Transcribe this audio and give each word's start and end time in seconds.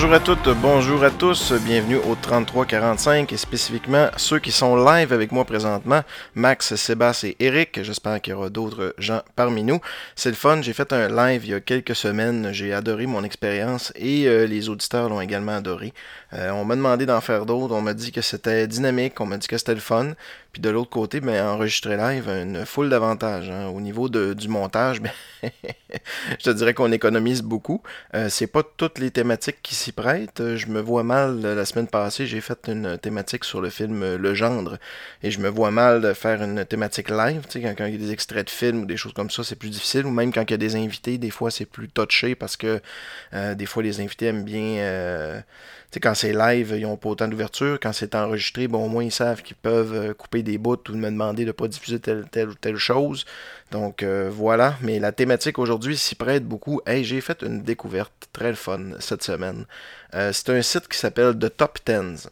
Bonjour 0.00 0.14
à 0.14 0.20
toutes, 0.20 0.48
bonjour 0.62 1.02
à 1.02 1.10
tous, 1.10 1.52
bienvenue 1.52 1.96
au 1.96 2.14
3345 2.14 3.32
et 3.32 3.36
spécifiquement 3.36 4.10
ceux 4.16 4.38
qui 4.38 4.52
sont 4.52 4.76
live 4.76 5.12
avec 5.12 5.32
moi 5.32 5.44
présentement, 5.44 6.02
Max, 6.36 6.76
Sébastien 6.76 7.30
et 7.30 7.46
Eric. 7.46 7.82
J'espère 7.82 8.20
qu'il 8.20 8.30
y 8.30 8.36
aura 8.36 8.48
d'autres 8.48 8.94
gens 8.98 9.22
parmi 9.34 9.64
nous. 9.64 9.80
C'est 10.14 10.28
le 10.28 10.36
fun, 10.36 10.62
j'ai 10.62 10.72
fait 10.72 10.92
un 10.92 11.08
live 11.08 11.46
il 11.46 11.50
y 11.50 11.54
a 11.54 11.58
quelques 11.58 11.96
semaines, 11.96 12.50
j'ai 12.52 12.72
adoré 12.72 13.06
mon 13.06 13.24
expérience 13.24 13.92
et 13.96 14.28
euh, 14.28 14.46
les 14.46 14.68
auditeurs 14.68 15.08
l'ont 15.08 15.20
également 15.20 15.56
adoré. 15.56 15.92
Euh, 16.32 16.52
on 16.52 16.64
m'a 16.64 16.76
demandé 16.76 17.04
d'en 17.04 17.20
faire 17.20 17.44
d'autres, 17.44 17.74
on 17.74 17.82
m'a 17.82 17.94
dit 17.94 18.12
que 18.12 18.20
c'était 18.20 18.68
dynamique, 18.68 19.20
on 19.20 19.26
m'a 19.26 19.36
dit 19.36 19.48
que 19.48 19.58
c'était 19.58 19.74
le 19.74 19.80
fun. 19.80 20.12
Puis 20.52 20.62
de 20.62 20.70
l'autre 20.70 20.88
côté, 20.88 21.20
ben, 21.20 21.46
enregistrer 21.46 21.96
live, 21.96 22.28
une 22.28 22.64
foule 22.64 22.88
d'avantages. 22.88 23.50
Hein. 23.50 23.66
Au 23.66 23.80
niveau 23.80 24.08
du 24.08 24.48
montage, 24.48 25.02
ben, 25.02 25.10
je 26.38 26.44
te 26.44 26.50
dirais 26.50 26.72
qu'on 26.72 26.90
économise 26.90 27.42
beaucoup. 27.42 27.82
Euh, 28.14 28.30
c'est 28.30 28.46
pas 28.46 28.62
toutes 28.62 28.98
les 28.98 29.10
thématiques 29.10 29.58
qui 29.62 29.74
s'y 29.74 29.92
prêtent. 29.92 30.56
Je 30.56 30.66
me 30.68 30.80
vois 30.80 31.02
mal, 31.02 31.42
la 31.42 31.64
semaine 31.66 31.86
passée, 31.86 32.26
j'ai 32.26 32.40
fait 32.40 32.66
une 32.66 32.96
thématique 32.96 33.44
sur 33.44 33.60
le 33.60 33.68
film 33.68 34.16
Le 34.16 34.34
Gendre. 34.34 34.78
Et 35.22 35.30
je 35.30 35.38
me 35.40 35.48
vois 35.48 35.70
mal 35.70 36.14
faire 36.14 36.42
une 36.42 36.64
thématique 36.64 37.10
live. 37.10 37.42
Tu 37.48 37.60
sais, 37.60 37.74
quand, 37.74 37.84
il 37.84 37.92
y 37.92 37.96
a 37.96 37.98
des 37.98 38.12
extraits 38.12 38.46
de 38.46 38.50
films 38.50 38.82
ou 38.82 38.86
des 38.86 38.96
choses 38.96 39.12
comme 39.12 39.30
ça, 39.30 39.44
c'est 39.44 39.56
plus 39.56 39.70
difficile. 39.70 40.06
Ou 40.06 40.10
même 40.10 40.32
quand 40.32 40.44
il 40.44 40.50
y 40.50 40.54
a 40.54 40.58
des 40.58 40.76
invités, 40.76 41.18
des 41.18 41.30
fois, 41.30 41.50
c'est 41.50 41.66
plus 41.66 41.88
touché 41.88 42.34
parce 42.34 42.56
que 42.56 42.80
euh, 43.34 43.54
des 43.54 43.66
fois, 43.66 43.82
les 43.82 44.00
invités 44.00 44.26
aiment 44.26 44.44
bien... 44.44 44.78
Euh, 44.78 45.40
quand 45.96 46.14
c'est 46.14 46.32
live, 46.32 46.74
ils 46.76 46.82
n'ont 46.82 46.96
pas 46.96 47.08
autant 47.08 47.28
d'ouverture. 47.28 47.78
Quand 47.80 47.92
c'est 47.92 48.14
enregistré, 48.14 48.68
bon, 48.68 48.84
au 48.84 48.88
moins 48.88 49.04
ils 49.04 49.12
savent 49.12 49.42
qu'ils 49.42 49.56
peuvent 49.56 49.94
euh, 49.94 50.14
couper 50.14 50.42
des 50.42 50.58
bouts 50.58 50.76
ou 50.88 50.92
me 50.92 51.10
demander 51.10 51.44
de 51.44 51.48
ne 51.48 51.52
pas 51.52 51.66
diffuser 51.66 51.98
telle, 51.98 52.26
telle 52.30 52.50
ou 52.50 52.54
telle 52.54 52.76
chose. 52.76 53.24
Donc 53.70 54.02
euh, 54.02 54.28
voilà, 54.30 54.76
mais 54.82 54.98
la 54.98 55.12
thématique 55.12 55.58
aujourd'hui 55.58 55.96
s'y 55.96 56.14
prête 56.14 56.44
beaucoup. 56.44 56.80
Hey, 56.86 57.04
j'ai 57.04 57.20
fait 57.20 57.42
une 57.42 57.62
découverte 57.62 58.28
très 58.32 58.54
fun 58.54 58.92
cette 59.00 59.22
semaine. 59.22 59.64
Euh, 60.14 60.30
c'est 60.32 60.50
un 60.50 60.60
site 60.62 60.88
qui 60.88 60.98
s'appelle 60.98 61.38
The 61.38 61.56
Top 61.56 61.78
Tens. 61.84 62.28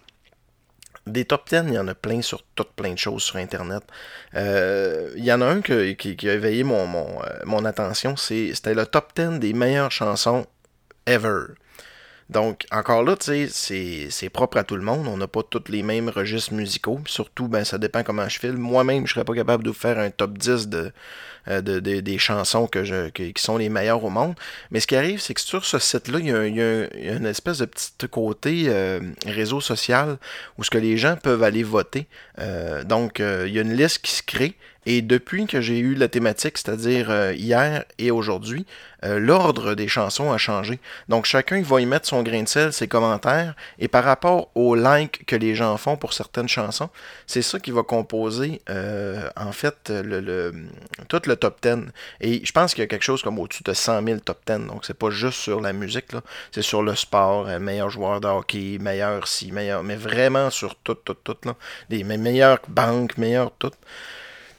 Des 1.06 1.24
top 1.24 1.48
10, 1.48 1.66
il 1.68 1.74
y 1.74 1.78
en 1.78 1.86
a 1.86 1.94
plein 1.94 2.20
sur 2.20 2.42
toutes 2.56 2.72
plein 2.72 2.92
de 2.92 2.98
choses 2.98 3.22
sur 3.22 3.36
Internet. 3.36 3.84
il 4.34 5.24
y 5.24 5.32
en 5.32 5.40
a 5.40 5.46
un 5.46 5.60
qui, 5.60 6.28
a 6.28 6.32
éveillé 6.32 6.64
mon, 6.64 6.84
mon, 6.88 7.06
mon 7.44 7.64
attention, 7.64 8.16
c'était 8.16 8.74
le 8.74 8.84
top 8.86 9.12
10 9.14 9.38
des 9.38 9.52
meilleures 9.52 9.92
chansons 9.92 10.46
ever. 11.06 11.54
Donc, 12.28 12.66
encore 12.72 13.04
là, 13.04 13.16
tu 13.16 13.48
sais, 13.48 14.08
c'est 14.10 14.28
propre 14.30 14.56
à 14.56 14.64
tout 14.64 14.74
le 14.74 14.82
monde. 14.82 15.06
On 15.06 15.16
n'a 15.16 15.28
pas 15.28 15.42
tous 15.44 15.68
les 15.68 15.84
mêmes 15.84 16.08
registres 16.08 16.54
musicaux. 16.54 17.00
Surtout, 17.06 17.46
ben, 17.46 17.64
ça 17.64 17.78
dépend 17.78 18.02
comment 18.02 18.28
je 18.28 18.40
file. 18.40 18.56
Moi-même, 18.56 19.06
je 19.06 19.12
serais 19.14 19.24
pas 19.24 19.34
capable 19.34 19.62
de 19.62 19.70
faire 19.70 19.98
un 19.98 20.10
top 20.10 20.36
10 20.36 20.68
euh, 21.48 21.60
de, 21.60 21.78
des 21.78 22.18
chansons 22.18 22.66
que 22.66 22.82
je, 22.82 23.10
qui 23.10 23.32
sont 23.36 23.58
les 23.58 23.68
meilleures 23.68 24.02
au 24.02 24.10
monde. 24.10 24.34
Mais 24.72 24.80
ce 24.80 24.88
qui 24.88 24.96
arrive, 24.96 25.20
c'est 25.20 25.34
que 25.34 25.40
sur 25.40 25.64
ce 25.64 25.78
site-là, 25.78 26.18
il, 26.18 26.26
y, 26.26 26.32
a 26.32 27.14
une 27.16 27.26
espèce 27.26 27.58
de 27.58 27.66
petit 27.66 27.92
côté 28.10 28.64
euh, 28.66 29.00
réseau 29.24 29.60
social 29.60 30.18
où 30.58 30.64
ce 30.64 30.70
que 30.70 30.78
les 30.78 30.96
gens 30.96 31.16
peuvent 31.16 31.44
aller 31.44 31.62
voter. 31.62 32.08
Euh, 32.40 32.82
donc, 32.82 33.20
il 33.20 33.52
y 33.52 33.58
a 33.58 33.62
une 33.62 33.76
liste 33.76 33.98
qui 33.98 34.10
se 34.10 34.24
crée 34.24 34.56
et 34.86 35.02
depuis 35.02 35.46
que 35.46 35.60
j'ai 35.60 35.78
eu 35.78 35.94
la 35.94 36.06
thématique, 36.08 36.56
c'est-à-dire 36.56 37.10
euh, 37.10 37.34
hier 37.34 37.84
et 37.98 38.12
aujourd'hui, 38.12 38.64
euh, 39.04 39.18
l'ordre 39.18 39.74
des 39.74 39.88
chansons 39.88 40.32
a 40.32 40.38
changé. 40.38 40.78
Donc 41.08 41.26
chacun 41.26 41.60
va 41.60 41.80
y 41.80 41.86
mettre 41.86 42.06
son 42.06 42.22
grain 42.22 42.44
de 42.44 42.48
sel, 42.48 42.72
ses 42.72 42.86
commentaires, 42.86 43.54
et 43.80 43.88
par 43.88 44.04
rapport 44.04 44.48
aux 44.54 44.76
likes 44.76 45.26
que 45.26 45.34
les 45.34 45.56
gens 45.56 45.76
font 45.76 45.96
pour 45.96 46.12
certaines 46.12 46.48
chansons, 46.48 46.88
c'est 47.26 47.42
ça 47.42 47.58
qui 47.58 47.72
va 47.72 47.82
composer 47.82 48.62
euh, 48.70 49.28
en 49.36 49.50
fait 49.50 49.90
le, 49.90 50.52
tout 51.08 51.20
le 51.26 51.34
top 51.34 51.60
10. 51.62 51.92
Et 52.20 52.44
je 52.44 52.52
pense 52.52 52.72
qu'il 52.72 52.82
y 52.82 52.84
a 52.84 52.88
quelque 52.88 53.02
chose 53.02 53.22
comme 53.22 53.40
au-dessus 53.40 53.64
de 53.64 53.72
100 53.72 54.04
000 54.04 54.20
top 54.20 54.38
10. 54.46 54.68
Donc 54.68 54.84
c'est 54.84 54.94
pas 54.96 55.10
juste 55.10 55.38
sur 55.40 55.60
la 55.60 55.72
musique, 55.72 56.06
c'est 56.52 56.62
sur 56.62 56.82
le 56.82 56.94
sport, 56.94 57.46
meilleur 57.58 57.90
joueur 57.90 58.20
de 58.20 58.28
hockey, 58.28 58.78
meilleur 58.80 59.26
si, 59.26 59.50
meilleur, 59.50 59.82
mais 59.82 59.96
vraiment 59.96 60.50
sur 60.50 60.76
tout, 60.76 60.94
tout, 60.94 61.14
tout, 61.14 61.36
là. 61.44 61.56
Les 61.90 62.04
meilleures 62.04 62.60
banques, 62.68 63.18
meilleures 63.18 63.50
tout. 63.58 63.72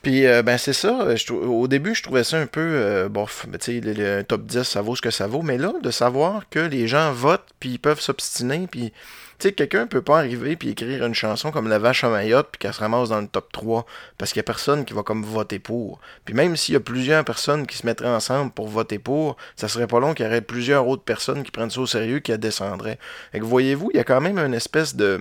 Puis, 0.07 0.25
euh, 0.25 0.41
ben, 0.41 0.57
c'est 0.57 0.71
ça. 0.71 1.05
au 1.33 1.67
début, 1.67 1.93
je 1.93 2.01
trouvais 2.01 2.23
ça 2.23 2.37
un 2.37 2.45
peu, 2.45 2.61
euh, 2.61 3.09
bof, 3.09 3.45
tu 3.59 3.81
sais, 3.81 3.81
le, 3.83 4.23
top 4.23 4.45
10, 4.45 4.63
ça 4.63 4.81
vaut 4.81 4.95
ce 4.95 5.01
que 5.01 5.11
ça 5.11 5.27
vaut. 5.27 5.41
Mais 5.41 5.57
là, 5.57 5.73
de 5.83 5.91
savoir 5.91 6.47
que 6.49 6.59
les 6.59 6.87
gens 6.87 7.11
votent, 7.11 7.49
puis 7.59 7.71
ils 7.71 7.77
peuvent 7.77 7.99
s'obstiner, 7.99 8.67
puis, 8.71 8.91
tu 8.91 9.49
sais, 9.49 9.51
quelqu'un 9.51 9.85
peut 9.85 10.01
pas 10.01 10.19
arriver 10.19 10.55
puis 10.55 10.69
écrire 10.69 11.05
une 11.05 11.13
chanson 11.13 11.51
comme 11.51 11.67
La 11.67 11.77
Vache 11.77 12.05
à 12.05 12.09
Mayotte, 12.09 12.47
puis 12.53 12.59
qu'elle 12.59 12.73
se 12.73 12.79
ramasse 12.79 13.09
dans 13.09 13.19
le 13.19 13.27
top 13.27 13.51
3, 13.51 13.85
parce 14.17 14.31
qu'il 14.31 14.39
y 14.39 14.39
a 14.39 14.43
personne 14.43 14.85
qui 14.85 14.93
va 14.93 15.03
comme 15.03 15.25
voter 15.25 15.59
pour. 15.59 15.99
Puis 16.23 16.33
même 16.33 16.55
s'il 16.55 16.75
y 16.75 16.77
a 16.77 16.79
plusieurs 16.79 17.25
personnes 17.25 17.67
qui 17.67 17.75
se 17.75 17.85
mettraient 17.85 18.07
ensemble 18.07 18.51
pour 18.51 18.69
voter 18.69 18.99
pour, 18.99 19.35
ça 19.57 19.67
serait 19.67 19.87
pas 19.87 19.99
long 19.99 20.13
qu'il 20.13 20.25
y 20.25 20.29
aurait 20.29 20.39
plusieurs 20.39 20.87
autres 20.87 21.03
personnes 21.03 21.43
qui 21.43 21.51
prennent 21.51 21.69
ça 21.69 21.81
au 21.81 21.85
sérieux, 21.85 22.19
qui 22.19 22.31
descendraient. 22.37 22.97
Fait 23.33 23.39
que 23.39 23.43
voyez-vous, 23.43 23.89
il 23.93 23.97
y 23.97 23.99
a 23.99 24.05
quand 24.05 24.21
même 24.21 24.39
une 24.39 24.53
espèce 24.53 24.95
de 24.95 25.19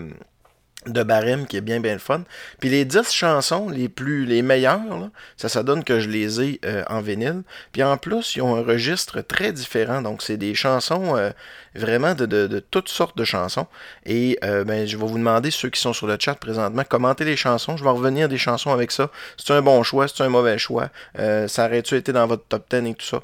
de 0.87 1.03
barème 1.03 1.47
qui 1.47 1.57
est 1.57 1.63
bien 1.63 1.81
bien 1.81 1.95
le 1.95 1.99
fun. 1.99 2.23
Puis 2.61 2.69
les 2.69 2.85
10 2.85 3.11
chansons 3.11 3.69
les 3.69 3.89
plus 3.89 4.25
les 4.25 4.43
meilleures, 4.43 5.11
ça 5.37 5.49
ça 5.49 5.63
donne 5.63 5.85
que 5.85 6.01
je 6.01 6.09
les 6.09 6.41
ai 6.41 6.61
euh, 6.65 6.85
en 6.89 7.01
vinyle. 7.01 7.43
Puis 7.73 7.83
en 7.83 7.97
plus, 7.97 8.37
ils 8.37 8.43
ont 8.43 8.57
un 8.57 8.63
registre 8.63 9.21
très 9.21 9.53
différent. 9.53 10.03
Donc 10.03 10.23
c'est 10.23 10.37
des 10.37 10.55
chansons 10.55 11.17
euh, 11.17 11.31
vraiment 11.75 12.15
de, 12.15 12.65
toutes 12.71 12.89
sortes 12.89 13.17
de 13.17 13.25
chansons. 13.25 13.67
Et 14.05 14.39
euh, 14.45 14.65
ben, 14.65 14.87
je 14.87 14.97
vais 14.97 15.07
vous 15.07 15.19
demander, 15.19 15.51
ceux 15.51 15.71
qui 15.71 15.81
sont 15.81 15.93
sur 15.93 16.07
le 16.07 16.17
chat 16.19 16.35
présentement, 16.35 16.83
commenter 16.85 17.25
les 17.25 17.37
chansons. 17.37 17.77
Je 17.77 17.85
vais 17.85 17.91
revenir 17.91 18.29
des 18.29 18.39
chansons 18.39 18.73
avec 18.73 18.93
ça. 18.93 19.11
C'est 19.37 19.53
un 19.53 19.63
bon 19.63 19.83
choix, 19.83 20.09
c'est 20.09 20.23
un 20.23 20.29
mauvais 20.29 20.59
choix. 20.59 20.91
ça 21.17 21.67
aurait-tu 21.67 21.97
été 21.97 22.13
dans 22.13 22.27
votre 22.27 22.45
top 22.45 22.67
10 22.71 22.91
et 22.91 22.95
tout 22.95 23.07
ça? 23.07 23.21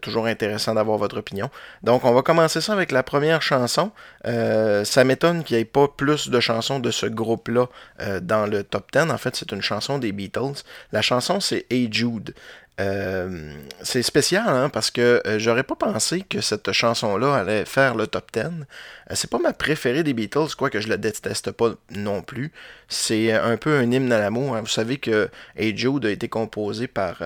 toujours 0.00 0.26
intéressant 0.26 0.74
d'avoir 0.74 0.98
votre 0.98 1.18
opinion. 1.18 1.50
Donc 1.82 2.04
on 2.04 2.12
va 2.12 2.22
commencer 2.22 2.60
ça 2.60 2.72
avec 2.72 2.92
la 2.92 3.02
première 3.02 3.42
chanson. 3.42 3.90
ça 4.24 5.04
m'étonne 5.04 5.44
qu'il 5.44 5.56
n'y 5.56 5.62
ait 5.62 5.66
pas 5.66 5.88
plus 5.88 6.28
de 6.28 6.40
chansons 6.40 6.75
de 6.80 6.90
ce 6.90 7.06
groupe-là 7.06 7.66
euh, 8.00 8.20
dans 8.20 8.46
le 8.46 8.64
top 8.64 8.92
10. 8.92 9.10
En 9.10 9.18
fait, 9.18 9.36
c'est 9.36 9.52
une 9.52 9.62
chanson 9.62 9.98
des 9.98 10.12
Beatles. 10.12 10.62
La 10.92 11.02
chanson, 11.02 11.40
c'est 11.40 11.66
Hey 11.70 11.88
Jude. 11.90 12.34
Euh, 12.78 13.54
c'est 13.82 14.02
spécial 14.02 14.44
hein, 14.46 14.68
parce 14.68 14.90
que 14.90 15.22
euh, 15.26 15.38
j'aurais 15.38 15.62
pas 15.62 15.76
pensé 15.76 16.20
que 16.20 16.42
cette 16.42 16.72
chanson-là 16.72 17.34
allait 17.34 17.64
faire 17.64 17.94
le 17.94 18.06
top 18.06 18.30
10. 18.34 18.42
Euh, 18.42 19.14
c'est 19.14 19.30
pas 19.30 19.38
ma 19.38 19.54
préférée 19.54 20.02
des 20.02 20.12
Beatles, 20.12 20.54
quoi 20.58 20.68
que 20.68 20.80
je 20.80 20.88
la 20.88 20.98
déteste 20.98 21.52
pas 21.52 21.70
non 21.90 22.20
plus. 22.20 22.52
C'est 22.88 23.32
un 23.32 23.56
peu 23.56 23.78
un 23.78 23.90
hymne 23.90 24.12
à 24.12 24.18
l'amour. 24.18 24.56
Hein. 24.56 24.60
Vous 24.60 24.66
savez 24.66 24.98
que 24.98 25.30
Hey 25.56 25.76
Jude 25.76 26.04
a 26.04 26.10
été 26.10 26.28
composé 26.28 26.86
par 26.86 27.22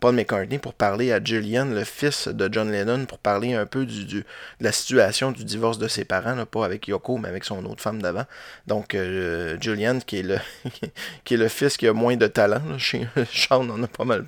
Paul 0.00 0.14
McCartney 0.14 0.58
pour 0.58 0.74
parler 0.74 1.12
à 1.12 1.22
Julian, 1.22 1.66
le 1.66 1.84
fils 1.84 2.28
de 2.28 2.48
John 2.52 2.70
Lennon, 2.70 3.06
pour 3.06 3.18
parler 3.18 3.54
un 3.54 3.66
peu 3.66 3.86
du, 3.86 4.04
de 4.04 4.24
la 4.60 4.72
situation 4.72 5.32
du 5.32 5.44
divorce 5.44 5.78
de 5.78 5.88
ses 5.88 6.04
parents, 6.04 6.44
pas 6.44 6.64
avec 6.64 6.88
Yoko, 6.88 7.18
mais 7.18 7.28
avec 7.28 7.44
son 7.44 7.64
autre 7.64 7.80
femme 7.80 8.02
d'avant. 8.02 8.24
Donc 8.66 8.96
Julian, 9.60 10.00
qui 10.00 10.18
est, 10.18 10.22
le 10.22 10.38
qui 11.24 11.34
est 11.34 11.38
le 11.38 11.48
fils 11.48 11.76
qui 11.76 11.86
a 11.86 11.92
moins 11.94 12.16
de 12.16 12.26
talent, 12.26 12.78
chez 12.78 13.06
Sean 13.32 13.68
on 13.70 13.82
a 13.82 13.88
pas 13.88 14.04
mal. 14.04 14.26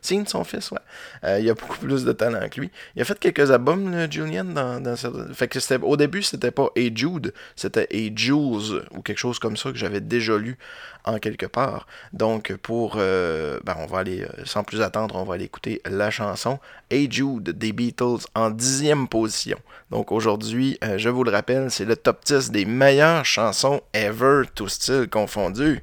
Signe 0.00 0.26
son 0.26 0.44
fils, 0.44 0.70
ouais. 0.70 1.40
il 1.42 1.48
a 1.48 1.54
beaucoup 1.54 1.78
plus 1.78 2.04
de 2.04 2.12
talent 2.12 2.48
que 2.48 2.60
lui. 2.60 2.70
Il 2.96 3.02
a 3.02 3.04
fait 3.04 3.18
quelques 3.18 3.50
albums, 3.50 4.10
Julian, 4.10 4.44
dans, 4.44 4.80
dans 4.80 4.96
Fait 5.34 5.48
que 5.48 5.60
c'était 5.60 5.82
au 5.82 5.96
début, 5.96 6.22
c'était 6.22 6.50
pas 6.50 6.68
A 6.76 6.94
Jude, 6.94 7.32
c'était 7.56 7.88
A 7.92 8.14
Jules 8.14 8.82
ou 8.92 9.02
quelque 9.02 9.18
chose 9.18 9.38
comme 9.38 9.56
ça 9.56 9.70
que 9.70 9.76
j'avais 9.76 10.00
déjà 10.00 10.36
lu 10.36 10.58
en 11.04 11.18
quelque 11.18 11.46
part. 11.46 11.86
Donc, 12.12 12.54
pour. 12.56 12.94
Euh, 12.96 13.58
ben, 13.64 13.76
on 13.78 13.86
va 13.86 13.98
aller, 13.98 14.22
euh, 14.22 14.44
sans 14.44 14.62
plus 14.64 14.82
attendre, 14.82 15.16
on 15.16 15.24
va 15.24 15.34
aller 15.34 15.44
écouter 15.44 15.80
la 15.84 16.10
chanson 16.10 16.58
A 16.90 16.96
Jude 17.10 17.50
des 17.50 17.72
Beatles 17.72 18.26
en 18.34 18.50
dixième 18.50 19.08
position. 19.08 19.58
Donc, 19.90 20.12
aujourd'hui, 20.12 20.78
euh, 20.84 20.98
je 20.98 21.08
vous 21.08 21.24
le 21.24 21.30
rappelle, 21.30 21.70
c'est 21.70 21.84
le 21.84 21.96
top 21.96 22.24
10 22.24 22.50
des 22.50 22.64
meilleures 22.64 23.24
chansons 23.24 23.80
ever, 23.94 24.42
tout 24.54 24.68
style 24.68 25.08
confondu. 25.10 25.82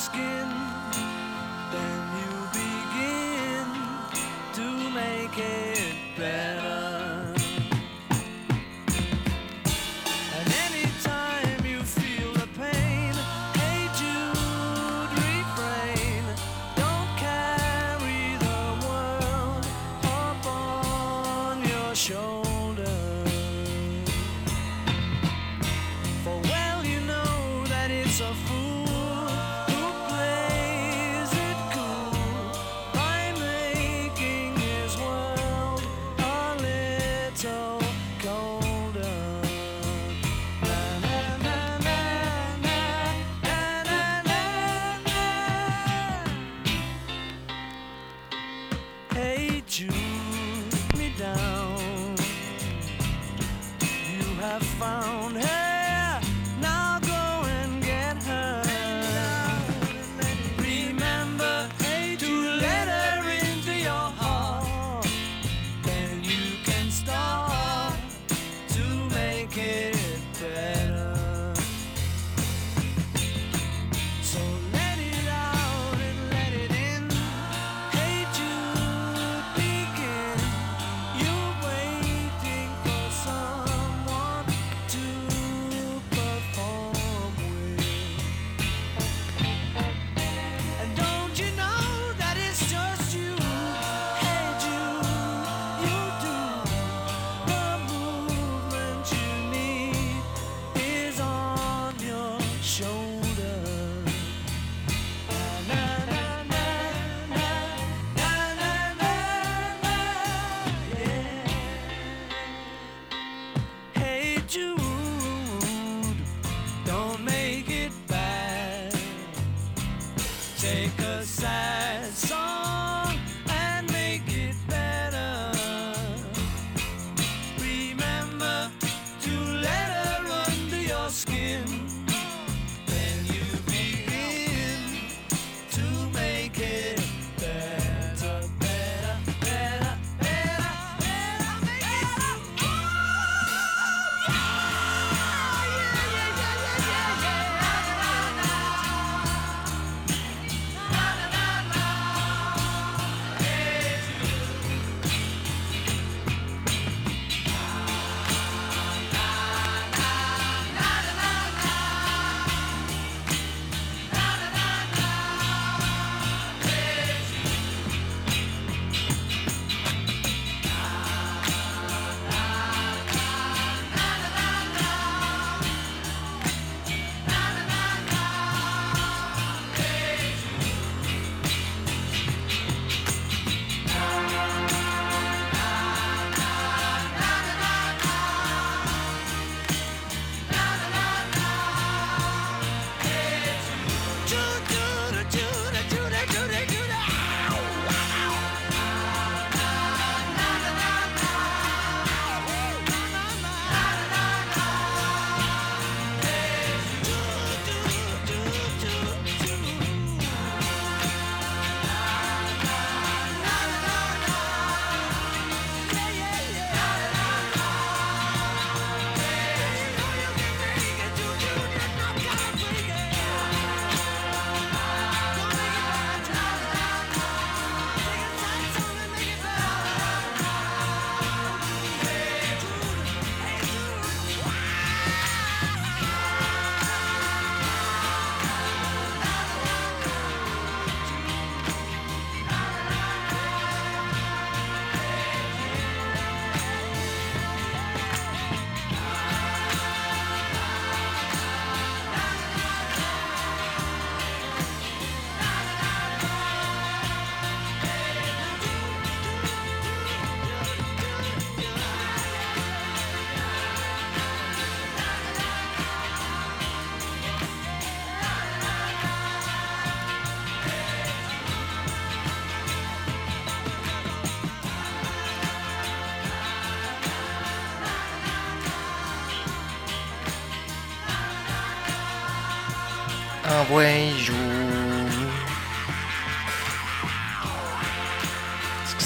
skin, 0.00 0.39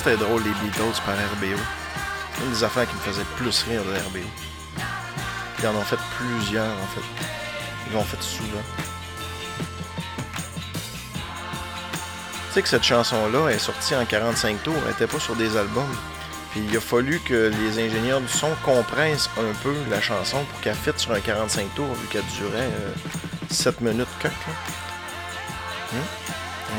c'était 0.05 0.17
drôle 0.19 0.43
les 0.43 0.51
Beatles 0.51 1.01
par 1.07 1.15
RBO? 1.15 1.59
Une 2.43 2.51
des 2.51 2.63
affaires 2.63 2.87
qui 2.87 2.95
me 2.95 3.01
faisait 3.01 3.25
plus 3.37 3.63
rire 3.63 3.83
de 3.85 3.93
RBO. 3.93 4.29
Ils 5.59 5.67
en 5.67 5.75
ont 5.77 5.83
fait 5.83 5.99
plusieurs 6.19 6.73
en 6.73 6.87
fait. 6.95 7.25
Ils 7.87 7.95
l'ont 7.95 8.05
fait 8.05 8.23
souvent. 8.23 8.63
Tu 12.49 12.53
sais 12.53 12.63
que 12.63 12.69
cette 12.69 12.83
chanson-là 12.83 13.49
est 13.49 13.59
sortie 13.59 13.97
en 13.97 14.05
45 14.05 14.63
tours, 14.63 14.75
elle 14.83 14.91
n'était 14.91 15.07
pas 15.07 15.19
sur 15.19 15.37
des 15.37 15.57
albums. 15.57 15.97
Puis 16.51 16.63
il 16.69 16.77
a 16.77 16.81
fallu 16.81 17.19
que 17.21 17.51
les 17.63 17.83
ingénieurs 17.83 18.21
du 18.21 18.29
son 18.29 18.51
compressent 18.63 19.31
un 19.39 19.55
peu 19.63 19.75
la 19.91 20.03
chanson 20.03 20.45
pour 20.45 20.61
qu'elle 20.61 20.77
fitte 20.77 20.99
sur 20.99 21.13
un 21.13 21.21
45 21.21 21.75
tours 21.75 21.95
vu 21.95 22.07
qu'elle 22.09 22.27
durait 22.37 22.61
euh, 22.61 22.93
7 23.49 23.81
minutes 23.81 24.07
que. 24.21 24.29
Hmm? 24.29 24.84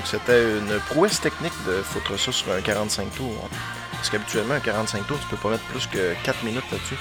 C'était 0.06 0.44
une 0.44 0.80
prouesse 0.90 1.20
technique 1.20 1.54
de 1.66 1.82
foutre 1.82 2.18
ça 2.20 2.32
sur 2.32 2.52
un 2.52 2.62
45 2.62 3.16
tours. 3.16 3.50
Parce 3.92 4.10
qu'habituellement, 4.10 4.54
un 4.54 4.60
45 4.60 5.08
tours, 5.08 5.20
tu 5.20 5.26
peux 5.28 5.38
pas 5.38 5.50
mettre 5.50 5.64
plus 5.64 5.88
que 5.88 6.14
4 6.24 6.44
minutes 6.44 6.70
là-dessus. 6.72 6.98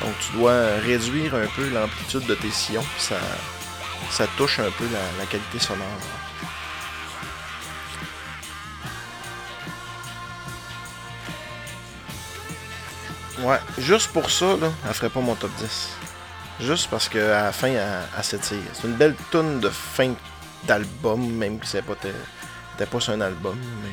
Donc 0.00 0.14
tu 0.20 0.38
dois 0.38 0.76
réduire 0.82 1.34
un 1.34 1.46
peu 1.54 1.68
l'amplitude 1.68 2.26
de 2.26 2.34
tes 2.34 2.50
sillons. 2.50 2.84
Ça, 2.98 3.16
ça 4.10 4.26
touche 4.38 4.58
un 4.58 4.70
peu 4.70 4.84
la, 4.90 5.26
qualité 5.26 5.58
sonore. 5.58 5.86
Ouais, 13.40 13.60
juste 13.76 14.12
pour 14.12 14.30
ça, 14.30 14.56
là, 14.56 14.72
elle 14.86 14.94
ferait 14.94 15.10
pas 15.10 15.20
mon 15.20 15.34
top 15.34 15.50
10. 15.58 15.90
Juste 16.60 16.88
parce 16.88 17.08
qu'à 17.10 17.42
la 17.44 17.52
fin, 17.52 17.68
elle, 17.68 18.24
s'étire. 18.24 18.58
C'est 18.72 18.86
une 18.86 18.94
belle 18.94 19.14
tonne 19.30 19.60
de 19.60 19.68
fin 19.68 20.14
d'album, 20.64 21.20
même 21.32 21.58
si 21.62 21.72
c'était 21.72 21.82
pas, 21.82 21.96
c'était 22.78 22.90
pas 22.90 23.00
sur 23.00 23.14
un 23.14 23.22
album, 23.22 23.58
mais. 23.82 23.88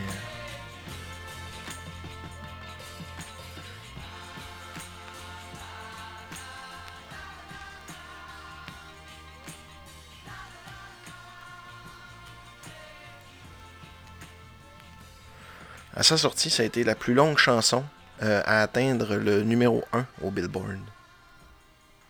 À 15.96 16.04
sa 16.04 16.18
sortie, 16.18 16.50
ça 16.50 16.63
a 16.63 16.66
été 16.66 16.84
la 16.84 16.96
plus 16.96 17.13
longue 17.13 17.38
chanson 17.38 17.86
euh, 18.22 18.42
à 18.44 18.63
atteindre 18.63 19.16
le 19.16 19.44
numéro 19.44 19.86
1 19.94 20.06
au 20.24 20.30
Billboard. 20.30 20.80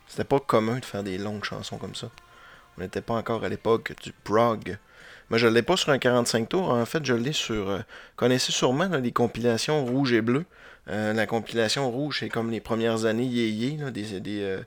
C'était 0.07 0.23
pas 0.23 0.39
commun 0.39 0.79
de 0.79 0.85
faire 0.85 1.03
des 1.03 1.19
longues 1.19 1.43
chansons 1.43 1.77
comme 1.77 1.93
ça. 1.93 2.09
On 2.79 2.81
n'était 2.81 3.01
pas 3.01 3.13
encore 3.13 3.43
à 3.43 3.49
l'époque 3.49 3.93
du 4.01 4.11
prog. 4.11 4.79
Moi, 5.29 5.37
je 5.37 5.47
ne 5.47 5.53
l'ai 5.53 5.61
pas 5.61 5.77
sur 5.77 5.89
un 5.89 5.99
45 5.99 6.49
tours. 6.49 6.69
En 6.69 6.85
fait, 6.85 7.05
je 7.05 7.13
l'ai 7.13 7.33
sur. 7.33 7.69
Euh, 7.69 7.79
connaissez 8.15 8.51
sûrement 8.51 8.87
les 8.87 9.11
compilations 9.11 9.85
rouge 9.85 10.13
et 10.13 10.21
bleu. 10.21 10.45
Euh, 10.89 11.13
la 11.13 11.25
compilation 11.25 11.89
rouge, 11.89 12.19
c'est 12.19 12.29
comme 12.29 12.51
les 12.51 12.59
premières 12.59 13.05
années 13.05 13.25
yéyé 13.25 13.77
des, 13.91 14.19
des, 14.19 14.59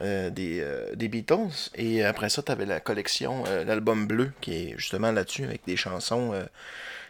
euh, 0.00 0.30
des, 0.30 1.08
Beatles. 1.08 1.70
Et 1.74 2.04
après 2.04 2.30
ça, 2.30 2.42
tu 2.42 2.50
avais 2.50 2.66
la 2.66 2.80
collection, 2.80 3.44
l'album 3.66 4.06
bleu, 4.06 4.32
qui 4.40 4.54
est 4.54 4.74
justement 4.78 5.12
là-dessus, 5.12 5.44
avec 5.44 5.62
des 5.66 5.76
chansons, 5.76 6.32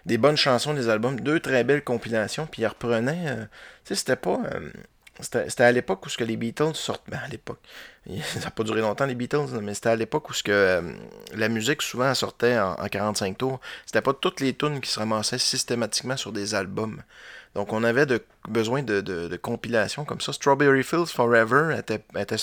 des 0.06 0.18
bonnes 0.18 0.36
chansons 0.36 0.74
des 0.74 0.88
albums. 0.88 1.20
Deux 1.20 1.38
très 1.38 1.62
belles 1.62 1.84
compilations. 1.84 2.46
Puis 2.50 2.62
ils 2.62 2.66
reprenaient. 2.66 3.36
tu 3.84 3.94
sais, 3.94 3.94
c'était 3.94 4.16
pas. 4.16 4.40
C'était 5.22 5.64
à 5.64 5.72
l'époque 5.72 6.04
où 6.04 6.08
ce 6.08 6.18
que 6.18 6.24
les 6.24 6.36
Beatles 6.36 6.74
sortent. 6.74 7.04
Ben, 7.08 7.20
à 7.24 7.28
l'époque. 7.28 7.60
Ça 8.06 8.40
n'a 8.40 8.50
pas 8.50 8.64
duré 8.64 8.80
longtemps, 8.80 9.06
les 9.06 9.14
Beatles, 9.14 9.60
mais 9.62 9.74
c'était 9.74 9.90
à 9.90 9.96
l'époque 9.96 10.28
où 10.30 10.32
euh, 10.48 10.82
la 11.34 11.48
musique 11.48 11.82
souvent 11.82 12.12
sortait 12.14 12.58
en, 12.58 12.74
45 12.74 13.38
tours. 13.38 13.60
C'était 13.86 14.02
pas 14.02 14.12
toutes 14.12 14.40
les 14.40 14.54
tunes 14.54 14.80
qui 14.80 14.90
se 14.90 14.98
ramassaient 14.98 15.38
systématiquement 15.38 16.16
sur 16.16 16.32
des 16.32 16.54
albums. 16.54 17.02
Donc 17.54 17.72
on 17.72 17.84
avait 17.84 18.06
besoin 18.48 18.82
de, 18.82 19.36
compilations 19.36 20.04
comme 20.04 20.20
ça. 20.20 20.32
Strawberry 20.32 20.82
Fields 20.82 21.06
Forever 21.06 21.76
était, 21.78 22.02
était 22.16 22.36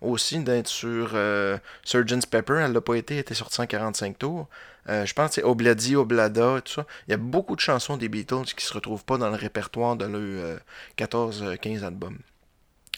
aussi 0.00 0.38
d'être 0.38 0.68
sur 0.68 1.10
euh, 1.14 1.58
Surgeon's 1.82 2.26
Pepper. 2.26 2.62
Elle 2.64 2.72
l'a 2.72 2.80
pas 2.80 2.94
été, 2.94 3.14
elle 3.14 3.20
était 3.20 3.34
sortie 3.34 3.60
en 3.60 3.66
45 3.66 4.18
tours. 4.18 4.48
Euh, 4.88 5.06
je 5.06 5.14
pense 5.14 5.28
que 5.28 5.34
c'est 5.36 5.44
Obladi, 5.44 5.96
Oblada, 5.96 6.60
tout 6.62 6.72
ça. 6.72 6.86
Il 7.06 7.10
y 7.10 7.14
a 7.14 7.18
beaucoup 7.18 7.56
de 7.56 7.60
chansons 7.60 7.96
des 7.96 8.08
Beatles 8.08 8.44
qui 8.56 8.64
se 8.64 8.72
retrouvent 8.72 9.04
pas 9.04 9.18
dans 9.18 9.30
le 9.30 9.36
répertoire 9.36 9.96
de 9.96 10.06
leurs 10.06 10.58
14-15 10.98 11.82
euh, 11.82 11.86
albums. 11.86 12.18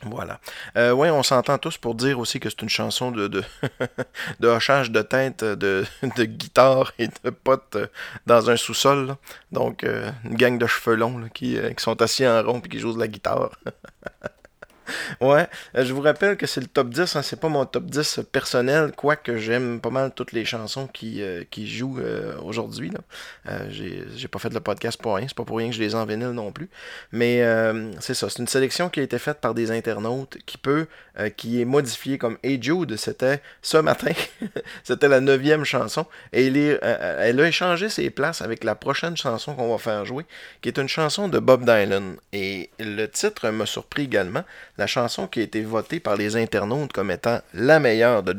Voilà. 0.04 0.40
Euh, 0.76 0.92
oui, 0.92 1.08
on 1.08 1.22
s'entend 1.22 1.56
tous 1.56 1.78
pour 1.78 1.94
dire 1.94 2.18
aussi 2.18 2.38
que 2.38 2.50
c'est 2.50 2.60
une 2.60 2.68
chanson 2.68 3.10
de, 3.10 3.28
de, 3.28 3.42
de, 4.40 4.88
de 4.88 5.02
tête, 5.02 5.42
de, 5.42 5.84
de 6.02 6.24
guitare 6.24 6.92
et 6.98 7.08
de 7.08 7.30
potes 7.30 7.78
dans 8.26 8.50
un 8.50 8.56
sous-sol. 8.56 9.16
Donc, 9.52 9.84
une 9.84 10.36
gang 10.36 10.58
de 10.58 10.66
cheveux 10.66 10.96
longs 10.96 11.28
qui, 11.32 11.56
qui, 11.76 11.82
sont 11.82 12.00
assis 12.02 12.26
en 12.26 12.42
rond 12.42 12.60
et 12.62 12.68
qui 12.68 12.78
jouent 12.78 12.92
de 12.92 13.00
la 13.00 13.08
guitare. 13.08 13.50
ouais, 15.20 15.46
euh, 15.76 15.84
je 15.84 15.92
vous 15.92 16.00
rappelle 16.00 16.36
que 16.36 16.46
c'est 16.46 16.60
le 16.60 16.66
top 16.66 16.90
10, 16.90 17.16
hein, 17.16 17.22
c'est 17.22 17.40
pas 17.40 17.48
mon 17.48 17.64
top 17.66 17.84
10 17.84 18.20
personnel, 18.30 18.92
quoique 18.96 19.36
j'aime 19.36 19.80
pas 19.80 19.90
mal 19.90 20.12
toutes 20.14 20.32
les 20.32 20.44
chansons 20.44 20.86
qui, 20.86 21.22
euh, 21.22 21.44
qui 21.50 21.68
jouent 21.68 22.00
euh, 22.00 22.38
aujourd'hui. 22.42 22.92
j'ai 23.68 24.28
pas 24.28 24.38
fait 24.38 24.52
le 24.52 24.60
podcast 24.60 25.00
pour 25.00 25.16
rien, 25.16 25.26
c'est 25.28 25.36
pas 25.36 25.44
pour 25.44 25.58
rien 25.58 25.68
que 25.68 25.74
je 25.74 25.80
les 25.80 25.94
en 25.94 26.04
vinyle 26.06 26.30
non 26.30 26.52
plus. 26.52 26.68
Mais 27.12 27.42
c'est 28.00 28.14
ça, 28.14 28.28
c'est 28.28 28.40
une 28.40 28.48
sélection 28.48 28.88
qui 28.88 29.00
a 29.00 29.02
été 29.02 29.18
faite 29.18 29.40
par 29.40 29.54
des 29.54 29.70
internautes 29.70 30.38
qui 30.46 30.58
peut, 30.58 30.86
qui 31.36 31.60
est 31.60 31.64
modifiée 31.64 32.18
comme 32.18 32.38
Hey 32.42 32.62
Jude, 32.62 32.96
c'était 32.96 33.40
ce 33.62 33.78
matin, 33.78 34.12
c'était 34.84 35.08
la 35.08 35.20
neuvième 35.20 35.64
chanson, 35.64 36.06
et 36.32 36.46
elle 36.46 37.40
a 37.40 37.48
échangé 37.48 37.88
ses 37.88 38.10
places 38.10 38.42
avec 38.42 38.64
la 38.64 38.74
prochaine 38.74 39.16
chanson 39.16 39.54
qu'on 39.54 39.70
va 39.70 39.78
faire 39.78 40.04
jouer, 40.04 40.24
qui 40.60 40.68
est 40.68 40.78
une 40.78 40.88
chanson 40.88 41.28
de 41.28 41.38
Bob 41.38 41.64
Dylan. 41.64 42.16
Et 42.32 42.70
le 42.78 43.06
titre 43.06 43.48
m'a 43.50 43.66
surpris 43.66 44.04
également 44.04 44.44
la 44.78 44.86
chanson 44.86 45.26
qui 45.26 45.40
a 45.40 45.42
été 45.42 45.62
votée 45.62 46.00
par 46.00 46.16
les 46.16 46.36
internautes 46.36 46.92
comme 46.92 47.10
étant 47.10 47.40
la 47.54 47.80
meilleure 47.80 48.22
de 48.22 48.36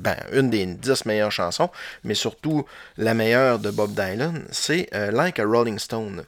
ben, 0.00 0.16
une 0.32 0.48
des 0.48 0.64
dix 0.64 1.04
meilleures 1.04 1.32
chansons, 1.32 1.70
mais 2.04 2.14
surtout 2.14 2.64
la 2.96 3.12
meilleure 3.12 3.58
de 3.58 3.70
Bob 3.70 3.90
Dylan, 3.90 4.44
c'est 4.50 4.88
euh, 4.94 5.10
Like 5.10 5.38
a 5.38 5.44
Rolling 5.44 5.78
Stone. 5.78 6.24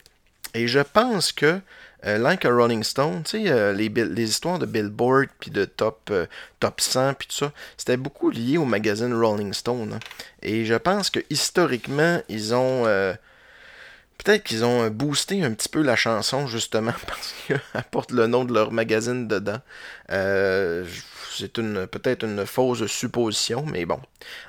Et 0.53 0.67
je 0.67 0.79
pense 0.79 1.31
que 1.31 1.59
euh, 2.05 2.17
Like 2.17 2.45
a 2.45 2.49
Rolling 2.51 2.83
Stone, 2.83 3.23
tu 3.23 3.43
sais, 3.43 3.49
euh, 3.49 3.73
les, 3.73 3.89
les, 3.89 4.29
histoires 4.29 4.59
de 4.59 4.65
Billboard, 4.65 5.27
puis 5.39 5.51
de 5.51 5.65
top, 5.65 6.11
top 6.59 6.81
100, 6.81 7.13
puis 7.15 7.27
tout 7.27 7.35
ça, 7.35 7.51
c'était 7.77 7.97
beaucoup 7.97 8.29
lié 8.29 8.57
au 8.57 8.65
magazine 8.65 9.13
Rolling 9.13 9.53
Stone. 9.53 9.93
Hein. 9.93 9.99
Et 10.41 10.65
je 10.65 10.75
pense 10.75 11.09
que 11.09 11.19
historiquement, 11.29 12.21
ils 12.29 12.53
ont 12.53 12.85
Peut-être 14.17 14.43
qu'ils 14.43 14.63
ont 14.63 14.89
boosté 14.89 15.43
un 15.43 15.51
petit 15.53 15.69
peu 15.69 15.81
la 15.81 15.95
chanson, 15.95 16.47
justement, 16.47 16.93
parce 17.07 17.33
qu'elle 17.47 17.59
porte 17.91 18.11
le 18.11 18.27
nom 18.27 18.45
de 18.45 18.53
leur 18.53 18.71
magazine 18.71 19.27
dedans. 19.27 19.59
Euh, 20.11 20.85
c'est 21.35 21.57
une 21.57 21.87
peut-être 21.87 22.23
une 22.23 22.45
fausse 22.45 22.85
supposition, 22.85 23.65
mais 23.65 23.85
bon. 23.85 23.99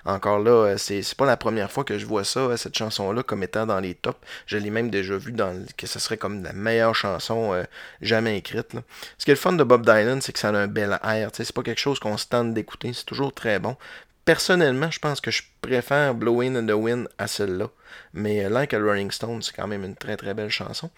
Encore 0.04 0.38
là, 0.38 0.76
c'est, 0.76 1.02
pas 1.16 1.26
la 1.26 1.36
première 1.36 1.70
fois 1.70 1.84
que 1.84 1.98
je 1.98 2.06
vois 2.06 2.24
ça, 2.24 2.56
cette 2.56 2.76
chanson-là, 2.76 3.22
comme 3.22 3.42
étant 3.42 3.66
dans 3.66 3.80
les 3.80 3.94
tops. 3.94 4.18
Je 4.46 4.58
l'ai 4.58 4.70
même 4.70 4.90
déjà 4.90 5.16
vu 5.16 5.34
que 5.76 5.86
ce 5.86 5.98
serait 5.98 6.18
comme 6.18 6.42
la 6.42 6.52
meilleure 6.52 6.94
chanson 6.94 7.54
euh, 7.54 7.64
jamais 8.00 8.36
écrite. 8.36 8.76
Ce 9.18 9.24
qui 9.24 9.30
est 9.30 9.34
le 9.34 9.40
fun 9.40 9.52
de 9.52 9.64
Bob 9.64 9.84
Dylan, 9.84 10.20
c'est 10.20 10.32
que 10.32 10.38
ça 10.38 10.48
a 10.50 10.52
un 10.52 10.66
bel 10.66 10.98
air. 11.02 11.30
C'est 11.32 11.52
pas 11.52 11.62
quelque 11.62 11.80
chose 11.80 11.98
qu'on 11.98 12.16
se 12.16 12.26
tente 12.26 12.52
d'écouter. 12.54 12.92
C'est 12.92 13.06
toujours 13.06 13.32
très 13.32 13.58
bon. 13.58 13.76
Personnellement, 14.24 14.90
je 14.90 14.98
pense 15.00 15.20
que 15.20 15.30
je 15.30 15.42
préfère 15.60 16.14
Blowing 16.14 16.56
in 16.56 16.66
the 16.66 16.72
Wind 16.72 17.08
à 17.18 17.26
celle-là. 17.26 17.68
Mais 18.12 18.44
euh, 18.44 18.48
Like 18.48 18.74
a 18.74 18.78
Rolling 18.78 19.10
Stone, 19.10 19.42
c'est 19.42 19.54
quand 19.54 19.66
même 19.66 19.84
une 19.84 19.96
très 19.96 20.16
très 20.16 20.34
belle 20.34 20.50
chanson. 20.50 20.90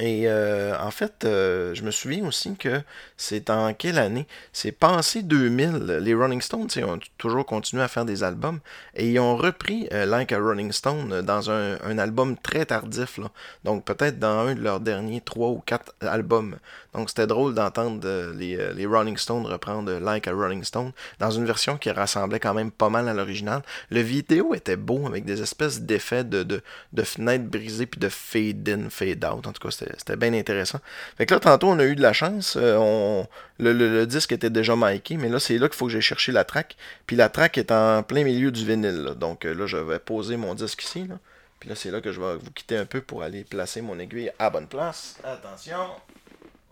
Et 0.00 0.28
euh, 0.28 0.78
en 0.78 0.92
fait, 0.92 1.24
euh, 1.24 1.74
je 1.74 1.82
me 1.82 1.90
souviens 1.90 2.24
aussi 2.24 2.54
que 2.54 2.82
c'est 3.16 3.50
en 3.50 3.74
quelle 3.74 3.98
année? 3.98 4.28
C'est 4.52 4.70
passé 4.70 5.24
2000. 5.24 5.98
Les 6.00 6.14
Rolling 6.14 6.40
Stones 6.40 6.68
ont 6.84 7.00
toujours 7.16 7.44
continué 7.44 7.82
à 7.82 7.88
faire 7.88 8.04
des 8.04 8.22
albums 8.22 8.60
et 8.94 9.10
ils 9.10 9.18
ont 9.18 9.36
repris 9.36 9.88
Like 9.90 10.30
a 10.30 10.38
Rolling 10.38 10.70
Stone 10.70 11.22
dans 11.22 11.50
un, 11.50 11.98
album 11.98 12.36
très 12.36 12.64
tardif. 12.66 13.18
Donc 13.64 13.84
peut-être 13.84 14.20
dans 14.20 14.46
un 14.46 14.54
de 14.54 14.60
leurs 14.60 14.78
derniers 14.78 15.20
trois 15.20 15.48
ou 15.48 15.58
quatre 15.66 15.92
albums. 16.00 16.58
Donc 16.98 17.10
c'était 17.10 17.28
drôle 17.28 17.54
d'entendre 17.54 18.32
les, 18.36 18.56
les, 18.74 18.86
Rolling 18.86 19.16
Stones 19.16 19.46
reprendre 19.46 20.00
Like 20.00 20.26
a 20.26 20.32
Rolling 20.32 20.64
Stone 20.64 20.90
dans 21.20 21.30
une 21.30 21.44
version 21.44 21.78
qui 21.78 21.92
rassemblait 21.92 22.40
quand 22.40 22.54
même 22.54 22.72
pas 22.72 22.88
mal 22.88 23.08
à 23.08 23.14
l'original. 23.14 23.62
Le 23.90 24.00
vidéo 24.00 24.52
était 24.52 24.74
beau 24.76 25.06
avec 25.06 25.24
des 25.24 25.40
espèces 25.40 25.80
d'effets 25.80 26.24
de, 26.24 26.42
de, 26.42 27.02
fenêtres 27.04 27.44
brisées 27.44 27.86
puis 27.86 28.00
de 28.00 28.08
fade 28.08 28.68
in, 28.68 28.90
fade 28.90 29.24
out. 29.24 29.46
En 29.46 29.52
tout 29.52 29.62
cas, 29.62 29.70
c'était 29.70 30.16
bien 30.16 30.32
intéressant. 30.34 30.80
Fait 31.16 31.26
que 31.26 31.34
là, 31.34 31.40
tantôt, 31.40 31.68
on 31.68 31.78
a 31.78 31.84
eu 31.84 31.94
de 31.94 32.02
la 32.02 32.12
chance. 32.12 32.56
Euh, 32.60 32.76
on, 32.76 33.28
le, 33.60 34.04
disque 34.06 34.32
était 34.32 34.50
déjà 34.50 34.74
miké, 34.76 35.16
mais 35.16 35.28
là, 35.28 35.38
c'est 35.38 35.56
là 35.58 35.68
qu'il 35.68 35.76
faut 35.76 35.86
que 35.86 35.92
j'ai 35.92 36.00
cherché 36.00 36.32
la 36.32 36.42
track. 36.42 36.76
Puis 37.06 37.14
la 37.14 37.28
track 37.28 37.58
est 37.58 37.70
en 37.70 38.02
plein 38.02 38.24
milieu 38.24 38.50
du 38.50 38.66
vinyle. 38.66 39.14
Donc 39.16 39.44
euh, 39.44 39.54
là, 39.54 39.66
je 39.66 39.76
vais 39.76 40.00
poser 40.00 40.36
mon 40.36 40.54
disque 40.54 40.82
ici. 40.82 41.06
Là. 41.06 41.20
Puis 41.60 41.68
là, 41.68 41.76
c'est 41.76 41.92
là 41.92 42.00
que 42.00 42.10
je 42.10 42.20
vais 42.20 42.36
vous 42.36 42.50
quitter 42.50 42.76
un 42.76 42.86
peu 42.86 43.00
pour 43.00 43.22
aller 43.22 43.44
placer 43.44 43.82
mon 43.82 44.00
aiguille 44.00 44.32
à 44.40 44.50
bonne 44.50 44.66
place. 44.66 45.16
Attention. 45.22 45.90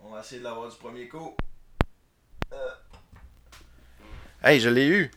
On 0.08 0.14
va 0.14 0.20
essayer 0.20 0.38
de 0.38 0.44
l'avoir 0.44 0.70
du 0.70 0.76
premier 0.76 1.08
coup. 1.08 1.34
Euh. 2.52 2.56
Hey, 4.42 4.60
je 4.60 4.68
l'ai 4.68 4.86
eu. 4.86 5.10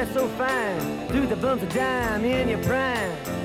dress 0.00 0.14
so 0.14 0.28
fine, 0.28 1.08
through 1.08 1.26
the 1.26 1.36
bumps 1.36 1.62
of 1.62 1.68
dime 1.70 2.24
in 2.24 2.48
your 2.48 2.62
prime. 2.62 3.39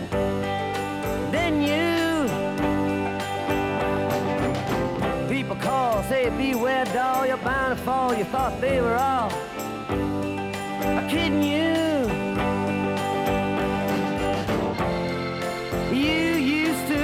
Say 6.09 6.29
beware 6.29 6.85
doll, 6.85 7.25
you're 7.25 7.37
bound 7.37 7.77
to 7.77 7.83
fall. 7.83 8.13
You 8.13 8.25
thought 8.25 8.61
they 8.61 8.79
were 8.79 8.95
all 8.95 9.29
kidding 11.09 11.41
you. 11.41 11.73
You 15.91 16.35
used 16.35 16.87
to 16.87 17.03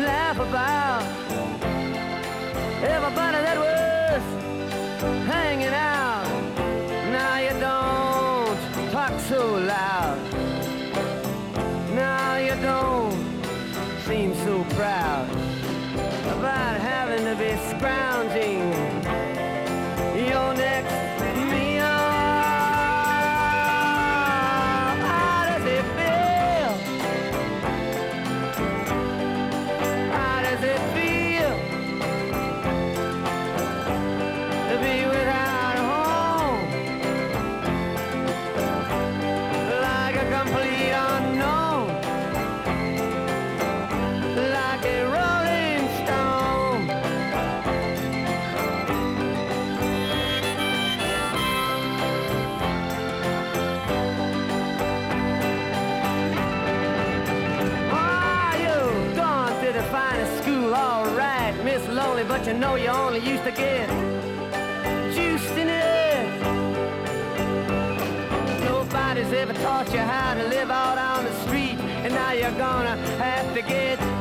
laugh 0.00 0.38
about 0.38 0.81
again. 63.52 63.88
Juiced 65.14 65.56
in 65.62 65.68
it. 65.68 66.40
Nobody's 68.64 69.32
ever 69.32 69.52
taught 69.54 69.92
you 69.92 70.00
how 70.00 70.34
to 70.34 70.44
live 70.48 70.70
out 70.70 70.98
on 70.98 71.24
the 71.24 71.32
street. 71.44 71.78
And 72.04 72.14
now 72.14 72.32
you're 72.32 72.58
gonna 72.58 72.96
have 73.18 73.54
to 73.54 73.62
get 73.62 74.11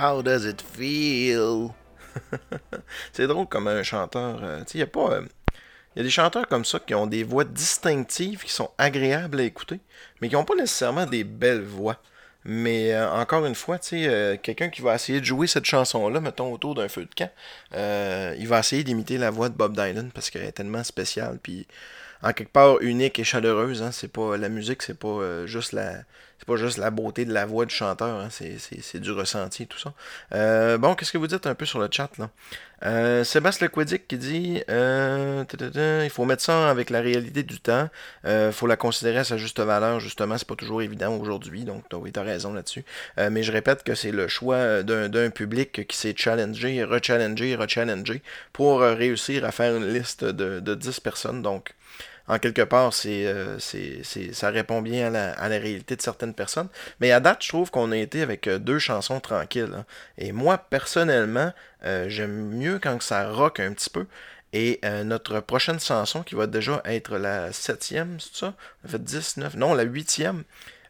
How 0.00 0.22
does 0.22 0.46
it 0.46 0.62
feel? 0.62 1.74
c'est 3.12 3.26
drôle 3.26 3.46
comme 3.46 3.68
un 3.68 3.82
chanteur. 3.82 4.40
Euh, 4.42 4.64
il 4.72 4.80
y 4.80 4.82
a 4.82 4.86
euh, 4.96 5.22
y 5.94 6.00
a 6.00 6.02
des 6.02 6.08
chanteurs 6.08 6.48
comme 6.48 6.64
ça 6.64 6.78
qui 6.78 6.94
ont 6.94 7.06
des 7.06 7.22
voix 7.22 7.44
distinctives, 7.44 8.42
qui 8.42 8.50
sont 8.50 8.70
agréables 8.78 9.40
à 9.40 9.42
écouter, 9.42 9.78
mais 10.20 10.30
qui 10.30 10.36
n'ont 10.36 10.44
pas 10.46 10.54
nécessairement 10.54 11.04
des 11.04 11.22
belles 11.22 11.60
voix. 11.60 11.98
Mais 12.46 12.94
euh, 12.94 13.10
encore 13.10 13.44
une 13.44 13.54
fois, 13.54 13.78
quelqu'un 13.78 14.70
qui 14.70 14.80
va 14.80 14.94
essayer 14.94 15.20
de 15.20 15.26
jouer 15.26 15.46
cette 15.46 15.66
chanson-là, 15.66 16.22
mettons 16.22 16.50
autour 16.50 16.74
d'un 16.74 16.88
feu 16.88 17.04
de 17.04 17.14
camp, 17.14 17.30
il 17.74 18.48
va 18.48 18.60
essayer 18.60 18.82
d'imiter 18.84 19.18
la 19.18 19.30
voix 19.30 19.50
de 19.50 19.54
Bob 19.54 19.76
Dylan 19.76 20.12
parce 20.14 20.30
qu'elle 20.30 20.44
est 20.44 20.52
tellement 20.52 20.82
spéciale, 20.82 21.38
puis 21.42 21.66
en 22.22 22.32
quelque 22.32 22.52
part 22.52 22.80
unique 22.80 23.18
et 23.18 23.24
chaleureuse. 23.24 23.82
Hein, 23.82 23.92
c'est 23.92 24.10
pas 24.10 24.38
la 24.38 24.48
musique, 24.48 24.82
c'est 24.82 24.98
pas 24.98 25.44
juste 25.44 25.72
la, 25.72 26.04
c'est 26.40 26.46
pas 26.46 26.56
juste 26.56 26.78
la 26.78 26.90
beauté 26.90 27.26
de 27.26 27.34
la 27.34 27.44
voix 27.44 27.66
du 27.66 27.74
chanteur, 27.74 28.18
hein, 28.18 28.28
c'est, 28.30 28.98
du 28.98 29.12
ressenti, 29.12 29.66
tout 29.66 29.78
ça. 29.78 29.92
Euh, 30.34 30.78
bon, 30.78 30.94
qu'est-ce 30.94 31.12
que 31.12 31.18
vous 31.18 31.26
dites 31.26 31.46
un 31.46 31.54
peu 31.54 31.66
sur 31.66 31.78
le 31.78 31.88
chat, 31.90 32.08
là? 32.18 32.30
Euh, 32.82 33.24
Sébastien 33.24 33.66
Lequedic 33.66 34.08
qui 34.08 34.16
dit 34.16 34.62
euh, 34.70 35.44
il 36.02 36.08
faut 36.08 36.24
mettre 36.24 36.42
ça 36.42 36.70
avec 36.70 36.88
la 36.88 37.02
réalité 37.02 37.42
du 37.42 37.60
temps. 37.60 37.90
Il 38.24 38.52
faut 38.52 38.66
la 38.66 38.76
considérer 38.76 39.18
à 39.18 39.24
sa 39.24 39.36
juste 39.36 39.60
valeur, 39.60 40.00
justement. 40.00 40.38
C'est 40.38 40.48
pas 40.48 40.54
toujours 40.54 40.80
évident 40.80 41.14
aujourd'hui, 41.14 41.64
donc 41.64 41.84
oui, 41.92 42.10
t'as 42.10 42.22
raison 42.22 42.54
là-dessus. 42.54 42.86
mais 43.18 43.42
je 43.42 43.52
répète 43.52 43.82
que 43.82 43.94
c'est 43.94 44.12
le 44.12 44.28
choix 44.28 44.82
d'un, 44.82 45.10
d'un 45.10 45.28
public 45.28 45.86
qui 45.86 45.96
s'est 45.96 46.14
challengé, 46.16 46.82
rechallengé, 46.82 47.54
rechallengé 47.54 48.22
pour 48.54 48.80
réussir 48.80 49.44
à 49.44 49.52
faire 49.52 49.76
une 49.76 49.92
liste 49.92 50.24
de, 50.24 50.60
de 50.60 50.74
10 50.74 51.00
personnes. 51.00 51.42
Donc, 51.42 51.74
en 52.30 52.38
quelque 52.38 52.62
part, 52.62 52.92
euh, 53.06 53.56
c'est, 53.58 54.00
c'est, 54.04 54.32
ça 54.32 54.50
répond 54.50 54.82
bien 54.82 55.12
à 55.12 55.48
la, 55.48 55.58
réalité 55.58 55.96
de 55.96 56.00
certaines 56.02 56.32
personnes. 56.32 56.68
Mais 57.00 57.10
à 57.10 57.18
date, 57.18 57.42
je 57.42 57.48
trouve 57.48 57.72
qu'on 57.72 57.90
a 57.90 57.96
été 57.96 58.22
avec 58.22 58.46
euh, 58.46 58.60
deux 58.60 58.78
chansons 58.78 59.18
tranquilles. 59.18 59.74
Hein. 59.76 59.84
Et 60.16 60.30
moi, 60.30 60.56
personnellement, 60.56 61.52
euh, 61.84 62.08
j'aime 62.08 62.50
mieux 62.50 62.78
quand 62.78 63.02
ça 63.02 63.28
rock 63.30 63.58
un 63.58 63.72
petit 63.72 63.90
peu. 63.90 64.06
Et 64.52 64.80
notre 65.04 65.38
prochaine 65.38 65.78
chanson, 65.78 66.24
qui 66.24 66.34
va 66.34 66.48
déjà 66.48 66.82
être 66.84 67.18
la 67.18 67.52
septième, 67.52 68.18
c'est 68.18 68.34
ça? 68.34 68.54
A 68.84 68.88
fait 68.88 69.02
10, 69.02 69.36
9, 69.36 69.54
non, 69.54 69.74
la 69.74 69.84
huitième. 69.84 70.42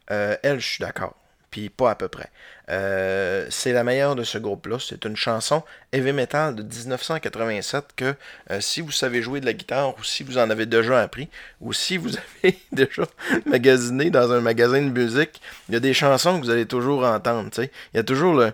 elle, 0.07 0.59
je 0.59 0.67
suis 0.67 0.81
d'accord 0.81 1.15
puis 1.51 1.69
pas 1.69 1.91
à 1.91 1.95
peu 1.95 2.07
près. 2.07 2.31
Euh, 2.71 3.45
c'est 3.49 3.73
la 3.73 3.83
meilleure 3.83 4.15
de 4.15 4.23
ce 4.23 4.37
groupe-là. 4.37 4.77
C'est 4.79 5.03
une 5.05 5.17
chanson 5.17 5.63
heavy 5.91 6.13
metal 6.13 6.55
de 6.55 6.63
1987 6.63 7.89
que 7.95 8.15
euh, 8.49 8.61
si 8.61 8.79
vous 8.79 8.91
savez 8.91 9.21
jouer 9.21 9.41
de 9.41 9.45
la 9.45 9.53
guitare 9.53 9.97
ou 9.99 10.03
si 10.03 10.23
vous 10.23 10.37
en 10.37 10.49
avez 10.49 10.65
déjà 10.65 11.01
appris 11.01 11.27
ou 11.59 11.73
si 11.73 11.97
vous 11.97 12.11
avez 12.43 12.57
déjà 12.71 13.03
magasiné 13.45 14.09
dans 14.09 14.31
un 14.31 14.39
magasin 14.39 14.81
de 14.81 14.89
musique, 14.89 15.41
il 15.67 15.73
y 15.73 15.75
a 15.75 15.81
des 15.81 15.93
chansons 15.93 16.39
que 16.39 16.45
vous 16.45 16.49
allez 16.49 16.65
toujours 16.65 17.03
entendre. 17.03 17.49
Il 17.59 17.97
y 17.97 17.99
a 17.99 18.03
toujours 18.03 18.35
le. 18.35 18.53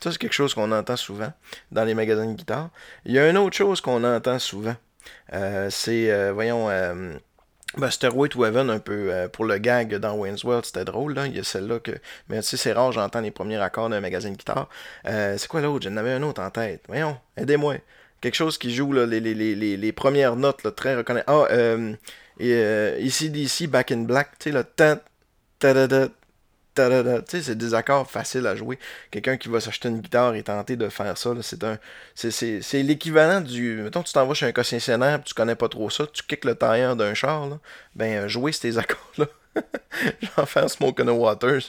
Ça, 0.00 0.10
c'est 0.10 0.18
quelque 0.18 0.32
chose 0.32 0.52
qu'on 0.52 0.72
entend 0.72 0.96
souvent 0.96 1.32
dans 1.70 1.84
les 1.84 1.94
magasins 1.94 2.26
de 2.26 2.34
guitare. 2.34 2.70
Il 3.04 3.12
y 3.12 3.18
a 3.18 3.30
une 3.30 3.38
autre 3.38 3.56
chose 3.56 3.80
qu'on 3.80 4.02
entend 4.04 4.38
souvent. 4.38 4.76
Euh, 5.32 5.70
c'est, 5.70 6.32
voyons, 6.32 6.68
ben, 7.76 7.90
Stairway 7.90 8.28
to 8.28 8.44
Heaven, 8.44 8.70
un 8.70 8.78
peu 8.78 9.12
euh, 9.12 9.28
pour 9.28 9.44
le 9.44 9.58
gag 9.58 9.94
dans 9.96 10.14
Wayne's 10.14 10.44
World, 10.44 10.64
c'était 10.64 10.84
drôle. 10.84 11.14
Là. 11.14 11.26
Il 11.26 11.36
y 11.36 11.40
a 11.40 11.44
celle-là 11.44 11.80
que. 11.80 11.92
Mais 12.28 12.40
tu 12.40 12.48
sais, 12.48 12.56
c'est 12.56 12.72
rare, 12.72 12.92
j'entends 12.92 13.20
les 13.20 13.30
premiers 13.30 13.60
accords 13.60 13.88
d'un 13.88 14.00
magasin 14.00 14.30
de 14.30 14.36
guitare. 14.36 14.68
Euh, 15.06 15.36
c'est 15.38 15.48
quoi 15.48 15.60
l'autre? 15.60 15.88
J'en 15.88 15.96
avais 15.96 16.12
un 16.12 16.22
autre 16.22 16.42
en 16.42 16.50
tête. 16.50 16.82
Voyons, 16.88 17.16
aidez-moi. 17.36 17.76
Quelque 18.20 18.36
chose 18.36 18.56
qui 18.56 18.74
joue 18.74 18.92
là, 18.92 19.04
les, 19.04 19.20
les, 19.20 19.34
les, 19.34 19.76
les, 19.76 19.92
premières 19.92 20.36
notes 20.36 20.64
là, 20.64 20.70
très 20.70 20.96
reconnaissables. 20.96 21.30
Ah, 21.30 21.52
euh, 21.52 21.94
euh, 22.40 22.96
ici, 23.00 23.30
d'ici, 23.30 23.66
Back 23.66 23.92
in 23.92 24.02
Black, 24.02 24.38
tu 24.38 24.50
sais, 24.50 24.56
le 24.56 24.64
ta 24.64 25.00
ta 25.58 25.74
c'est 27.26 27.56
des 27.56 27.74
accords 27.74 28.10
faciles 28.10 28.46
à 28.46 28.56
jouer. 28.56 28.78
Quelqu'un 29.10 29.36
qui 29.36 29.48
va 29.48 29.60
s'acheter 29.60 29.88
une 29.88 30.00
guitare 30.00 30.34
et 30.34 30.42
tenter 30.42 30.76
de 30.76 30.88
faire 30.88 31.16
ça, 31.16 31.30
c'est 31.42 31.64
un. 31.64 31.78
C'est 32.14 32.82
l'équivalent 32.82 33.40
du. 33.40 33.82
Mettons, 33.82 34.02
tu 34.02 34.12
t'en 34.12 34.26
vas 34.26 34.34
chez 34.34 34.46
un 34.46 34.52
concessionnaire 34.52 35.22
tu 35.24 35.34
connais 35.34 35.54
pas 35.54 35.68
trop 35.68 35.90
ça, 35.90 36.06
tu 36.06 36.22
kicks 36.22 36.44
le 36.44 36.54
tailleur 36.54 36.96
d'un 36.96 37.14
char, 37.14 37.48
là, 37.48 37.58
ben 37.94 38.28
jouer 38.28 38.52
ces 38.52 38.78
accords-là. 38.78 39.26
genre 40.20 40.48
faire 40.48 40.68
Smoke 40.68 41.00
on 41.02 41.06
the 41.06 41.08
Water, 41.08 41.60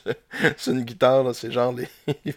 c'est 0.58 0.72
une 0.72 0.84
guitare, 0.84 1.34
c'est 1.36 1.52
genre 1.52 1.74
les... 1.74 1.88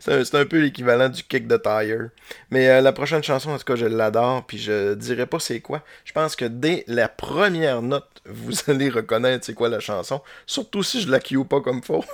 c'est 0.00 0.34
un, 0.34 0.46
peu 0.46 0.60
l'équivalent 0.60 1.08
du 1.08 1.22
kick 1.22 1.46
de 1.46 1.56
tire. 1.56 2.10
Mais 2.50 2.68
euh, 2.68 2.80
la 2.80 2.92
prochaine 2.92 3.22
chanson, 3.22 3.50
en 3.50 3.58
tout 3.58 3.64
cas, 3.64 3.76
je 3.76 3.86
l'adore, 3.86 4.46
puis 4.46 4.58
je 4.58 4.94
dirais 4.94 5.26
pas 5.26 5.38
c'est 5.38 5.60
quoi. 5.60 5.82
Je 6.04 6.12
pense 6.12 6.36
que 6.36 6.44
dès 6.44 6.84
la 6.86 7.08
première 7.08 7.82
note, 7.82 8.22
vous 8.26 8.52
allez 8.70 8.90
reconnaître 8.90 9.44
c'est 9.44 9.54
quoi 9.54 9.68
la 9.68 9.80
chanson, 9.80 10.22
surtout 10.46 10.82
si 10.82 11.00
je 11.00 11.10
la 11.10 11.20
cue 11.20 11.44
pas 11.44 11.60
comme 11.60 11.82
faut. 11.82 12.04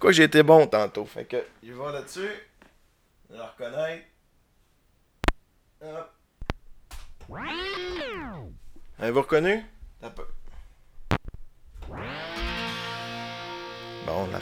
quoi 0.00 0.12
j'ai 0.12 0.24
été 0.24 0.42
bon 0.42 0.66
tantôt, 0.66 1.04
fait 1.04 1.24
que 1.24 1.36
il 1.62 1.72
va 1.74 1.92
là-dessus, 1.92 2.30
la 3.30 3.46
reconnaître. 3.46 4.04
Hop. 5.82 6.12
Avez-vous 8.98 9.22
reconnu? 9.22 9.64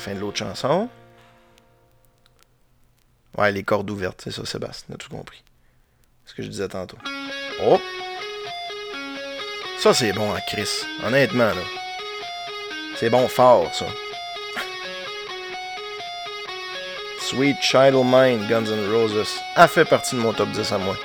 Fin 0.00 0.14
de 0.14 0.18
l'autre 0.20 0.38
chanson. 0.38 0.88
Ouais, 3.38 3.52
les 3.52 3.62
cordes 3.62 3.88
ouvertes, 3.88 4.20
c'est 4.24 4.32
ça, 4.32 4.44
Sébastien, 4.44 4.94
a 4.94 4.98
tout 4.98 5.08
compris. 5.08 5.42
Ce 6.24 6.34
que 6.34 6.42
je 6.42 6.48
disais 6.48 6.68
tantôt. 6.68 6.98
Oh! 7.64 7.80
Ça, 9.78 9.94
c'est 9.94 10.12
bon 10.12 10.32
à 10.34 10.40
Chris. 10.40 10.68
Honnêtement, 11.04 11.46
là. 11.46 11.62
C'est 12.96 13.10
bon 13.10 13.28
fort, 13.28 13.72
ça. 13.74 13.86
Sweet 17.20 17.56
Child 17.62 17.94
of 17.94 18.04
Mine, 18.04 18.46
Guns 18.48 18.66
N' 18.66 18.92
Roses, 18.92 19.40
a 19.54 19.68
fait 19.68 19.84
partie 19.84 20.16
de 20.16 20.20
mon 20.20 20.32
top 20.32 20.50
10 20.50 20.72
à 20.72 20.78
moi. 20.78 20.96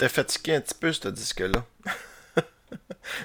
Était 0.00 0.08
fatigué 0.08 0.54
un 0.54 0.60
petit 0.62 0.74
peu, 0.74 0.92
ce 0.94 1.08
disque-là. 1.08 1.62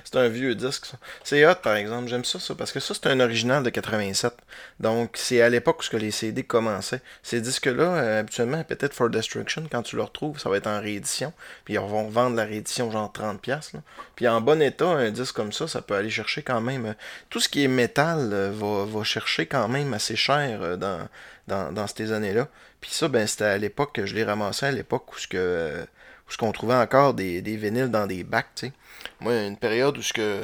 c'est 0.03 0.17
un 0.17 0.27
vieux 0.27 0.55
disque, 0.55 0.85
ça. 0.85 0.97
C'est 1.23 1.45
hot, 1.47 1.55
par 1.63 1.75
exemple. 1.77 2.09
J'aime 2.09 2.25
ça, 2.25 2.37
ça, 2.37 2.53
parce 2.53 2.73
que 2.73 2.81
ça, 2.81 2.93
c'est 2.93 3.07
un 3.07 3.21
original 3.21 3.63
de 3.63 3.69
87. 3.69 4.33
Donc, 4.81 5.11
c'est 5.13 5.41
à 5.41 5.47
l'époque 5.47 5.85
où 5.93 5.95
les 5.95 6.11
CD 6.11 6.43
commençaient. 6.43 7.01
Ces 7.23 7.39
disques-là, 7.39 7.83
euh, 7.83 8.19
habituellement, 8.19 8.61
peut-être 8.65 8.93
For 8.93 9.09
Destruction, 9.09 9.63
quand 9.71 9.83
tu 9.83 9.95
le 9.95 10.03
retrouves, 10.03 10.37
ça 10.37 10.49
va 10.49 10.57
être 10.57 10.67
en 10.67 10.81
réédition. 10.81 11.31
Puis 11.63 11.75
ils 11.75 11.79
vont 11.79 12.09
vendre 12.09 12.35
la 12.35 12.43
réédition 12.43 12.91
genre 12.91 13.09
30$. 13.13 13.73
Là. 13.73 13.79
Puis 14.17 14.27
en 14.27 14.41
bon 14.41 14.61
état, 14.61 14.87
un 14.87 15.11
disque 15.11 15.35
comme 15.35 15.53
ça, 15.53 15.69
ça 15.69 15.81
peut 15.81 15.95
aller 15.95 16.09
chercher 16.09 16.41
quand 16.41 16.59
même... 16.59 16.87
euh, 16.87 16.93
tout 17.29 17.39
ce 17.39 17.47
qui 17.47 17.63
est 17.63 17.69
métal 17.69 18.31
euh, 18.33 18.51
va, 18.53 18.83
va 18.83 19.03
chercher 19.05 19.45
quand 19.45 19.69
même 19.69 19.93
assez 19.93 20.17
cher 20.17 20.77
dans, 20.77 21.07
dans, 21.47 21.71
dans 21.71 21.87
ces 21.87 22.11
années-là. 22.11 22.49
Puis 22.81 22.91
ça, 22.91 23.07
ben, 23.07 23.25
c'était 23.25 23.45
à 23.45 23.57
l'époque 23.57 23.95
que 23.95 24.05
je 24.05 24.13
l'ai 24.13 24.25
ramassé, 24.25 24.65
à 24.65 24.71
l'époque 24.71 25.13
où 25.13 25.17
ce 25.17 25.27
que... 25.29 25.85
où 26.27 26.37
qu'on 26.37 26.51
trouvait 26.51 26.75
encore 26.75 27.13
des, 27.13 27.41
des 27.41 27.55
vinyles 27.55 27.89
dans 27.89 28.07
des 28.07 28.23
bacs, 28.23 28.47
tu 28.55 28.67
sais. 28.67 28.73
Moi, 29.19 29.33
une 29.43 29.57
période 29.57 29.97
où 29.97 30.01
ce 30.01 30.13
que 30.13 30.39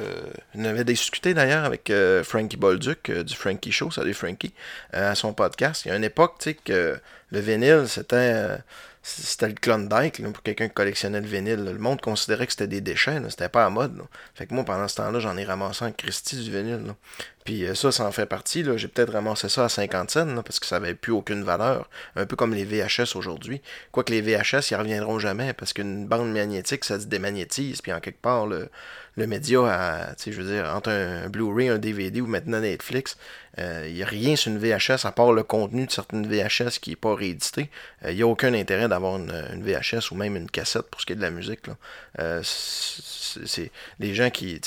on 0.55 0.65
avait 0.65 0.83
discuté 0.83 1.33
d'ailleurs 1.33 1.65
avec 1.65 1.89
euh, 1.89 2.23
Frankie 2.23 2.57
Bolduc 2.57 3.09
euh, 3.09 3.23
du 3.23 3.35
Frankie 3.35 3.71
Show, 3.71 3.91
salut 3.91 4.13
Frankie, 4.13 4.53
euh, 4.93 5.11
à 5.11 5.15
son 5.15 5.33
podcast. 5.33 5.85
Il 5.85 5.89
y 5.89 5.91
a 5.91 5.95
une 5.95 6.03
époque, 6.03 6.35
tu 6.39 6.51
sais, 6.51 6.53
que 6.53 6.99
le 7.31 7.39
vinyle, 7.39 7.85
c'était 7.87 8.57
c'était 9.03 9.47
le 9.47 9.55
Klondike 9.55 10.19
là, 10.19 10.29
pour 10.29 10.43
quelqu'un 10.43 10.67
qui 10.67 10.75
collectionnait 10.75 11.21
le 11.21 11.27
vinyle. 11.27 11.63
Le 11.63 11.77
monde 11.79 12.01
considérait 12.01 12.45
que 12.45 12.51
c'était 12.51 12.67
des 12.67 12.81
déchets, 12.81 13.19
c'était 13.29 13.49
pas 13.49 13.65
à 13.65 13.69
mode. 13.69 13.97
là. 13.97 14.03
Fait 14.35 14.45
que 14.45 14.53
moi, 14.53 14.63
pendant 14.63 14.87
ce 14.87 14.95
temps-là, 14.97 15.19
j'en 15.19 15.35
ai 15.37 15.43
ramassé 15.43 15.85
un 15.85 15.91
Christie 15.91 16.37
du 16.37 16.51
vinyle. 16.51 16.93
Puis 17.43 17.65
euh, 17.65 17.75
ça, 17.75 17.91
ça 17.91 18.05
en 18.05 18.11
fait 18.11 18.25
partie. 18.25 18.63
là. 18.63 18.77
J'ai 18.77 18.87
peut-être 18.87 19.13
ramassé 19.13 19.49
ça 19.49 19.65
à 19.65 19.69
50 19.69 20.11
cents 20.11 20.25
là, 20.25 20.43
parce 20.43 20.59
que 20.59 20.65
ça 20.65 20.77
avait 20.77 20.95
plus 20.95 21.11
aucune 21.11 21.43
valeur. 21.43 21.89
Un 22.15 22.25
peu 22.25 22.35
comme 22.35 22.53
les 22.53 22.65
VHS 22.65 23.15
aujourd'hui. 23.15 23.61
Quoique 23.91 24.11
les 24.11 24.21
VHS, 24.21 24.71
ils 24.71 24.75
reviendront 24.75 25.19
jamais 25.19 25.53
parce 25.53 25.73
qu'une 25.73 26.05
bande 26.07 26.31
magnétique, 26.31 26.85
ça 26.85 26.99
se 26.99 27.05
démagnétise. 27.05 27.81
Puis 27.81 27.91
en 27.93 27.99
quelque 27.99 28.21
part, 28.21 28.45
le, 28.47 28.69
le 29.17 29.27
média, 29.27 29.59
a, 29.61 30.15
je 30.25 30.31
veux 30.31 30.53
dire, 30.53 30.71
entre 30.73 30.89
un, 30.89 31.29
Blu-ray, 31.29 31.69
un 31.69 31.77
DVD 31.77 32.21
ou 32.21 32.27
maintenant 32.27 32.59
Netflix, 32.61 33.17
euh, 33.59 33.85
il 33.87 33.95
n'y 33.95 34.03
a 34.03 34.05
rien 34.05 34.35
sur 34.37 34.51
une 34.51 34.57
VHS 34.57 35.05
à 35.05 35.11
part 35.11 35.33
le 35.33 35.43
contenu 35.43 35.85
de 35.85 35.91
certaines 35.91 36.25
VHS 36.25 36.79
qui 36.79 36.91
n'est 36.91 36.95
pas 36.95 37.13
réédité. 37.13 37.69
Euh, 38.05 38.11
Il 38.11 38.15
n'y 38.15 38.21
a 38.21 38.27
aucun 38.27 38.53
intérêt 38.53 38.87
d'avoir 38.87 39.17
une, 39.17 39.61
VHS 39.61 40.11
ou 40.11 40.15
même 40.15 40.37
une 40.37 40.49
cassette 40.49 40.83
pour 40.83 41.01
ce 41.01 41.05
qui 41.05 41.13
est 41.13 41.17
de 41.17 41.21
la 41.21 41.31
musique. 41.31 41.67
là. 41.67 41.75
Euh, 42.19 42.41
c'est 42.43 43.21
c'est 43.45 43.71
les 43.99 44.13
gens 44.13 44.29
qui. 44.29 44.59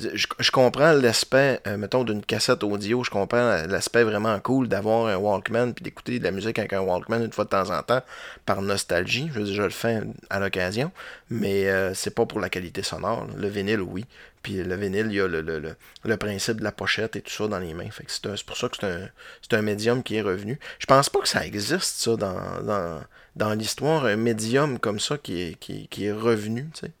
Je, 0.00 0.26
je 0.40 0.50
comprends 0.50 0.92
l'aspect, 0.92 1.60
euh, 1.68 1.76
mettons, 1.76 2.02
d'une 2.02 2.24
cassette 2.24 2.64
audio. 2.64 3.04
Je 3.04 3.10
comprends 3.10 3.62
l'aspect 3.68 4.02
vraiment 4.02 4.38
cool 4.40 4.66
d'avoir 4.66 5.06
un 5.06 5.16
Walkman 5.16 5.72
puis 5.72 5.84
d'écouter 5.84 6.18
de 6.18 6.24
la 6.24 6.32
musique 6.32 6.58
avec 6.58 6.72
un 6.72 6.80
Walkman 6.80 7.22
une 7.24 7.32
fois 7.32 7.44
de 7.44 7.50
temps 7.50 7.70
en 7.70 7.80
temps 7.82 8.02
par 8.44 8.60
nostalgie. 8.60 9.30
Je 9.32 9.44
je 9.44 9.62
le 9.62 9.70
fais 9.70 10.00
à 10.30 10.40
l'occasion, 10.40 10.90
mais 11.30 11.68
euh, 11.68 11.94
c'est 11.94 12.14
pas 12.14 12.26
pour 12.26 12.40
la 12.40 12.48
qualité 12.50 12.82
sonore. 12.82 13.28
Le 13.36 13.46
vinyle, 13.46 13.82
oui. 13.82 14.04
Puis 14.42 14.62
le 14.62 14.74
vinyle, 14.74 15.06
il 15.10 15.14
y 15.14 15.20
a 15.20 15.28
le, 15.28 15.40
le, 15.40 15.60
le, 15.60 15.76
le 16.04 16.16
principe 16.16 16.58
de 16.58 16.64
la 16.64 16.72
pochette 16.72 17.14
et 17.14 17.22
tout 17.22 17.30
ça 17.30 17.46
dans 17.46 17.60
les 17.60 17.72
mains. 17.72 17.90
Fait 17.90 18.04
que 18.04 18.10
c'est 18.10 18.44
pour 18.44 18.56
ça 18.56 18.68
que 18.68 18.76
c'est 18.80 18.86
un, 18.86 19.08
c'est 19.42 19.54
un 19.54 19.62
médium 19.62 20.02
qui 20.02 20.16
est 20.16 20.22
revenu. 20.22 20.58
Je 20.80 20.86
pense 20.86 21.08
pas 21.08 21.20
que 21.20 21.28
ça 21.28 21.46
existe, 21.46 22.00
ça, 22.02 22.16
dans, 22.16 22.60
dans, 22.62 23.00
dans 23.36 23.54
l'histoire, 23.54 24.04
un 24.06 24.16
médium 24.16 24.78
comme 24.80 24.98
ça 24.98 25.18
qui 25.18 25.40
est, 25.40 25.54
qui, 25.60 25.86
qui 25.86 26.06
est 26.06 26.12
revenu, 26.12 26.68
tu 26.74 26.80
sais. 26.86 26.92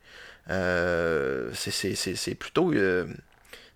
Euh, 0.50 1.50
c'est- 1.54 2.34
plutôt... 2.34 2.72
euh, 2.72 3.06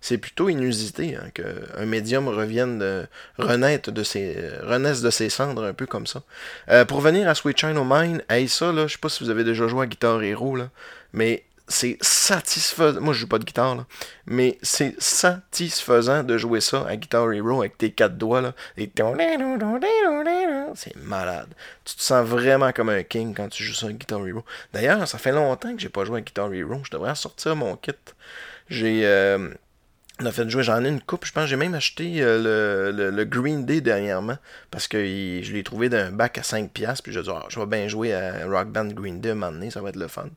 c'est 0.01 0.17
plutôt 0.17 0.47
inusité 0.47 1.17
hein, 1.17 1.29
qu'un 1.33 1.85
médium 1.85 2.29
revienne 2.29 2.79
de, 2.79 3.05
renaître 3.37 3.91
de 3.91 4.03
ses, 4.03 4.49
renaisse 4.63 5.01
de 5.01 5.09
ses 5.09 5.29
cendres 5.29 5.65
un 5.65 5.73
peu 5.73 5.85
comme 5.85 6.07
ça. 6.07 6.23
Euh, 6.69 6.85
pour 6.85 7.01
venir 7.01 7.27
à 7.27 7.35
Sweet 7.35 7.59
China 7.59 7.83
Mine, 7.85 8.23
hey, 8.29 8.47
ça, 8.47 8.71
là, 8.71 8.87
je 8.87 8.93
sais 8.93 8.99
pas 8.99 9.09
si 9.09 9.23
vous 9.25 9.29
avez 9.29 9.43
déjà 9.43 9.67
joué 9.67 9.83
à 9.83 9.87
Guitar 9.87 10.23
Hero, 10.23 10.55
là, 10.55 10.69
mais 11.11 11.43
c'est 11.69 11.97
satisfaisant. 12.01 12.99
Moi, 12.99 13.13
je 13.13 13.19
joue 13.21 13.27
pas 13.27 13.39
de 13.39 13.45
guitare, 13.45 13.75
là, 13.75 13.85
mais 14.25 14.57
c'est 14.61 14.95
satisfaisant 15.01 16.23
de 16.23 16.37
jouer 16.37 16.59
ça 16.61 16.85
à 16.87 16.95
Guitar 16.97 17.31
Hero 17.31 17.61
avec 17.61 17.77
tes 17.77 17.91
quatre 17.91 18.17
doigts, 18.17 18.41
là. 18.41 18.53
C'est 20.75 20.95
malade. 20.97 21.47
Tu 21.85 21.95
te 21.95 22.01
sens 22.01 22.27
vraiment 22.27 22.71
comme 22.71 22.89
un 22.89 23.03
king 23.03 23.33
quand 23.35 23.49
tu 23.49 23.63
joues 23.63 23.73
ça 23.73 23.87
à 23.87 23.91
Guitar 23.91 24.25
Hero. 24.27 24.43
D'ailleurs, 24.73 25.07
ça 25.07 25.17
fait 25.17 25.31
longtemps 25.31 25.73
que 25.73 25.79
j'ai 25.81 25.89
pas 25.89 26.05
joué 26.05 26.17
à 26.19 26.21
Guitar 26.21 26.51
Hero. 26.53 26.81
Je 26.83 26.91
devrais 26.91 27.15
sortir 27.15 27.55
mon 27.55 27.75
kit. 27.75 27.91
J'ai. 28.69 29.01
euh, 29.05 29.49
on 30.21 30.25
a 30.25 30.33
fait 30.33 30.49
jouer, 30.49 30.63
j'en 30.63 30.83
ai 30.83 30.89
une 30.89 30.99
coupe, 30.99 31.25
je 31.25 31.31
pense. 31.31 31.47
J'ai 31.47 31.55
même 31.55 31.73
acheté 31.73 32.15
euh, 32.21 32.91
le, 32.91 33.09
le- 33.09 33.23
Green 33.23 33.65
Day 33.65 33.79
dernièrement 33.79 34.37
parce 34.69 34.85
que 34.89 34.97
je 34.97 35.53
l'ai 35.53 35.63
trouvé 35.63 35.87
d'un 35.87 36.11
bac 36.11 36.37
à 36.37 36.41
5$. 36.41 36.67
Puis 37.01 37.13
je 37.13 37.21
dit, 37.21 37.29
Ah, 37.33 37.45
je 37.47 37.57
vais 37.57 37.65
bien 37.65 37.87
jouer 37.87 38.13
à 38.13 38.45
Rock 38.45 38.67
Band 38.67 38.87
Green 38.87 39.21
Day 39.21 39.29
un 39.29 39.35
moment 39.35 39.53
donné, 39.53 39.71
ça 39.71 39.81
va 39.81 39.87
être 39.89 39.95
le 39.95 40.09
fun. 40.09 40.27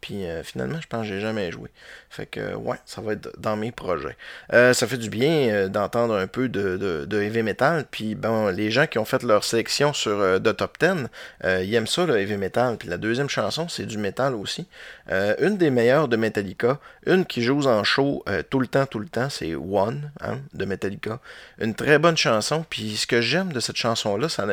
Puis 0.00 0.24
euh, 0.26 0.42
finalement, 0.42 0.80
je 0.80 0.86
pense 0.86 1.02
que 1.02 1.08
j'ai 1.08 1.20
jamais 1.20 1.50
joué. 1.50 1.70
Fait 2.10 2.26
que, 2.26 2.54
ouais, 2.54 2.76
ça 2.86 3.02
va 3.02 3.12
être 3.12 3.30
dans 3.38 3.56
mes 3.56 3.70
projets. 3.70 4.16
Euh, 4.52 4.72
ça 4.72 4.86
fait 4.86 4.96
du 4.96 5.10
bien 5.10 5.48
euh, 5.50 5.68
d'entendre 5.68 6.14
un 6.14 6.26
peu 6.26 6.48
de, 6.48 6.76
de, 6.76 7.04
de 7.04 7.22
heavy 7.22 7.42
metal. 7.42 7.84
Puis, 7.90 8.14
bon, 8.14 8.48
les 8.48 8.70
gens 8.70 8.86
qui 8.86 8.98
ont 8.98 9.04
fait 9.04 9.22
leur 9.22 9.44
sélection 9.44 9.92
sur 9.92 10.40
The 10.42 10.56
Top 10.56 10.78
10, 10.80 11.08
euh, 11.44 11.62
ils 11.62 11.74
aiment 11.74 11.86
ça, 11.86 12.06
le 12.06 12.18
heavy 12.18 12.36
metal. 12.36 12.76
Puis 12.78 12.88
la 12.88 12.96
deuxième 12.96 13.28
chanson, 13.28 13.68
c'est 13.68 13.84
du 13.84 13.98
metal 13.98 14.34
aussi. 14.34 14.66
Une 15.10 15.56
des 15.56 15.70
meilleures 15.70 16.08
de 16.08 16.16
Metallica, 16.16 16.78
une 17.06 17.24
qui 17.24 17.42
joue 17.42 17.66
en 17.66 17.82
show 17.84 18.24
tout 18.50 18.60
le 18.60 18.66
temps, 18.66 18.86
tout 18.86 18.98
le 18.98 19.08
temps, 19.08 19.30
c'est 19.30 19.54
One 19.54 20.10
hein, 20.20 20.38
de 20.54 20.64
Metallica. 20.64 21.18
Une 21.60 21.74
très 21.74 21.98
bonne 21.98 22.16
chanson. 22.16 22.64
Puis 22.68 22.96
ce 22.96 23.06
que 23.06 23.20
j'aime 23.20 23.52
de 23.52 23.60
cette 23.60 23.76
chanson-là, 23.76 24.28
ça 24.28 24.44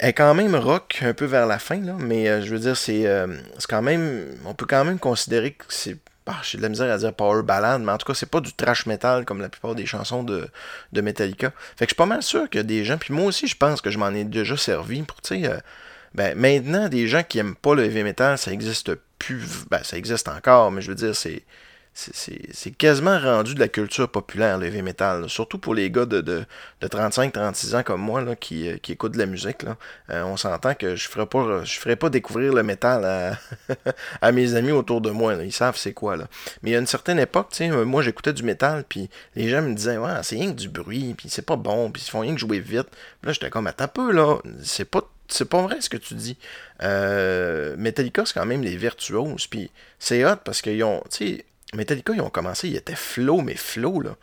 elle 0.00 0.10
est 0.10 0.12
quand 0.12 0.34
même 0.34 0.54
rock 0.54 0.98
un 1.02 1.14
peu 1.14 1.24
vers 1.24 1.46
la 1.46 1.58
fin, 1.58 1.80
là, 1.80 1.94
mais 1.98 2.28
euh, 2.28 2.42
je 2.42 2.50
veux 2.50 2.58
dire, 2.58 2.76
c'est 2.76 3.06
euh, 3.06 3.26
c'est 3.58 3.68
quand 3.68 3.82
même. 3.82 4.26
On 4.44 4.54
peut 4.54 4.66
quand 4.66 4.84
même 4.84 4.98
considérer 4.98 5.52
que 5.52 5.64
c'est. 5.68 5.96
ah, 6.26 6.36
J'ai 6.42 6.58
de 6.58 6.62
la 6.62 6.68
misère 6.68 6.92
à 6.92 6.98
dire 6.98 7.12
power 7.14 7.42
ballad, 7.42 7.80
mais 7.82 7.92
en 7.92 7.98
tout 7.98 8.06
cas, 8.06 8.14
c'est 8.14 8.30
pas 8.30 8.40
du 8.40 8.52
trash 8.52 8.86
metal 8.86 9.24
comme 9.24 9.40
la 9.40 9.48
plupart 9.48 9.74
des 9.74 9.86
chansons 9.86 10.22
de, 10.22 10.48
de 10.92 11.00
Metallica. 11.00 11.52
Fait 11.76 11.86
que 11.86 11.90
je 11.90 11.94
suis 11.94 11.96
pas 11.96 12.06
mal 12.06 12.22
sûr 12.22 12.48
que 12.50 12.58
des 12.58 12.84
gens, 12.84 12.98
puis 12.98 13.14
moi 13.14 13.26
aussi, 13.26 13.46
je 13.46 13.56
pense 13.56 13.80
que 13.80 13.90
je 13.90 13.98
m'en 13.98 14.10
ai 14.10 14.24
déjà 14.24 14.56
servi 14.56 15.02
pour, 15.02 15.20
tu 15.22 15.40
sais, 15.40 15.48
euh, 15.48 15.58
ben, 16.14 16.36
maintenant, 16.38 16.88
des 16.88 17.06
gens 17.06 17.22
qui 17.22 17.38
aiment 17.38 17.54
pas 17.56 17.74
le 17.74 17.84
heavy 17.84 18.02
metal, 18.02 18.38
ça 18.38 18.52
existe 18.52 18.94
plus. 19.18 19.42
Ben, 19.70 19.82
ça 19.84 19.96
existe 19.96 20.28
encore, 20.28 20.70
mais 20.70 20.80
je 20.82 20.88
veux 20.88 20.94
dire, 20.96 21.14
c'est. 21.14 21.42
C'est- 21.98 22.70
quasiment 22.76 23.18
rendu 23.18 23.54
de 23.54 23.60
la 23.60 23.66
culture 23.68 24.08
populaire, 24.08 24.56
le 24.58 24.66
heavy 24.66 24.82
metal. 24.82 25.28
Surtout 25.28 25.58
pour 25.58 25.74
les 25.74 25.90
gars 25.90 26.06
de, 26.06 26.20
de, 26.20 26.44
de 26.80 26.86
35-36 26.86 27.74
ans 27.74 27.82
comme 27.82 28.00
moi 28.00 28.22
là, 28.22 28.36
qui, 28.36 28.68
euh, 28.68 28.76
qui 28.78 28.92
écoutent 28.92 29.14
de 29.14 29.18
la 29.18 29.26
musique. 29.26 29.64
Euh, 30.10 30.22
on 30.22 30.36
s'entend 30.36 30.74
que 30.74 30.94
je 30.94 31.08
ferai 31.08 31.26
pas 31.26 31.64
je 31.64 31.78
ferai 31.78 31.96
pas 31.96 32.08
découvrir 32.08 32.52
le 32.54 32.62
métal 32.62 33.36
à, 34.22 34.32
mes 34.32 34.54
amis 34.54 34.70
autour 34.70 35.00
de 35.00 35.10
moi. 35.10 35.34
Ils 35.34 35.52
savent 35.52 35.76
c'est 35.76 35.92
quoi. 35.92 36.16
Là. 36.16 36.28
Mais 36.62 36.70
il 36.70 36.72
y 36.74 36.76
a 36.76 36.78
une 36.78 36.86
certaine 36.86 37.18
époque, 37.18 37.48
euh, 37.60 37.84
moi 37.84 38.02
j'écoutais 38.02 38.32
du 38.32 38.44
métal, 38.44 38.84
puis 38.88 39.10
les 39.34 39.48
gens 39.48 39.62
me 39.62 39.74
disaient 39.74 39.98
Ouais, 39.98 40.12
c'est 40.22 40.36
rien 40.36 40.52
que 40.52 40.58
du 40.58 40.68
bruit, 40.68 41.14
puis 41.18 41.28
c'est 41.28 41.42
pas 41.44 41.56
bon, 41.56 41.90
puis 41.90 42.02
ils 42.06 42.10
font 42.10 42.20
rien 42.20 42.34
que 42.34 42.40
jouer 42.40 42.60
vite. 42.60 42.88
Là, 43.24 43.32
j'étais 43.32 43.50
comme 43.50 43.66
Attends 43.66 43.88
peu, 43.88 44.12
là, 44.12 44.38
c'est 44.62 44.84
pas 44.84 45.02
c'est 45.30 45.48
pas 45.48 45.60
vrai 45.62 45.80
ce 45.80 45.90
que 45.90 45.98
tu 45.98 46.14
dis. 46.14 46.38
Metallica, 46.80 48.24
c'est 48.24 48.34
quand 48.34 48.46
même 48.46 48.62
les 48.62 48.76
virtuoses. 48.76 49.46
Puis 49.46 49.70
c'est 49.98 50.24
hot 50.24 50.36
parce 50.44 50.62
qu'ils 50.62 50.82
ont. 50.84 51.02
Metallica, 51.74 52.14
ils 52.14 52.22
ont 52.22 52.30
commencé, 52.30 52.68
ils 52.68 52.76
étaient 52.76 52.94
flow, 52.94 53.42
mais 53.42 53.54
flow, 53.54 54.00
là. 54.00 54.16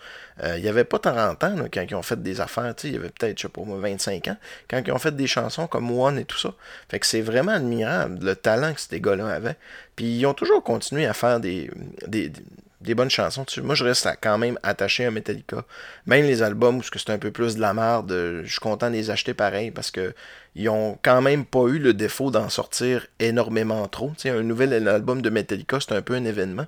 Euh, 0.44 0.58
il 0.58 0.64
n'y 0.64 0.68
avait 0.68 0.84
pas 0.84 0.98
40 0.98 1.44
ans, 1.44 1.56
là, 1.56 1.66
quand 1.72 1.86
ils 1.88 1.96
ont 1.96 2.02
fait 2.02 2.22
des 2.22 2.42
affaires, 2.42 2.76
tu 2.76 2.82
sais, 2.82 2.88
il 2.88 2.94
y 2.96 2.98
avait 2.98 3.10
peut-être, 3.10 3.38
je 3.38 3.44
sais 3.44 3.50
pas 3.50 3.62
moi, 3.62 3.78
25 3.80 4.28
ans, 4.30 4.38
quand 4.68 4.82
ils 4.86 4.92
ont 4.92 4.98
fait 4.98 5.16
des 5.16 5.28
chansons 5.28 5.68
comme 5.68 5.92
One 5.92 6.18
et 6.18 6.26
tout 6.26 6.40
ça. 6.40 6.54
Fait 6.90 7.00
que 7.00 7.06
c'est 7.06 7.22
vraiment 7.22 7.52
admirable, 7.52 8.26
le 8.26 8.36
talent 8.36 8.74
que 8.74 8.82
ces 8.82 9.00
gars-là 9.00 9.28
avaient. 9.28 9.58
Puis 9.96 10.06
ils 10.06 10.26
ont 10.26 10.34
toujours 10.34 10.64
continué 10.64 11.06
à 11.06 11.14
faire 11.14 11.40
des, 11.40 11.70
des, 12.08 12.32
des 12.86 12.96
bonnes 12.96 13.10
chansons. 13.10 13.44
Tu- 13.46 13.62
Moi, 13.62 13.76
je 13.76 13.84
reste 13.84 14.08
quand 14.22 14.38
même 14.38 14.58
attaché 14.64 15.06
à 15.06 15.12
Metallica. 15.12 15.66
Même 16.06 16.26
les 16.26 16.42
albums 16.42 16.78
où 16.78 16.84
c'est 16.84 17.10
un 17.10 17.18
peu 17.18 17.32
plus 17.32 17.56
de 17.56 17.62
la 17.62 17.74
merde, 17.74 18.12
euh, 18.12 18.42
je 18.46 18.52
suis 18.52 18.60
content 18.60 18.90
de 18.90 18.96
les 18.96 19.10
acheter 19.10 19.34
pareil 19.34 19.72
parce 19.72 19.92
que 19.92 20.14
ils 20.56 20.70
ont 20.70 20.98
quand 21.04 21.22
même 21.22 21.46
pas 21.46 21.66
eu 21.68 21.80
le 21.80 21.94
défaut 21.94 22.32
d'en 22.32 22.48
sortir 22.50 23.08
énormément 23.20 23.88
trop. 23.90 24.10
Tu 24.16 24.22
sais, 24.24 24.30
un 24.30 24.42
nouvel 24.44 24.88
album 24.88 25.22
de 25.22 25.30
Metallica, 25.30 25.80
c'est 25.82 25.94
un 25.94 26.02
peu 26.02 26.14
un 26.16 26.24
événement. 26.26 26.66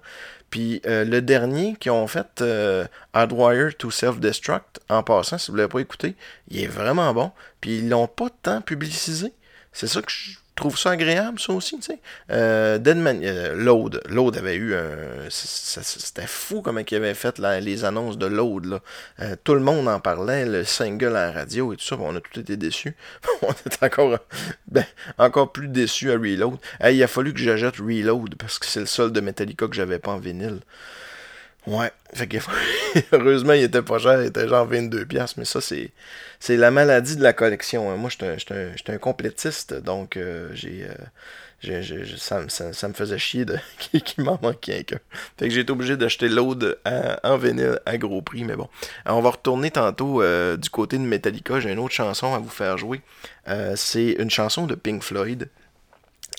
Puis 0.49 0.81
euh, 0.85 1.03
le 1.05 1.21
dernier 1.21 1.75
qu'ils 1.79 1.91
ont 1.91 2.07
fait, 2.07 2.41
euh, 2.41 2.85
Hardwire 3.13 3.75
to 3.77 3.89
Self-Destruct, 3.91 4.79
en 4.89 5.03
passant, 5.03 5.37
si 5.37 5.51
vous 5.51 5.57
ne 5.57 5.61
l'avez 5.61 5.71
pas 5.71 5.79
écouté, 5.79 6.15
il 6.49 6.61
est 6.63 6.67
vraiment 6.67 7.13
bon. 7.13 7.31
Puis 7.61 7.77
ils 7.79 7.89
l'ont 7.89 8.07
pas 8.07 8.29
tant 8.43 8.61
publicisé. 8.61 9.31
C'est 9.73 9.87
ça 9.87 10.01
que 10.01 10.11
je 10.11 10.37
trouve 10.57 10.77
ça 10.77 10.91
agréable, 10.91 11.39
ça 11.39 11.53
aussi, 11.53 11.77
tu 11.77 11.83
sais. 11.83 11.99
Euh, 12.31 12.77
Deadman, 12.77 13.21
euh, 13.23 13.53
Load, 13.55 14.01
Load 14.09 14.35
avait 14.35 14.55
eu 14.55 14.75
un... 14.75 15.29
C'était 15.29 16.27
fou 16.27 16.61
comment 16.61 16.81
ils 16.89 16.95
avaient 16.95 17.13
fait 17.13 17.39
les 17.39 17.85
annonces 17.85 18.17
de 18.17 18.25
Load, 18.25 18.65
là. 18.65 18.79
Euh, 19.21 19.35
tout 19.43 19.53
le 19.53 19.61
monde 19.61 19.87
en 19.87 19.99
parlait, 19.99 20.45
le 20.45 20.63
single 20.65 21.15
à 21.15 21.31
radio 21.31 21.71
et 21.73 21.77
tout 21.77 21.85
ça, 21.85 21.95
bon, 21.95 22.11
on 22.11 22.15
a 22.15 22.19
tout 22.19 22.39
été 22.39 22.57
déçus. 22.57 22.95
on 23.43 23.51
était 23.51 23.85
encore, 23.85 24.17
ben, 24.67 24.85
encore 25.17 25.51
plus 25.51 25.67
déçus 25.67 26.11
à 26.11 26.15
Reload. 26.15 26.57
Hey, 26.81 26.97
il 26.97 27.03
a 27.03 27.07
fallu 27.07 27.33
que 27.33 27.39
j'achète 27.39 27.77
Reload, 27.77 28.35
parce 28.35 28.59
que 28.59 28.65
c'est 28.65 28.79
le 28.79 28.87
seul 28.87 29.11
de 29.11 29.21
Metallica 29.21 29.67
que 29.67 29.75
j'avais 29.75 29.99
pas 29.99 30.11
en 30.11 30.17
vinyle. 30.17 30.59
Ouais, 31.67 31.91
fait 32.13 32.27
que 32.27 32.37
heureusement 33.11 33.51
il 33.53 33.63
était 33.63 33.81
pas 33.81 33.99
cher, 33.99 34.21
il 34.21 34.27
était 34.27 34.47
genre 34.47 34.65
22$, 34.65 35.05
piastres, 35.05 35.37
mais 35.37 35.45
ça 35.45 35.59
c'est 35.59 35.91
c'est 36.39 36.55
la 36.55 36.71
maladie 36.71 37.17
de 37.17 37.23
la 37.23 37.33
collection. 37.33 37.91
hein. 37.91 37.97
Moi 37.97 38.09
j'étais 38.09 38.25
un, 38.27 38.37
j'étais 38.77 38.93
un, 38.93 38.97
complétiste, 38.97 39.73
donc 39.73 40.15
euh, 40.15 40.49
j'ai, 40.53 40.85
euh, 40.89 40.93
j'ai- 41.81 42.05
ça, 42.17 42.39
me- 42.41 42.47
ça, 42.47 42.87
me 42.87 42.93
faisait 42.93 43.17
chier 43.17 43.43
de, 43.43 43.57
qu'il 43.99 44.23
m'en 44.23 44.39
manquait 44.41 44.85
qu'un. 44.85 44.99
Fait 45.37 45.49
que 45.49 45.53
j'ai 45.53 45.61
été 45.61 45.71
obligé 45.73 45.97
d'acheter 45.97 46.29
l'aude 46.29 46.79
en 47.23 47.37
vinyle 47.37 47.79
à 47.85 47.97
gros 47.97 48.21
prix, 48.21 48.45
mais 48.45 48.55
bon. 48.55 48.69
Alors, 49.03 49.17
on 49.17 49.21
va 49.21 49.31
retourner 49.31 49.71
tantôt 49.71 50.21
euh, 50.21 50.55
du 50.55 50.69
côté 50.69 50.97
de 50.97 51.03
Metallica, 51.03 51.59
j'ai 51.59 51.71
une 51.73 51.79
autre 51.79 51.93
chanson 51.95 52.33
à 52.33 52.39
vous 52.39 52.49
faire 52.49 52.77
jouer. 52.77 53.01
Euh, 53.49 53.73
c'est 53.75 54.11
une 54.19 54.29
chanson 54.29 54.67
de 54.67 54.75
Pink 54.75 55.03
Floyd. 55.03 55.49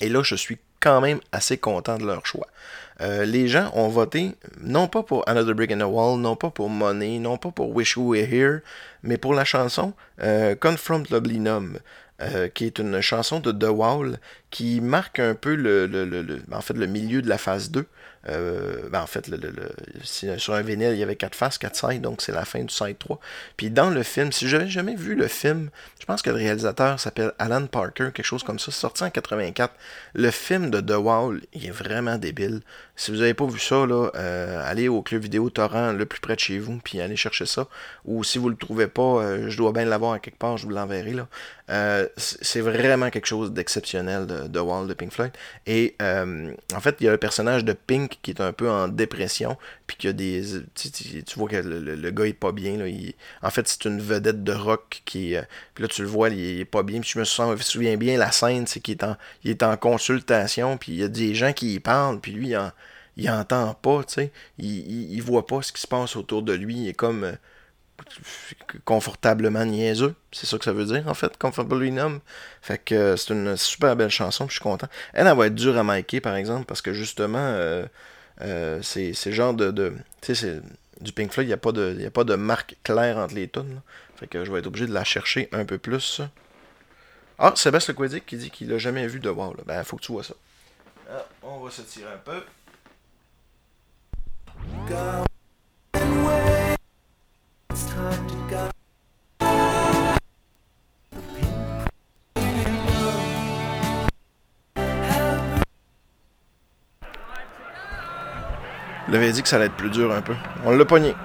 Et 0.01 0.09
là, 0.09 0.23
je 0.23 0.35
suis 0.35 0.57
quand 0.79 1.01
même 1.01 1.19
assez 1.31 1.57
content 1.57 1.97
de 1.97 2.05
leur 2.05 2.25
choix. 2.25 2.47
Euh, 3.01 3.25
les 3.25 3.47
gens 3.47 3.71
ont 3.75 3.87
voté 3.87 4.35
non 4.61 4.87
pas 4.87 5.03
pour 5.03 5.27
Another 5.29 5.55
Brick 5.55 5.71
in 5.71 5.77
the 5.79 5.83
Wall, 5.89 6.19
non 6.19 6.35
pas 6.35 6.49
pour 6.49 6.69
Money, 6.69 7.19
non 7.19 7.37
pas 7.37 7.51
pour 7.51 7.73
Wish 7.73 7.95
You 7.95 8.09
Were 8.13 8.27
Here, 8.33 8.59
mais 9.03 9.17
pour 9.17 9.33
la 9.33 9.45
chanson 9.45 9.93
euh, 10.21 10.53
Confront 10.55 11.03
Loblinum, 11.09 11.79
euh, 12.21 12.49
qui 12.49 12.65
est 12.65 12.79
une 12.79 12.99
chanson 12.99 13.39
de 13.39 13.51
The 13.53 13.69
Wall 13.71 14.19
qui 14.49 14.81
marque 14.81 15.19
un 15.19 15.33
peu 15.35 15.55
le, 15.55 15.87
le- 15.87 16.03
le- 16.05 16.21
le- 16.21 16.41
en 16.51 16.59
fait, 16.61 16.73
le 16.73 16.87
milieu 16.87 17.21
de 17.21 17.29
la 17.29 17.37
phase 17.37 17.71
2. 17.71 17.85
Euh, 18.27 18.89
ben, 18.89 19.01
en 19.01 19.07
fait, 19.07 19.29
sur 20.03 20.53
un 20.53 20.61
vinyle, 20.61 20.91
il 20.91 20.99
y 20.99 21.03
avait 21.03 21.15
4 21.15 21.35
faces, 21.35 21.57
4 21.57 21.91
sides, 21.91 22.01
donc 22.01 22.21
c'est 22.21 22.31
la 22.31 22.45
fin 22.45 22.61
du 22.61 22.73
side 22.73 22.97
3. 22.97 23.19
Puis 23.55 23.69
dans 23.69 23.89
le 23.89 24.03
film, 24.03 24.31
si 24.31 24.47
j'avais 24.47 24.67
jamais 24.67 24.95
vu 24.95 25.15
le 25.15 25.27
film, 25.27 25.69
je 25.99 26.05
pense 26.05 26.21
que 26.21 26.29
le 26.29 26.35
réalisateur 26.35 26.99
s'appelle 26.99 27.31
Alan 27.39 27.65
Parker, 27.67 28.09
quelque 28.13 28.23
chose 28.23 28.43
comme 28.43 28.59
ça, 28.59 28.71
sorti 28.71 29.03
en 29.03 29.09
84. 29.09 29.73
Le 30.13 30.31
film 30.31 30.69
de 30.69 30.81
The 30.81 30.97
Wall, 30.97 31.41
il 31.53 31.67
est 31.67 31.71
vraiment 31.71 32.17
débile. 32.17 32.61
Si 32.95 33.11
vous 33.11 33.17
n'avez 33.17 33.33
pas 33.33 33.45
vu 33.45 33.59
ça, 33.59 33.85
là, 33.85 34.09
euh, 34.15 34.61
allez 34.69 34.89
au 34.89 35.01
club 35.01 35.21
vidéo 35.21 35.49
torrent 35.49 35.93
le 35.93 36.05
plus 36.05 36.19
près 36.19 36.35
de 36.35 36.39
chez 36.39 36.59
vous, 36.59 36.79
puis 36.83 36.99
allez 36.99 37.15
chercher 37.15 37.45
ça. 37.45 37.67
Ou 38.03 38.23
si 38.25 38.37
vous 38.37 38.49
le 38.49 38.57
trouvez 38.57 38.87
pas, 38.87 39.01
euh, 39.01 39.49
je 39.49 39.57
dois 39.57 39.71
bien 39.71 39.85
l'avoir 39.85 40.19
quelque 40.19 40.37
part, 40.37 40.57
je 40.57 40.65
vous 40.65 40.73
l'enverrai. 40.73 41.13
là. 41.13 41.27
C'est 42.17 42.61
vraiment 42.61 43.09
quelque 43.09 43.27
chose 43.27 43.53
d'exceptionnel 43.53 44.25
de 44.25 44.47
The 44.47 44.61
Wall 44.61 44.87
de 44.87 44.93
Pink 44.93 45.13
Floyd. 45.13 45.31
Et 45.67 45.95
en 46.01 46.79
fait, 46.81 46.97
il 46.99 47.05
y 47.05 47.07
a 47.07 47.11
le 47.11 47.17
personnage 47.17 47.63
de 47.63 47.73
Pink 47.73 48.08
qui 48.21 48.31
est 48.31 48.41
un 48.41 48.53
peu 48.53 48.69
en 48.69 48.87
dépression, 48.87 49.57
puis 49.87 49.97
qu'il 49.97 50.07
y 50.09 50.11
a 50.11 50.13
des. 50.13 50.43
Tu, 50.75 51.23
vois 51.39 51.49
que 51.49 51.55
le, 51.57 52.11
gars 52.11 52.25
est 52.25 52.33
pas 52.33 52.51
bien. 52.51 52.77
Là, 52.77 52.87
il- 52.87 53.13
en 53.41 53.49
fait, 53.49 53.67
c'est 53.67 53.85
une 53.85 53.99
vedette 54.01 54.43
de 54.43 54.53
rock 54.53 55.01
qui. 55.05 55.35
euh, 55.35 55.41
puis 55.75 55.83
là, 55.83 55.87
tu 55.87 56.01
le 56.01 56.07
vois, 56.07 56.29
il, 56.29 56.59
est 56.61 56.65
pas 56.65 56.83
bien. 56.83 56.99
Puis 57.01 57.11
je 57.13 57.19
me 57.19 57.23
souviens, 57.57 57.97
bien, 57.97 58.17
la 58.17 58.31
scène, 58.31 58.67
c'est 58.67 58.79
qu'il 58.79 58.95
est 58.95 59.03
en, 59.03 59.15
il 59.43 59.51
est 59.51 59.63
en 59.63 59.77
consultation, 59.77 60.77
puis 60.77 60.93
il 60.93 60.99
y 60.99 61.03
a 61.03 61.07
des 61.07 61.35
gens 61.35 61.53
qui 61.53 61.75
y 61.75 61.79
parlent, 61.79 62.19
puis 62.19 62.31
lui, 62.33 62.49
il, 62.49 62.57
en- 62.57 62.71
entend 63.39 63.73
pas, 63.75 64.03
tu 64.03 64.13
sais. 64.15 64.31
Il, 64.57 64.65
il, 64.67 65.13
il 65.13 65.21
voit 65.21 65.45
pas 65.45 65.61
ce 65.61 65.71
qui 65.71 65.81
se 65.81 65.87
passe 65.87 66.15
autour 66.15 66.41
de 66.43 66.53
lui. 66.53 66.75
Il 66.77 66.87
est 66.89 66.93
comme. 66.93 67.33
Confortablement 68.85 69.65
niaiseux. 69.65 70.15
C'est 70.31 70.45
ça 70.45 70.57
que 70.57 70.65
ça 70.65 70.73
veut 70.73 70.85
dire, 70.85 71.07
en 71.07 71.13
fait, 71.13 71.37
Comfortably 71.37 71.91
Numb. 71.91 72.19
Fait 72.61 72.77
que 72.77 72.95
euh, 72.95 73.17
c'est 73.17 73.33
une 73.33 73.55
super 73.57 73.95
belle 73.95 74.09
chanson, 74.09 74.47
je 74.47 74.53
suis 74.53 74.61
content. 74.61 74.87
Elle, 75.13 75.27
elle 75.27 75.37
va 75.37 75.47
être 75.47 75.55
dure 75.55 75.77
à 75.77 75.83
micer, 75.83 76.21
par 76.21 76.35
exemple, 76.35 76.65
parce 76.65 76.81
que 76.81 76.93
justement, 76.93 77.37
euh, 77.39 77.85
euh, 78.41 78.79
c'est 78.81 79.13
genre 79.31 79.53
de... 79.53 79.93
tu 80.21 80.35
sais, 80.35 80.61
du 81.01 81.11
Pink 81.13 81.31
Floyd, 81.31 81.47
il 81.47 81.49
n'y 81.49 81.53
a, 81.53 81.57
pas 81.57 81.71
de- 81.71 82.05
a 82.05 82.11
pas 82.11 82.23
de 82.25 82.35
marque 82.35 82.75
claire 82.83 83.17
entre 83.17 83.35
les 83.35 83.47
tunes. 83.47 83.81
Fait 84.17 84.27
que 84.27 84.43
je 84.43 84.51
vais 84.51 84.59
être 84.59 84.67
obligé 84.67 84.85
de 84.85 84.93
la 84.93 85.03
chercher 85.05 85.47
un 85.53 85.63
peu 85.63 85.77
plus. 85.77 86.21
Ah, 87.37 87.53
Sébastien 87.55 87.93
Lequedic 87.97 88.25
qui 88.25 88.35
dit 88.35 88.51
qu'il 88.51 88.73
a 88.73 88.77
jamais 88.77 89.07
vu 89.07 89.21
de 89.21 89.29
Wow. 89.29 89.53
Là. 89.53 89.63
Ben, 89.65 89.83
faut 89.85 89.95
que 89.95 90.01
tu 90.01 90.11
vois 90.11 90.23
ça. 90.25 90.33
Ah, 91.09 91.25
on 91.41 91.59
va 91.61 91.71
se 91.71 91.81
tirer 91.83 92.09
un 92.11 92.17
peu. 92.17 92.43
Il 109.07 109.15
avait 109.15 109.31
dit 109.31 109.41
que 109.41 109.49
ça 109.49 109.55
allait 109.55 109.65
être 109.65 109.75
plus 109.75 109.89
dur 109.89 110.13
un 110.13 110.21
peu. 110.21 110.35
On 110.65 110.69
l'a 110.69 110.85
pogné. 110.85 111.15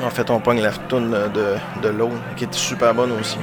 En 0.00 0.10
fait, 0.10 0.30
on 0.30 0.38
pogne 0.38 0.60
la 0.60 0.70
toune 0.70 1.10
de, 1.10 1.56
de 1.82 1.88
l'eau, 1.88 2.10
qui 2.36 2.44
est 2.44 2.54
super 2.54 2.94
bonne 2.94 3.10
aussi. 3.12 3.38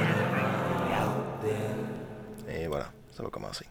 Et 2.48 2.66
voilà, 2.66 2.86
ça 3.12 3.22
va 3.22 3.28
commencer. 3.28 3.66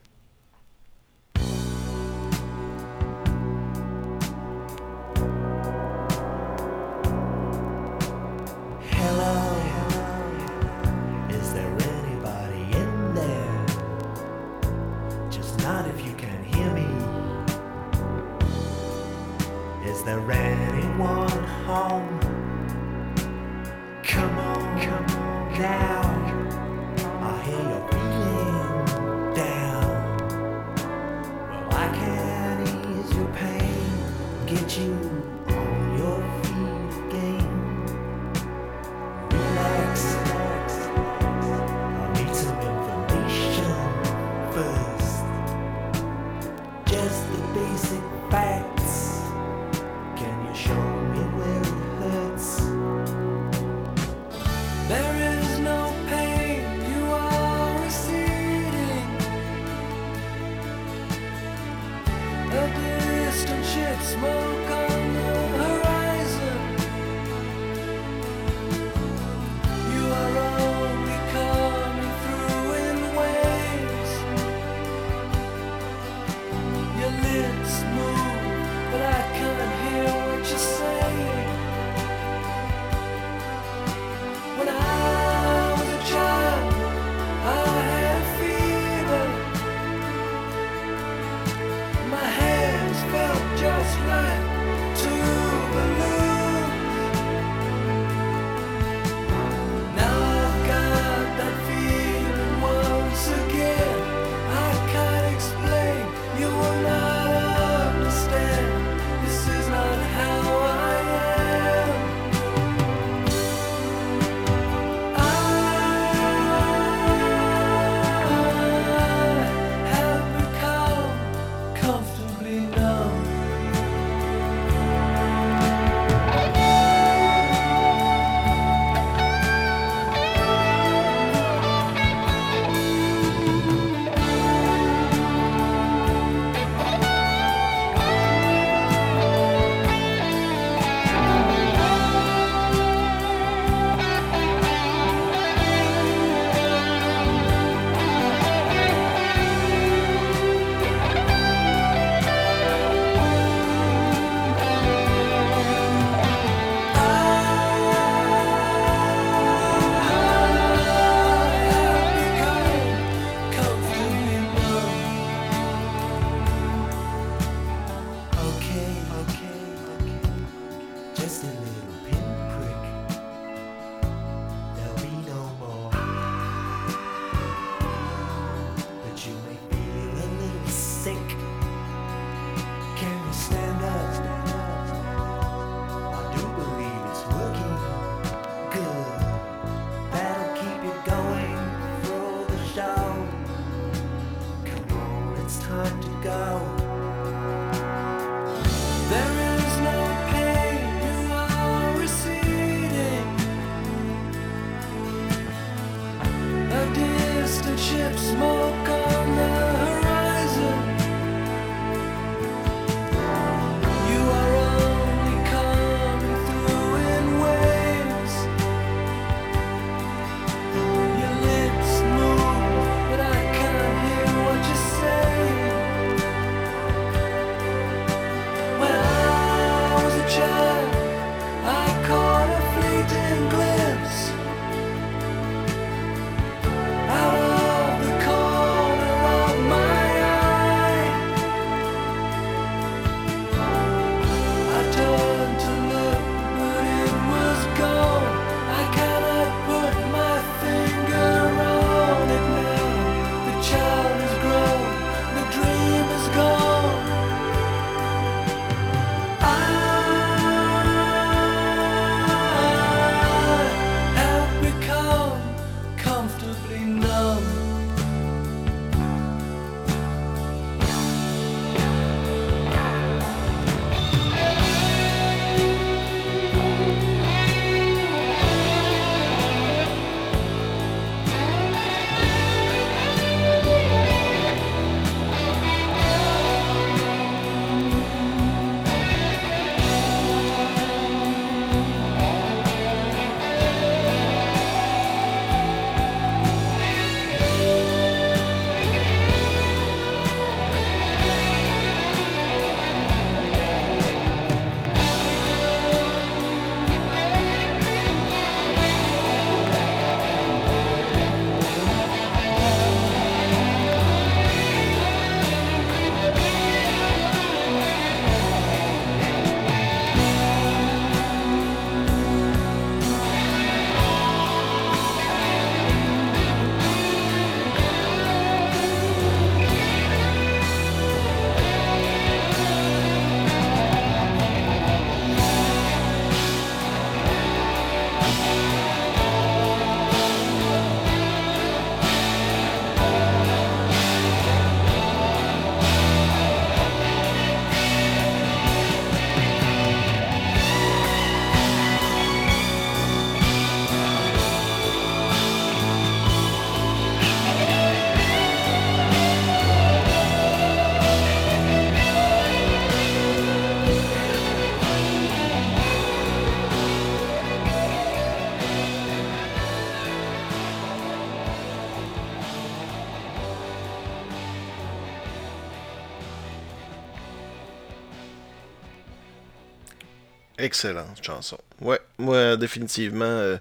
Excellente 380.60 381.24
chanson. 381.24 381.58
Ouais, 381.82 382.00
moi, 382.18 382.58
définitivement, 382.58 383.26
euh, 383.26 383.58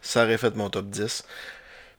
ça 0.00 0.24
aurait 0.24 0.38
fait 0.38 0.56
mon 0.56 0.70
top 0.70 0.88
10. 0.88 1.24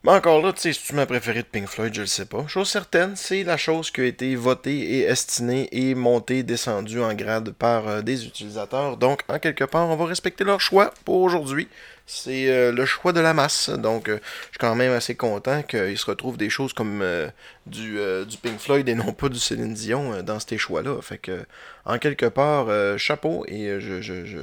Mais 0.03 0.11
encore 0.13 0.41
là, 0.41 0.51
tu 0.51 0.61
sais, 0.61 0.73
c'est 0.73 0.93
ma 0.93 1.05
préférée 1.05 1.43
de 1.43 1.47
Pink 1.47 1.67
Floyd, 1.67 1.93
je 1.93 2.01
le 2.01 2.07
sais 2.07 2.25
pas. 2.25 2.47
Chose 2.47 2.67
certaine, 2.67 3.15
c'est 3.15 3.43
la 3.43 3.55
chose 3.55 3.91
qui 3.91 4.01
a 4.01 4.05
été 4.05 4.35
votée 4.35 4.79
et 4.79 5.01
estimée 5.03 5.69
et 5.71 5.93
montée, 5.93 6.41
descendue 6.41 7.01
en 7.01 7.13
grade 7.13 7.51
par 7.51 7.87
euh, 7.87 8.01
des 8.01 8.25
utilisateurs. 8.25 8.97
Donc, 8.97 9.21
en 9.29 9.37
quelque 9.37 9.63
part, 9.63 9.87
on 9.87 9.95
va 9.95 10.05
respecter 10.05 10.43
leur 10.43 10.59
choix 10.59 10.91
pour 11.05 11.21
aujourd'hui. 11.21 11.67
C'est 12.13 12.49
euh, 12.49 12.73
le 12.73 12.85
choix 12.85 13.13
de 13.13 13.21
la 13.21 13.33
masse. 13.33 13.69
Donc, 13.69 14.09
euh, 14.09 14.19
je 14.47 14.47
suis 14.49 14.57
quand 14.59 14.75
même 14.75 14.91
assez 14.91 15.15
content 15.15 15.63
qu'il 15.63 15.97
se 15.97 16.05
retrouve 16.05 16.35
des 16.35 16.49
choses 16.49 16.73
comme 16.73 17.01
euh, 17.01 17.29
du, 17.67 17.99
du 18.27 18.37
Pink 18.37 18.59
Floyd 18.59 18.89
et 18.89 18.95
non 18.95 19.13
pas 19.13 19.29
du 19.29 19.39
Céline 19.39 19.73
Dion 19.73 20.21
dans 20.21 20.37
ces 20.37 20.57
choix-là. 20.57 21.01
Fait 21.01 21.17
que, 21.17 21.45
en 21.85 21.99
quelque 21.99 22.25
part, 22.25 22.67
chapeau 22.99 23.45
et 23.47 23.79
je, 23.79 24.01
je, 24.01 24.25
je, 24.25 24.39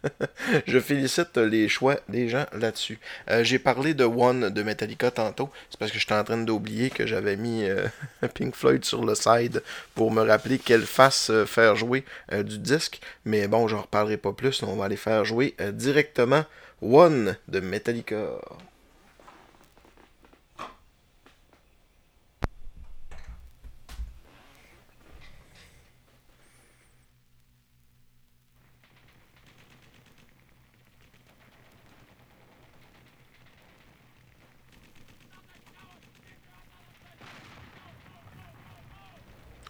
je 0.66 0.78
félicite 0.78 1.36
les 1.36 1.68
choix 1.68 1.96
des 2.08 2.30
gens 2.30 2.46
là-dessus. 2.54 2.98
J'ai 3.42 3.58
parlé 3.58 3.92
de 3.92 4.04
One 4.04 4.48
de 4.48 4.62
Metallica 4.62 5.10
tantôt. 5.10 5.50
C'est 5.68 5.78
parce 5.78 5.92
que 5.92 5.98
j'étais 5.98 6.14
en 6.14 6.24
train 6.24 6.38
d'oublier 6.38 6.88
que 6.88 7.06
j'avais 7.06 7.36
mis 7.36 7.66
Pink 8.34 8.54
Floyd 8.54 8.84
sur 8.84 9.04
le 9.04 9.14
side 9.14 9.62
pour 9.94 10.12
me 10.12 10.22
rappeler 10.22 10.58
quelle 10.58 10.84
euh, 11.30 11.46
faire 11.46 11.76
jouer 11.76 12.04
du 12.32 12.58
disque. 12.58 13.00
Mais 13.26 13.48
bon, 13.48 13.68
j'en 13.68 13.82
reparlerai 13.82 14.16
pas 14.16 14.32
plus. 14.32 14.62
On 14.62 14.76
va 14.76 14.86
aller 14.86 14.96
faire 14.96 15.24
jouer 15.24 15.54
directement 15.72 16.44
One 16.82 17.36
de 17.46 17.60
Metallica. 17.60 18.40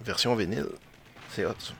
Version 0.01 0.35
vinyle. 0.35 0.65
C'est 1.29 1.45
hot. 1.45 1.75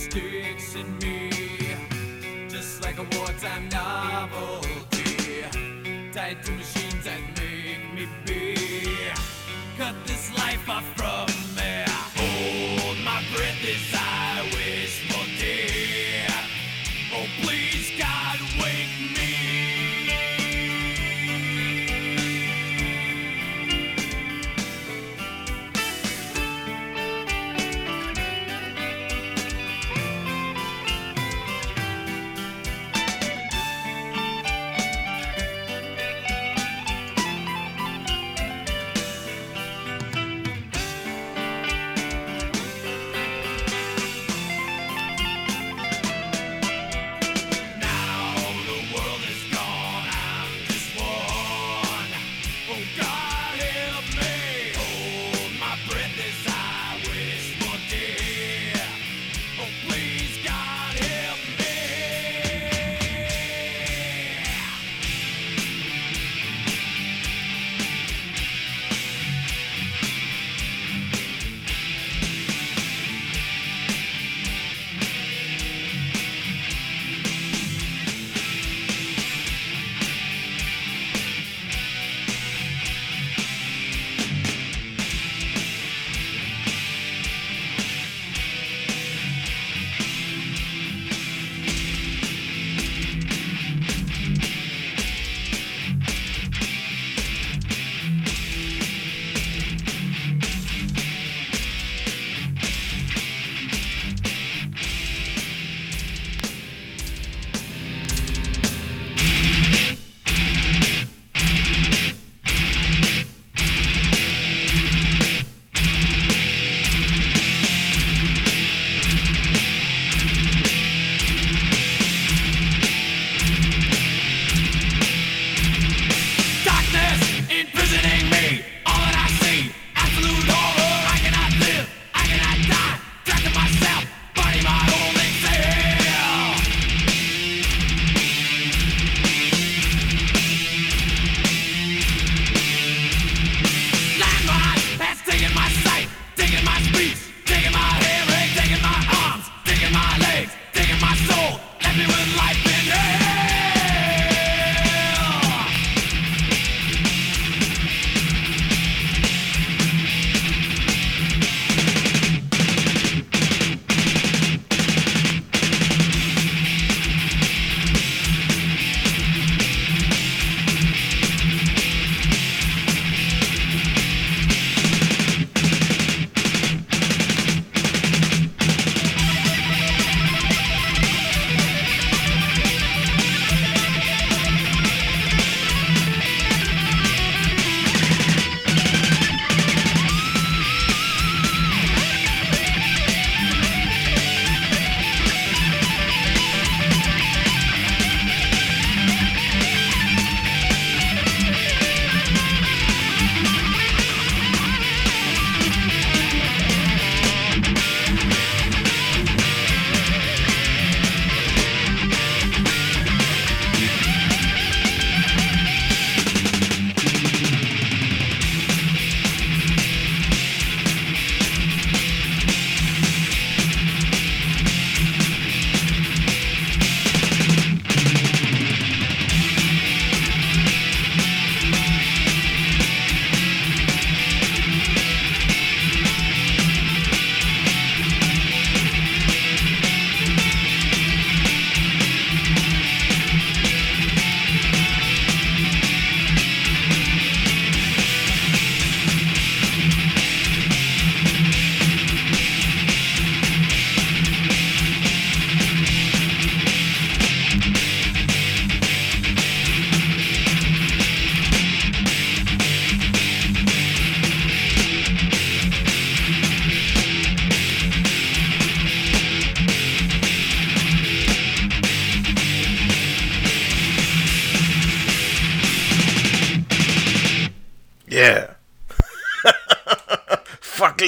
Sticks 0.00 0.74
in 0.76 0.98
me, 0.98 1.30
just 2.48 2.82
like 2.82 2.98
a 2.98 3.06
wartime 3.16 3.68
novelty, 3.68 5.44
tied 6.12 6.42
to 6.42 6.52
machines 6.52 6.89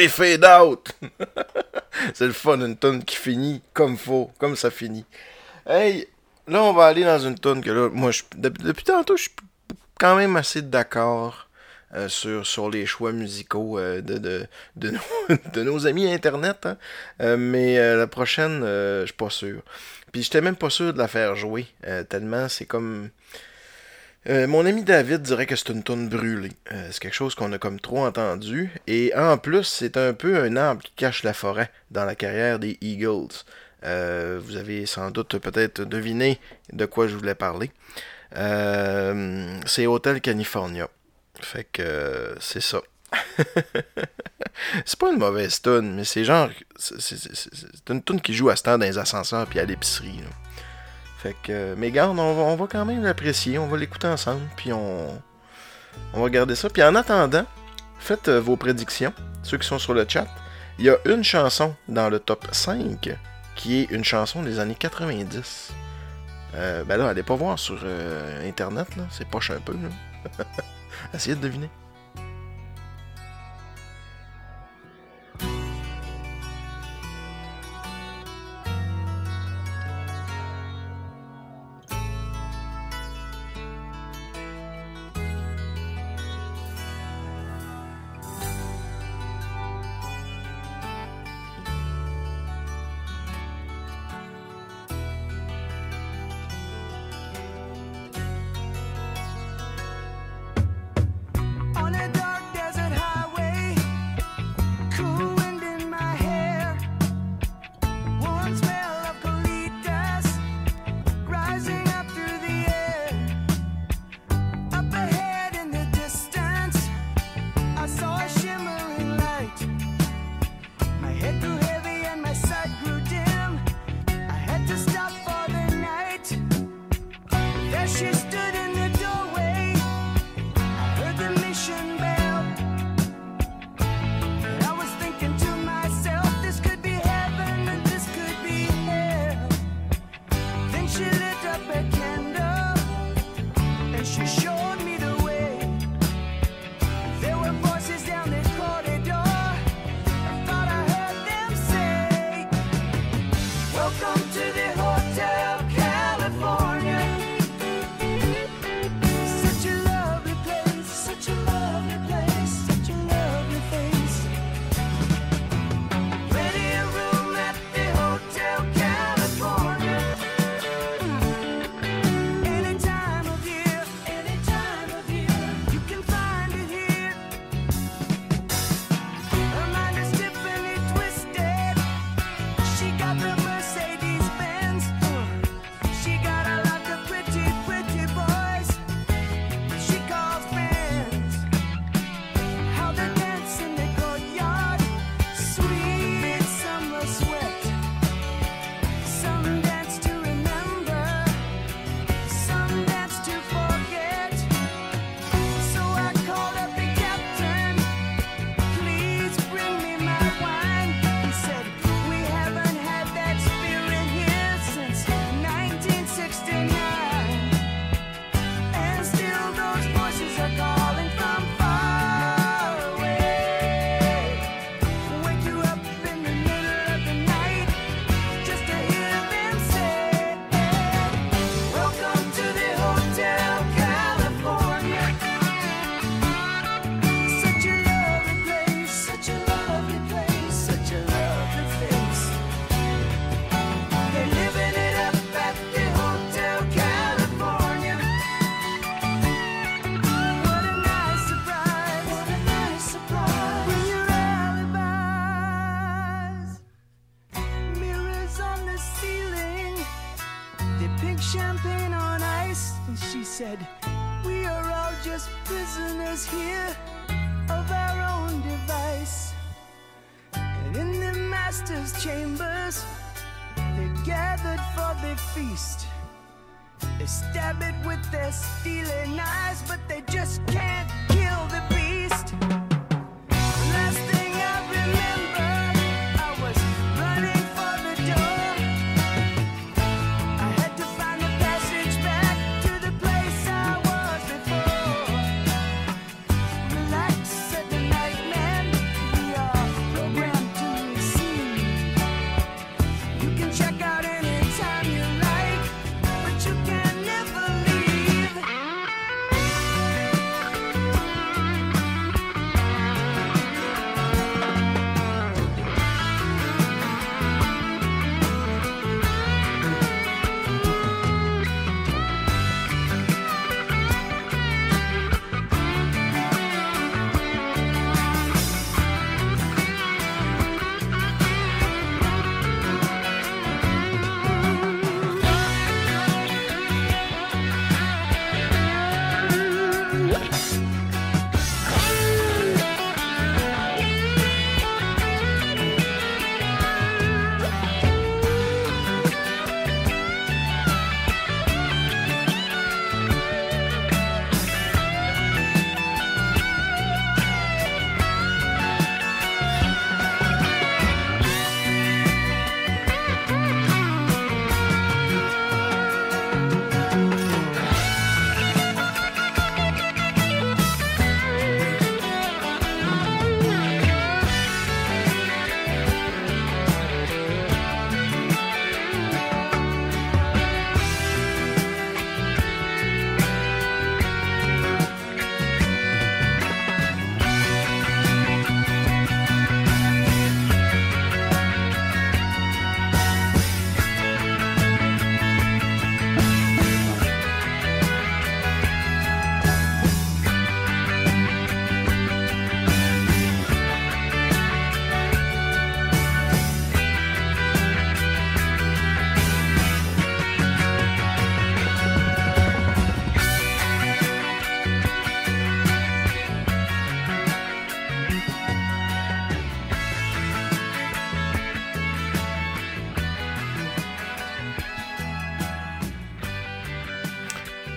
les 0.03 0.09
fade 0.09 0.45
out! 0.45 0.93
c'est 2.15 2.27
le 2.27 2.33
fun, 2.33 2.61
une 2.61 2.77
tonne 2.77 3.05
qui 3.05 3.17
finit 3.17 3.63
comme 3.73 3.97
faut, 3.97 4.31
comme 4.39 4.57
ça 4.57 4.71
finit. 4.71 5.05
Hey, 5.67 6.09
là, 6.49 6.63
on 6.63 6.73
va 6.73 6.87
aller 6.87 7.05
dans 7.05 7.19
une 7.19 7.39
tonne 7.39 7.63
que 7.63 7.71
là, 7.71 7.89
moi, 7.93 8.11
je, 8.11 8.23
depuis, 8.37 8.65
depuis 8.65 8.85
tantôt, 8.85 9.17
je 9.17 9.23
suis 9.23 9.33
quand 9.99 10.17
même 10.17 10.37
assez 10.37 10.63
d'accord 10.63 11.49
euh, 11.95 12.09
sur, 12.09 12.47
sur 12.47 12.71
les 12.71 12.87
choix 12.87 13.13
musicaux 13.13 13.79
euh, 13.79 14.01
de, 14.01 14.19
de, 14.19 14.47
de, 14.77 15.63
nos, 15.63 15.87
amis 15.87 16.13
Internet. 16.13 16.67
hein. 16.67 16.77
Euh, 17.21 17.37
mais 17.37 17.77
la 17.97 18.07
prochaine, 18.07 18.61
je 18.63 19.05
suis 19.07 19.15
pas 19.15 19.31
sûr. 19.31 19.63
Puis 20.11 20.23
j'étais 20.25 20.41
même 20.41 20.57
pas 20.57 20.71
sûr 20.71 20.93
de 20.93 20.99
la 20.99 21.09
faire 21.09 21.37
jouer, 21.37 21.67
tellement 22.09 22.49
c'est 22.49 22.67
comme... 22.67 23.11
Euh, 24.29 24.47
mon 24.47 24.65
ami 24.65 24.85
David 24.85 25.23
dirait 25.23 25.47
que 25.47 25.57
c'est 25.57 25.71
une 25.71 25.83
tonne 25.83 26.09
brûlée. 26.09 26.53
Euh, 26.71 26.89
c'est 26.93 27.01
quelque 27.01 27.15
chose 27.15 27.35
qu'on 27.35 27.53
a 27.53 27.59
comme 27.59 27.81
trop 27.81 28.05
entendu. 28.07 28.71
Et 28.87 29.13
en 29.17 29.37
plus, 29.37 29.65
c'est 29.65 29.97
un 29.97 30.13
peu 30.15 30.41
un 30.41 30.57
arbre 30.57 30.83
qui 30.83 30.93
cache 30.95 31.25
la 31.25 31.35
forêt 31.35 31.71
dans 31.91 32.05
la 32.05 32.15
carrière 32.15 32.59
des 32.59 32.79
Eagles. 32.81 33.35
Euh, 33.85 34.41
vous 34.43 34.57
avez 34.57 34.87
sans 34.87 35.11
doute 35.11 35.39
peut-être 35.39 35.83
deviné 35.83 36.39
de 36.73 36.87
quoi 36.87 37.09
je 37.09 37.17
voulais 37.17 37.35
parler. 37.35 37.71
C'est 39.67 39.87
Hotel 39.87 40.21
California. 40.21 40.89
Fait 41.41 41.65
que 41.65 42.37
c'est 42.41 42.63
ça. 42.63 42.81
c'est 44.87 44.99
pas 44.99 45.13
une 45.13 45.19
mauvaise 45.19 45.61
tune, 45.61 45.97
mais 45.97 46.05
c'est 46.05 46.25
genre. 46.25 46.49
C'est 46.79 47.91
une 47.91 48.03
tune 48.03 48.21
qui 48.21 48.33
joue 48.33 48.49
à 48.49 48.57
ce 48.57 48.63
temps 48.63 48.79
dans 48.79 48.87
les 48.87 48.97
ascenseurs 48.97 49.47
puis 49.47 49.59
à 49.59 49.65
l'épicerie. 49.65 50.23
Fait 51.23 51.37
que. 51.41 51.75
Mais 51.77 51.93
garde, 51.93 52.19
on 52.19 52.35
va, 52.35 52.43
on 52.43 52.57
va 52.57 52.67
quand 52.67 52.85
même 52.85 53.03
l'apprécier. 53.03 53.59
On 53.59 53.69
va 53.69 53.77
l'écouter 53.77 54.09
ensemble. 54.09 54.43
Puis 54.57 54.73
on. 54.73 55.09
On 56.15 56.19
va 56.19 56.25
regarder 56.25 56.57
ça. 56.57 56.69
Puis 56.69 56.83
en 56.83 56.95
attendant, 56.95 57.45
faites 57.99 58.29
euh, 58.29 58.41
vos 58.41 58.57
prédictions. 58.57 59.13
Ceux 59.43 59.59
qui 59.59 59.67
sont 59.67 59.79
sur 59.79 59.95
le 59.95 60.05
chat. 60.09 60.27
Il 60.79 60.85
y 60.87 60.91
a 60.91 60.97
une 61.05 61.23
chanson 61.23 61.77
dans 61.89 62.09
le 62.09 62.19
top 62.19 62.47
5 62.51 63.17
qui 63.55 63.81
est 63.81 63.91
une 63.91 64.05
chanson 64.05 64.43
des 64.43 64.59
années 64.59 64.75
90. 64.75 65.73
Euh, 66.55 66.85
ben 66.85 66.97
là, 66.97 67.09
allez 67.09 67.23
pas 67.23 67.37
voir 67.37 67.59
sur 67.59 67.79
euh, 67.85 68.49
internet, 68.49 68.97
là. 68.97 69.05
C'est 69.11 69.29
poche 69.29 69.51
un 69.51 69.61
peu, 69.61 69.75
là. 69.75 70.45
Essayez 71.15 71.37
de 71.37 71.41
deviner. 71.41 71.71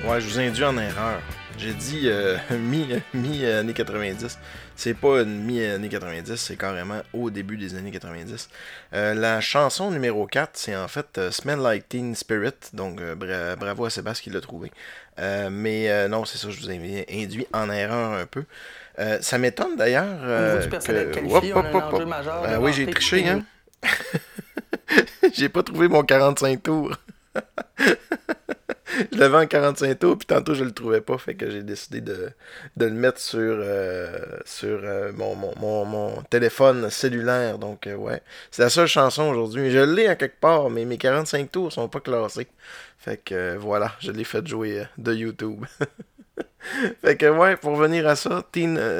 Ouais, 0.08 0.22
je 0.22 0.28
vous 0.28 0.39
ai 0.39 0.47
induit 0.47 0.64
en 0.64 0.78
erreur. 0.78 1.20
J'ai 1.58 1.74
dit 1.74 2.01
euh, 2.06 2.38
mi, 2.51 2.88
mi-année 3.14 3.74
90. 3.74 4.38
C'est 4.76 4.93
pas 4.93 5.22
une 5.22 5.41
mi-année 5.43 5.88
90, 5.88 6.36
c'est 6.36 6.58
carrément 6.58 7.01
au 7.14 7.30
début 7.30 7.56
des 7.58 7.76
années 7.76 7.91
90. 7.91 8.49
Euh, 8.93 9.14
la 9.14 9.39
chanson 9.39 9.89
numéro 9.89 10.28
4, 10.28 10.51
c'est 10.53 10.76
en 10.76 10.88
fait 10.89 11.18
euh, 11.18 11.32
Smell 11.32 11.60
Like 11.60 11.88
Teen 11.89 12.14
Spirit. 12.14 12.51
Donc 12.74 12.99
euh, 13.01 13.16
bra- 13.16 13.56
bravo 13.56 13.86
à 13.86 13.89
Sébastien 13.89 14.24
qui 14.32 14.36
l'a 14.36 14.41
trouvé. 14.41 14.72
Euh, 15.20 15.49
mais 15.49 15.89
euh, 15.89 16.08
non, 16.10 16.26
c'est 16.26 16.38
ça, 16.38 16.49
je 16.49 16.60
vous 16.60 16.70
ai 16.70 17.06
induit 17.10 17.47
en 17.53 17.70
erreur 17.72 18.14
un 18.20 18.26
peu. 18.26 18.43
Euh, 18.99 19.18
ça 19.22 19.38
m'étonne 19.38 19.76
d'ailleurs. 19.78 20.06
Euh, 20.24 20.56
Ben 22.43 22.60
oui, 22.60 22.74
j'ai 22.74 22.86
triché, 22.91 23.28
hein. 23.30 23.43
J'ai 25.34 25.49
pas 25.49 25.64
trouvé 25.64 25.88
mon 25.88 26.03
45 26.03 26.62
tours. 26.64 26.95
je 29.12 29.18
l'avais 29.18 29.38
en 29.38 29.48
45 29.48 30.00
tours, 30.00 30.18
puis 30.18 30.26
tantôt 30.26 30.54
je 30.54 30.64
le 30.64 30.72
trouvais 30.72 31.02
pas, 31.02 31.18
fait 31.18 31.36
que 31.36 31.50
j'ai 31.50 31.64
décidé 31.64 32.02
de, 32.02 32.30
de 32.78 32.86
le 32.86 32.92
mettre 32.92 33.20
sur, 33.20 33.40
euh, 33.42 34.18
sur 34.46 34.80
euh, 34.84 35.12
mon, 35.14 35.36
mon, 35.36 35.86
mon, 35.86 36.22
téléphone 36.30 36.90
cellulaire. 36.90 37.58
Donc, 37.58 37.88
euh, 37.88 37.96
ouais. 37.96 38.22
C'est 38.52 38.62
la 38.62 38.70
seule 38.70 38.88
chanson 38.88 39.24
aujourd'hui. 39.24 39.72
Je 39.72 39.80
l'ai 39.80 40.08
à 40.08 40.16
quelque 40.16 40.40
part, 40.40 40.70
mais 40.70 40.86
mes 40.86 40.98
45 40.98 41.52
tours 41.52 41.72
sont 41.72 41.90
pas 41.90 42.00
classés. 42.00 42.48
Fait 42.98 43.18
que 43.18 43.56
voilà, 43.56 43.92
je 44.00 44.12
l'ai 44.12 44.24
fait 44.24 44.46
jouer 44.48 44.84
de 44.98 45.14
YouTube. 45.14 45.66
fait 47.02 47.18
que 47.18 47.30
ouais, 47.30 47.56
pour 47.58 47.78
revenir 47.78 48.08
à 48.08 48.16
ça, 48.16 48.44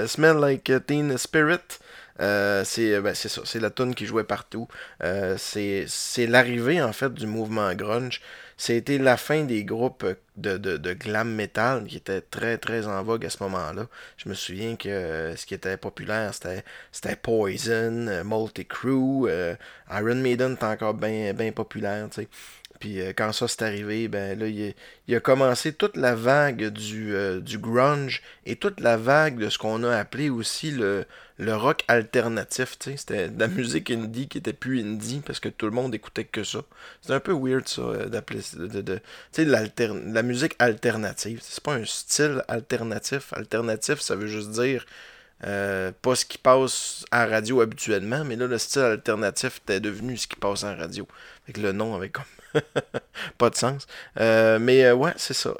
Smell 0.08 0.38
Like 0.38 0.72
Teen 0.86 1.18
Spirit. 1.18 1.80
Euh, 2.22 2.64
c'est 2.64 3.02
ben, 3.02 3.14
c'est 3.14 3.30
c'est 3.46 3.60
la 3.60 3.70
tune 3.72 3.94
qui 3.94 4.06
jouait 4.06 4.24
partout. 4.24 4.68
Euh, 5.04 5.36
c'est 5.38 5.86
c'est 5.88 6.28
l'arrivée 6.28 6.82
en 6.82 6.94
fait 6.94 7.14
du 7.14 7.28
mouvement 7.28 7.74
grunge. 7.74 8.22
C'était 8.58 8.98
la 8.98 9.18
fin 9.18 9.44
des 9.44 9.66
groupes 9.66 10.06
de, 10.38 10.94
glam 10.94 11.30
metal 11.34 11.86
qui 11.86 11.98
étaient 11.98 12.22
très 12.22 12.58
très 12.58 12.88
en 12.88 13.04
vogue 13.04 13.26
à 13.26 13.30
ce 13.30 13.44
moment-là. 13.44 13.88
Je 14.16 14.30
me 14.30 14.34
souviens 14.34 14.78
que 14.78 14.88
euh, 14.88 15.36
ce 15.36 15.46
qui 15.46 15.54
était 15.54 15.76
populaire 15.76 16.34
c'était 16.34 17.16
Poison, 17.18 18.08
euh, 18.08 18.24
Multi 18.24 18.66
Crew, 18.66 19.28
euh, 19.28 19.56
Iron 19.92 20.16
Maiden 20.16 20.54
était 20.54 20.66
encore 20.66 20.94
bien 20.94 21.34
bien 21.34 21.52
populaire, 21.52 22.08
tu 22.10 22.22
sais. 22.22 22.30
Puis 22.80 23.02
euh, 23.02 23.14
quand 23.16 23.32
ça 23.32 23.48
s'est 23.48 23.64
arrivé, 23.64 24.08
ben 24.08 24.38
là, 24.38 24.48
il, 24.48 25.16
a- 25.16 25.20
commencé 25.20 25.74
toute 25.74 25.96
la 25.98 26.16
vague 26.16 26.64
euh, 26.64 27.40
du 27.42 27.58
grunge 27.58 28.22
et 28.46 28.56
toute 28.58 28.80
la 28.80 28.98
vague 28.98 29.38
de 29.38 29.50
ce 29.50 29.58
qu'on 29.58 29.84
a 29.84 29.96
appelé 29.98 30.30
aussi 30.30 30.72
le, 30.72 31.06
le 31.38 31.56
rock 31.56 31.84
alternatif. 31.88 32.78
tu 32.80 32.92
sais. 32.92 32.98
C'était 32.98 33.30
de 33.30 33.40
la 33.40 33.48
musique 33.48 33.92
indie 33.92 34.28
qui 34.28 34.38
était 34.38 34.54
plus 34.54 34.82
indie 34.82 35.22
parce 35.26 35.40
que 35.40 35.50
tout 35.50 35.66
le 35.66 35.72
monde 35.72 35.94
écoutait 35.94 36.24
que 36.26 36.44
ça. 36.44 36.64
C'est 37.02 37.14
un 37.14 37.20
peu 37.20 37.34
weird 37.34 37.68
ça, 37.68 37.82
euh, 37.82 38.06
d'appeler 38.08 38.42
de, 38.54 38.82
de, 38.82 38.96
tu 39.34 39.46
sais, 39.46 39.46
la 39.46 40.24
musique 40.24 40.56
alternative. 40.60 41.40
C'est 41.42 41.64
pas 41.64 41.74
un 41.76 41.86
style 41.86 42.44
alternatif. 42.48 43.34
Alternatif, 43.34 44.00
ça 44.00 44.16
veut 44.16 44.28
juste 44.28 44.52
dire 44.52 44.86
euh, 45.44 45.92
pas 46.02 46.16
ce 46.16 46.26
qui 46.26 46.38
passe 46.38 47.06
à 47.12 47.26
radio 47.26 47.62
habituellement, 47.62 48.24
mais 48.24 48.36
là, 48.38 48.48
le 48.48 48.58
style 48.58 48.84
alternatif 48.84 49.62
était 49.64 49.82
devenu 49.82 50.18
ce 50.18 50.28
qui 50.28 50.38
passe 50.38 50.64
en 50.64 50.76
radio. 50.76 51.08
Fait 51.46 51.54
que 51.54 51.62
le 51.62 51.74
nom 51.74 51.96
avait 51.96 52.10
comme 52.10 52.24
pas 53.38 53.50
de 53.50 53.56
sens. 53.56 53.86
Euh, 54.20 54.60
mais 54.60 54.90
ouais, 54.92 55.14
c'est 55.18 55.34
ça. 55.34 55.54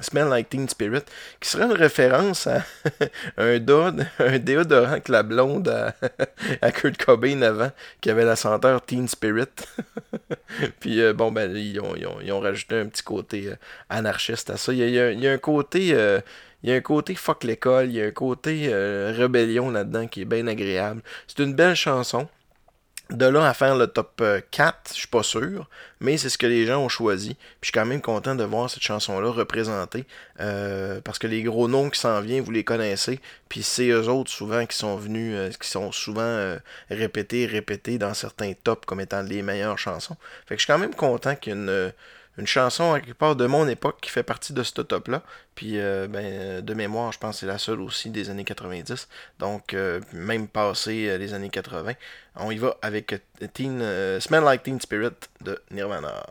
Smell 0.00 0.28
Like 0.28 0.48
Teen 0.48 0.68
Spirit, 0.68 1.02
qui 1.38 1.50
serait 1.50 1.64
une 1.64 1.72
référence 1.72 2.46
à 2.46 2.64
un, 3.36 3.58
dod- 3.58 4.06
un 4.18 4.38
déodorant 4.38 5.00
que 5.00 5.12
la 5.12 5.22
blonde 5.22 5.68
à, 6.62 6.72
Kurt 6.72 6.96
Cobain 6.96 7.42
avant, 7.42 7.70
qui 8.00 8.10
avait 8.10 8.24
la 8.24 8.36
senteur 8.36 8.82
Teen 8.82 9.06
Spirit. 9.06 9.48
Puis 10.80 11.00
euh, 11.02 11.12
bon, 11.12 11.30
ben, 11.30 11.54
ils 11.54 11.78
ont, 11.80 12.40
rajouté 12.40 12.76
un 12.76 12.86
petit 12.86 13.02
côté 13.02 13.48
euh, 13.48 13.56
anarchiste 13.90 14.48
à 14.48 14.56
ça. 14.56 14.72
Il 14.72 14.78
y 14.88 14.98
a, 14.98 15.32
un 15.32 15.38
côté. 15.38 15.90
euh, 15.92 16.20
il 16.62 16.70
y 16.70 16.72
a 16.72 16.76
un 16.76 16.80
côté 16.80 17.14
fuck 17.14 17.44
l'école, 17.44 17.86
il 17.86 17.96
y 17.96 18.00
a 18.02 18.06
un 18.06 18.12
côté 18.12 18.68
rébellion 18.72 19.70
là-dedans 19.70 20.06
qui 20.06 20.22
est 20.22 20.24
bien 20.24 20.46
agréable. 20.46 21.02
C'est 21.26 21.42
une 21.42 21.54
belle 21.54 21.74
chanson. 21.74 22.28
De 23.12 23.26
là 23.26 23.46
à 23.46 23.52
faire 23.52 23.76
le 23.76 23.88
top 23.88 24.20
euh, 24.22 24.40
4, 24.50 24.88
je 24.88 25.00
suis 25.00 25.06
pas 25.06 25.22
sûr, 25.22 25.68
mais 26.00 26.16
c'est 26.16 26.30
ce 26.30 26.38
que 26.38 26.46
les 26.46 26.64
gens 26.64 26.78
ont 26.78 26.88
choisi. 26.88 27.34
Puis 27.34 27.58
je 27.60 27.66
suis 27.66 27.72
quand 27.72 27.84
même 27.84 28.00
content 28.00 28.34
de 28.34 28.42
voir 28.42 28.70
cette 28.70 28.82
chanson-là 28.82 29.30
représentée, 29.30 30.06
euh, 30.40 31.00
parce 31.02 31.18
que 31.18 31.26
les 31.26 31.42
gros 31.42 31.68
noms 31.68 31.90
qui 31.90 32.00
s'en 32.00 32.22
viennent, 32.22 32.42
vous 32.42 32.50
les 32.50 32.64
connaissez, 32.64 33.20
puis 33.50 33.62
c'est 33.62 33.88
eux 33.88 34.08
autres 34.08 34.30
souvent 34.30 34.64
qui 34.64 34.78
sont 34.78 34.96
venus, 34.96 35.34
euh, 35.36 35.50
qui 35.50 35.68
sont 35.68 35.92
souvent 35.92 36.22
euh, 36.22 36.56
répétés, 36.88 37.44
répétés 37.44 37.98
dans 37.98 38.14
certains 38.14 38.54
tops 38.54 38.86
comme 38.86 39.02
étant 39.02 39.20
les 39.20 39.42
meilleures 39.42 39.78
chansons. 39.78 40.16
Fait 40.46 40.54
que 40.54 40.60
je 40.60 40.64
suis 40.64 40.72
quand 40.72 40.78
même 40.78 40.94
content 40.94 41.34
qu'il 41.34 41.52
y 41.52 41.54
ait 41.54 41.58
une, 41.58 41.68
euh, 41.68 41.90
une 42.38 42.46
chanson 42.46 42.94
quelque 42.94 43.12
part 43.12 43.36
de 43.36 43.46
mon 43.46 43.68
époque 43.68 43.98
qui 44.00 44.10
fait 44.10 44.22
partie 44.22 44.52
de 44.52 44.62
ce 44.62 44.80
top-là. 44.80 45.22
Puis 45.54 45.78
euh, 45.78 46.06
ben, 46.08 46.64
de 46.64 46.74
mémoire, 46.74 47.12
je 47.12 47.18
pense 47.18 47.36
que 47.36 47.40
c'est 47.40 47.46
la 47.46 47.58
seule 47.58 47.80
aussi 47.80 48.10
des 48.10 48.30
années 48.30 48.44
90. 48.44 49.08
Donc 49.38 49.74
euh, 49.74 50.00
même 50.12 50.48
passé 50.48 51.08
euh, 51.08 51.18
les 51.18 51.34
années 51.34 51.50
80. 51.50 51.92
On 52.36 52.50
y 52.50 52.58
va 52.58 52.76
avec 52.82 53.14
Teen, 53.52 53.80
euh, 53.82 54.20
Smell 54.20 54.44
Like 54.44 54.62
Teen 54.62 54.80
Spirit 54.80 55.10
de 55.42 55.60
Nirvana. 55.70 56.24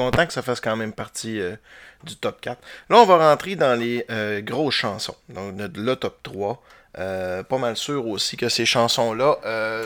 Content 0.00 0.26
que 0.26 0.32
ça 0.32 0.40
fasse 0.40 0.60
quand 0.62 0.76
même 0.76 0.94
partie 0.94 1.38
euh, 1.40 1.56
du 2.04 2.16
top 2.16 2.40
4. 2.40 2.58
Là, 2.88 2.96
on 2.96 3.04
va 3.04 3.18
rentrer 3.18 3.54
dans 3.54 3.78
les 3.78 4.06
euh, 4.10 4.40
grosses 4.40 4.74
chansons. 4.74 5.16
Donc, 5.28 5.54
le, 5.58 5.94
top 5.94 6.22
3. 6.22 6.62
Euh, 6.98 7.44
pas 7.44 7.58
mal 7.58 7.76
sûr 7.76 8.08
aussi 8.08 8.36
que 8.36 8.48
ces 8.48 8.66
chansons-là 8.66 9.38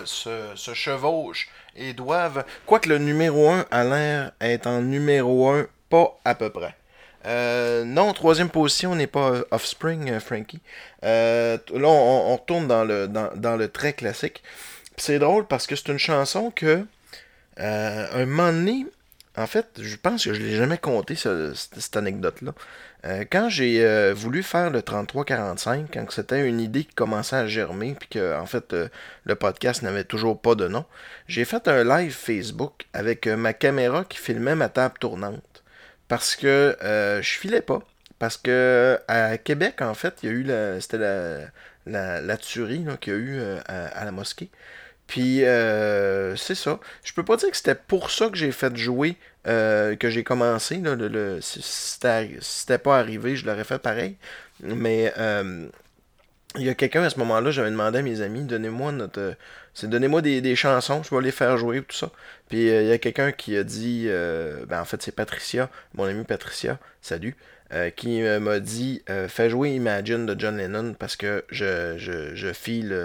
se, 0.05 0.55
chevauchent 0.73 1.49
et 1.77 1.93
doivent. 1.93 2.45
Quoique 2.65 2.89
le 2.89 2.99
numéro 2.99 3.51
1 3.51 3.67
a 3.71 3.85
l'air 3.85 4.33
être 4.41 4.69
en 4.69 4.81
numéro 4.81 5.51
1, 5.51 5.67
pas 5.91 6.19
à 6.25 6.35
peu 6.37 6.51
près. 6.51 6.75
Non, 7.85 8.13
troisième 8.13 8.49
position, 8.51 8.93
on 8.93 8.97
n'est 8.97 9.09
pas 9.09 9.33
Offspring, 9.51 10.19
Frankie. 10.21 10.61
Là, 11.03 11.59
on, 11.73 12.33
on 12.33 12.37
retourne 12.37 12.69
dans 12.69 12.85
le, 12.85 13.09
dans, 13.09 13.31
dans 13.35 13.57
le 13.57 13.69
très 13.69 13.93
classique. 13.93 14.43
C'est 14.97 15.19
drôle 15.19 15.47
parce 15.47 15.67
que 15.67 15.75
c'est 15.75 15.89
une 15.89 15.99
chanson 15.99 16.53
que, 16.55 16.87
un 17.59 18.27
moment 18.27 18.53
en 19.37 19.47
fait, 19.47 19.67
je 19.81 19.97
pense 19.97 20.25
que 20.25 20.33
je 20.35 20.41
l'ai 20.41 20.57
jamais 20.57 20.79
compté, 20.79 21.17
ce- 21.17 21.53
cette, 21.55 21.97
anecdote-là. 21.97 22.55
Euh, 23.05 23.25
quand 23.31 23.49
j'ai 23.49 23.85
euh, 23.85 24.15
voulu 24.15 24.43
faire 24.43 24.71
le 24.71 24.81
33-45, 24.81 25.87
quand 25.93 26.11
c'était 26.11 26.47
une 26.49 26.61
idée 26.61 26.85
qui 26.85 26.95
commençait 26.95 27.37
à 27.37 27.47
germer, 27.47 27.97
puis 27.99 28.09
que, 28.09 28.39
en 28.39 28.47
fait, 28.47 28.73
euh, 28.73 28.89
le 29.25 29.35
podcast 29.35 29.83
n'avait 29.83 30.05
toujours 30.05 30.41
pas 30.41 30.55
de 30.55 30.69
nom, 30.69 30.85
j'ai 31.27 31.45
fait 31.45 31.67
un 31.69 31.83
live 31.85 32.13
Facebook 32.13 32.87
avec 32.93 33.27
ma 33.27 33.53
caméra 33.53 34.05
qui 34.05 34.19
filmait 34.19 34.55
ma 34.55 34.69
table 34.69 34.95
tournante. 35.01 35.65
Parce 36.09 36.37
que 36.37 36.77
je 36.81 37.39
filais 37.39 37.63
pas. 37.63 37.81
Parce 38.19 38.37
que 38.37 39.01
à 39.09 39.39
Québec, 39.39 39.83
en 39.83 39.95
fait, 39.95 40.23
il 40.23 40.29
y 40.29 40.33
a 40.33 40.35
eu 40.35 40.43
la, 40.45 40.81
c'était 40.81 40.99
la, 41.87 42.37
tuerie 42.37 42.87
qu'il 43.01 43.13
y 43.13 43.17
a 43.17 43.19
eu 43.19 43.41
à 43.67 44.05
la 44.05 44.13
mosquée. 44.13 44.51
Puis 45.07 45.45
euh, 45.45 46.35
c'est 46.37 46.55
ça. 46.55 46.81
Je 47.05 47.13
peux 47.13 47.25
pas 47.25 47.37
dire 47.37 47.51
que 47.51 47.57
c'était 47.57 47.75
pour 47.75 48.11
ça 48.11 48.29
que 48.29 48.37
j'ai 48.37 48.53
fait 48.53 48.75
jouer, 48.77 49.17
euh, 49.47 49.97
que 49.97 50.09
j'ai 50.11 50.25
commencé. 50.25 50.79
Là, 50.79 50.95
le, 50.95 51.09
le- 51.09 51.41
si 51.41 51.61
c'était 51.63 52.79
pas 52.79 52.99
arrivé, 52.99 53.37
je 53.37 53.47
l'aurais 53.47 53.65
fait 53.65 53.79
pareil. 53.79 54.17
Mais 54.63 55.13
euh, 55.19 55.69
il 56.57 56.63
y 56.65 56.69
a 56.69 56.75
quelqu'un 56.75 57.03
à 57.03 57.11
ce 57.11 57.19
moment-là, 57.19 57.51
j'avais 57.51 57.71
demandé 57.71 57.99
à 57.99 58.03
mes 58.03 58.21
amis, 58.21 58.45
donnez-moi 58.45 58.93
notre. 58.93 59.37
c'est 59.75 59.91
donnez-moi 59.91 60.23
des, 60.23 60.57
chansons, 60.57 61.03
je 61.03 61.15
vais 61.15 61.21
les 61.23 61.33
faire 61.33 61.59
jouer 61.59 61.83
tout 61.83 61.97
ça. 61.97 62.11
Puis 62.49 62.67
il 62.69 62.87
y 62.87 62.93
a 62.93 62.99
quelqu'un 62.99 63.33
qui 63.33 63.57
a 63.57 63.65
dit, 63.65 64.09
ben 64.69 64.81
en 64.81 64.85
fait 64.85 65.03
c'est 65.03 65.13
Patricia, 65.15 65.69
mon 65.95 66.05
amie 66.05 66.25
Patricia, 66.25 66.79
salut, 67.03 67.37
qui 67.97 68.23
m'a 68.23 68.61
dit, 68.61 69.03
fais 69.29 69.51
jouer 69.51 69.71
Imagine 69.71 70.27
de 70.27 70.39
John 70.39 70.57
Lennon 70.57 70.95
parce 70.95 71.17
que 71.17 71.45
je, 71.51 71.97
je, 71.99 72.53
file 72.53 72.97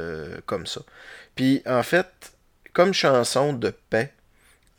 comme 0.45 0.67
ça. 0.67 0.81
Puis 1.39 1.61
en 1.65 1.83
fait, 1.83 2.33
comme 2.73 2.93
chanson 2.93 3.53
de 3.53 3.69
paix, 3.89 4.11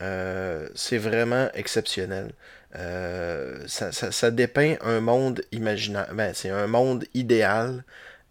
euh, 0.03 0.69
c'est 0.75 0.99
vraiment 0.99 1.49
exceptionnel. 1.55 2.33
Euh, 2.75 3.63
ça, 3.65 3.91
ça, 3.91 4.11
ça 4.11 4.29
dépeint 4.29 4.75
un 4.81 4.99
monde 4.99 5.41
imaginaire, 5.51 6.13
ben, 6.13 6.35
c'est 6.35 6.51
un 6.51 6.67
monde 6.67 7.05
idéal, 7.15 7.83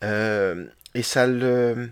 euh, 0.05 0.65
et 0.95 1.03
ça 1.03 1.27
le, 1.27 1.91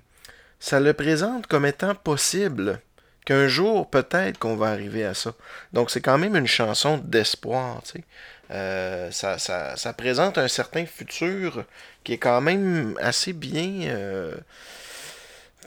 ça 0.60 0.78
le 0.78 0.92
présente 0.92 1.48
comme 1.48 1.66
étant 1.66 1.96
possible 1.96 2.78
qu'un 3.24 3.48
jour 3.48 3.90
peut-être 3.90 4.38
qu'on 4.38 4.54
va 4.54 4.68
arriver 4.68 5.04
à 5.04 5.14
ça. 5.14 5.34
Donc 5.72 5.90
c'est 5.90 6.00
quand 6.00 6.18
même 6.18 6.36
une 6.36 6.46
chanson 6.46 6.98
d'espoir, 6.98 7.82
tu 7.82 7.98
sais. 7.98 9.10
Ça, 9.10 9.38
ça, 9.38 9.76
ça 9.76 9.92
présente 9.92 10.38
un 10.38 10.46
certain 10.46 10.86
futur 10.86 11.64
qui 12.04 12.12
est 12.12 12.18
quand 12.18 12.40
même 12.40 12.96
assez 13.00 13.32
bien, 13.32 13.90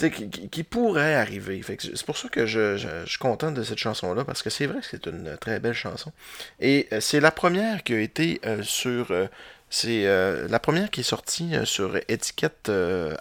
qui, 0.10 0.64
pourrait 0.64 1.16
arriver. 1.16 1.62
C'est 1.80 2.06
pour 2.06 2.18
ça 2.18 2.30
que 2.30 2.46
je, 2.46 3.04
suis 3.06 3.18
content 3.20 3.52
de 3.52 3.64
cette 3.64 3.78
chanson-là, 3.78 4.24
parce 4.26 4.42
que 4.42 4.50
c'est 4.50 4.66
vrai 4.66 4.80
que 4.82 4.88
c'est 4.90 5.06
une 5.08 5.38
très 5.40 5.60
belle 5.60 5.74
chanson. 5.74 6.12
Et 6.60 6.88
euh, 6.92 7.00
c'est 7.00 7.20
la 7.20 7.32
première 7.32 7.84
qui 7.84 7.94
a 7.94 8.00
été 8.00 8.42
euh, 8.46 8.64
sur... 8.64 9.12
euh, 9.12 9.28
c'est 9.70 10.04
la 10.04 10.60
première 10.60 10.92
qui 10.92 11.00
est 11.00 11.04
sortie 11.04 11.54
sur 11.64 11.96
étiquette 12.10 12.70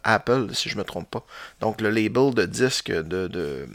Apple, 0.03 0.49
si 0.53 0.69
je 0.69 0.77
me 0.77 0.83
trompe 0.83 1.09
pas. 1.09 1.25
Donc 1.61 1.81
le 1.81 1.91
label 1.91 2.35
de 2.35 2.45
disque 2.45 2.91
de- 2.91 3.69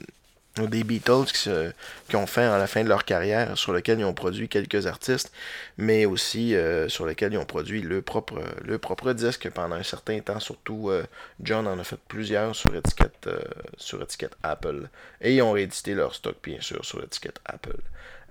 des 0.58 0.84
Beatles 0.84 1.26
qui, 1.26 1.38
se- 1.40 1.72
ont 2.14 2.28
fait 2.28 2.44
à 2.44 2.58
la 2.58 2.68
fin 2.68 2.84
de 2.84 2.90
leur 2.90 3.04
carrière, 3.04 3.58
sur 3.58 3.74
lequel 3.74 4.00
ils 4.00 4.06
ont 4.06 4.14
produit 4.14 4.48
quelques 4.48 4.88
artistes, 4.88 5.32
mais 5.78 6.06
aussi 6.06 6.56
euh, 6.56 6.88
sur 6.88 7.06
lequel 7.06 7.34
ils 7.34 7.38
ont 7.38 7.46
produit 7.46 7.82
le 7.82 8.02
propre, 8.02 8.42
le 8.64 8.78
propre 8.78 9.14
disque 9.14 9.50
pendant 9.50 9.76
un 9.76 9.84
certain 9.84 10.20
temps. 10.20 10.40
Surtout, 10.40 10.90
euh, 10.90 11.04
John 11.42 11.68
en 11.68 11.78
a 11.78 11.84
fait 11.84 12.00
plusieurs 12.08 12.56
sur 12.56 12.74
étiquette, 12.76 13.28
euh, 13.28 13.40
sur 13.78 14.02
étiquette 14.02 14.36
Apple. 14.44 14.88
Et 15.22 15.36
ils 15.36 15.42
ont 15.42 15.52
réédité 15.52 15.94
leur 15.94 16.16
stock, 16.16 16.38
bien 16.44 16.62
sûr, 16.62 16.84
sur 16.86 17.04
étiquette 17.04 17.40
Apple. 17.46 17.78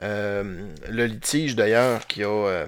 Euh, 0.02 0.66
le 0.88 1.06
litige, 1.06 1.55
d'ailleurs, 1.56 2.06
qui 2.06 2.24
a... 2.24 2.66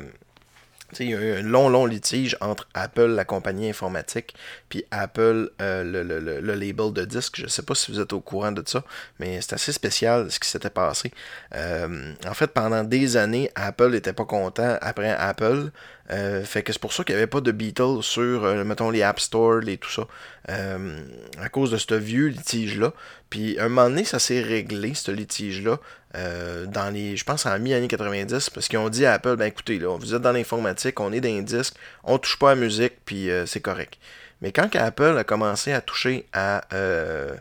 il 1.01 1.11
y 1.11 1.15
a 1.15 1.21
eu 1.21 1.33
un 1.39 1.43
long, 1.43 1.69
long 1.69 1.87
litige 1.87 2.37
entre 2.41 2.69
Apple, 2.75 3.07
la 3.07 3.25
compagnie 3.25 3.69
informatique, 3.69 4.35
puis 4.69 4.85
Apple, 4.91 5.51
euh, 5.61 5.83
le, 5.85 6.55
label 6.55 6.93
de 6.93 7.05
disques. 7.05 7.37
Je 7.37 7.45
ne 7.45 7.49
sais 7.49 7.63
pas 7.63 7.75
si 7.75 7.91
vous 7.91 8.01
êtes 8.01 8.13
au 8.13 8.21
courant 8.21 8.53
de 8.53 8.63
ça, 8.67 8.85
mais 9.19 9.41
c'est 9.41 9.55
assez 9.55 9.73
spécial 9.73 10.31
ce 10.31 10.39
qui 10.39 10.49
s'était 10.49 10.71
passé. 10.71 11.13
Euh, 11.55 12.13
en 12.27 12.35
fait, 12.35 12.49
pendant 12.49 12.85
des 12.85 13.17
années, 13.17 13.51
Apple 13.55 13.91
n'était 13.91 14.13
pas 14.13 14.25
content 14.25 14.79
après 14.81 15.11
Apple. 15.11 15.71
Euh, 16.13 16.45
fait 16.45 16.63
que 16.63 16.73
c'est 16.73 16.81
pour 16.81 16.93
ça 16.93 17.03
qu'il 17.03 17.17
n'y 17.17 17.21
avait 17.21 17.27
pas 17.27 17.41
de 17.41 17.51
Beatles 17.51 18.03
sur, 18.03 18.43
mettons, 18.65 18.91
les 18.91 19.03
App 19.03 19.19
Store 19.19 19.61
et 19.67 19.77
tout 19.77 19.91
ça. 19.91 20.07
À 20.49 21.49
cause 21.49 21.73
de 21.73 21.77
ce 21.77 21.95
vieux 21.95 22.29
litige-là. 22.29 22.93
Puis, 23.31 23.59
un 23.59 23.69
moment 23.69 23.89
donné, 23.89 24.05
ça 24.05 24.19
s'est 24.19 24.40
réglé, 24.40 24.94
ce 24.94 25.11
litige-là, 25.11 25.78
euh, 26.16 26.66
dans 26.66 26.90
les, 26.93 27.16
je 27.16 27.24
pense, 27.24 27.44
en 27.47 27.59
mi-année 27.59 27.89
90, 27.89 28.51
parce 28.51 28.69
qu'ils 28.69 28.78
ont 28.78 28.89
dit 28.89 29.05
à 29.05 29.15
Apple, 29.15 29.36
ben 29.36 29.47
écoutez, 29.47 29.78
là, 29.78 29.97
vous 29.98 30.15
êtes 30.15 30.23
dans 30.23 30.32
l'informatique, 30.32 31.01
on 31.01 31.12
est 31.12 31.20
dans 31.20 31.28
les 31.28 31.43
disques, 31.43 31.74
on 32.05 32.19
touche 32.19 32.39
pas 32.39 32.53
à 32.53 32.55
la 32.55 32.61
musique, 32.61 32.94
puis 33.05 33.31
euh, 33.31 33.44
c'est 33.47 33.61
correct. 33.61 33.98
Mais 34.40 34.53
quand 34.53 34.74
Apple 34.77 35.16
a 35.19 35.24
commencé 35.24 35.73
à 35.73 35.81
toucher 35.81 36.27
à, 36.32 36.65
euh, 36.74 37.35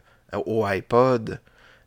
au 0.45 0.65
iPod, 0.65 1.39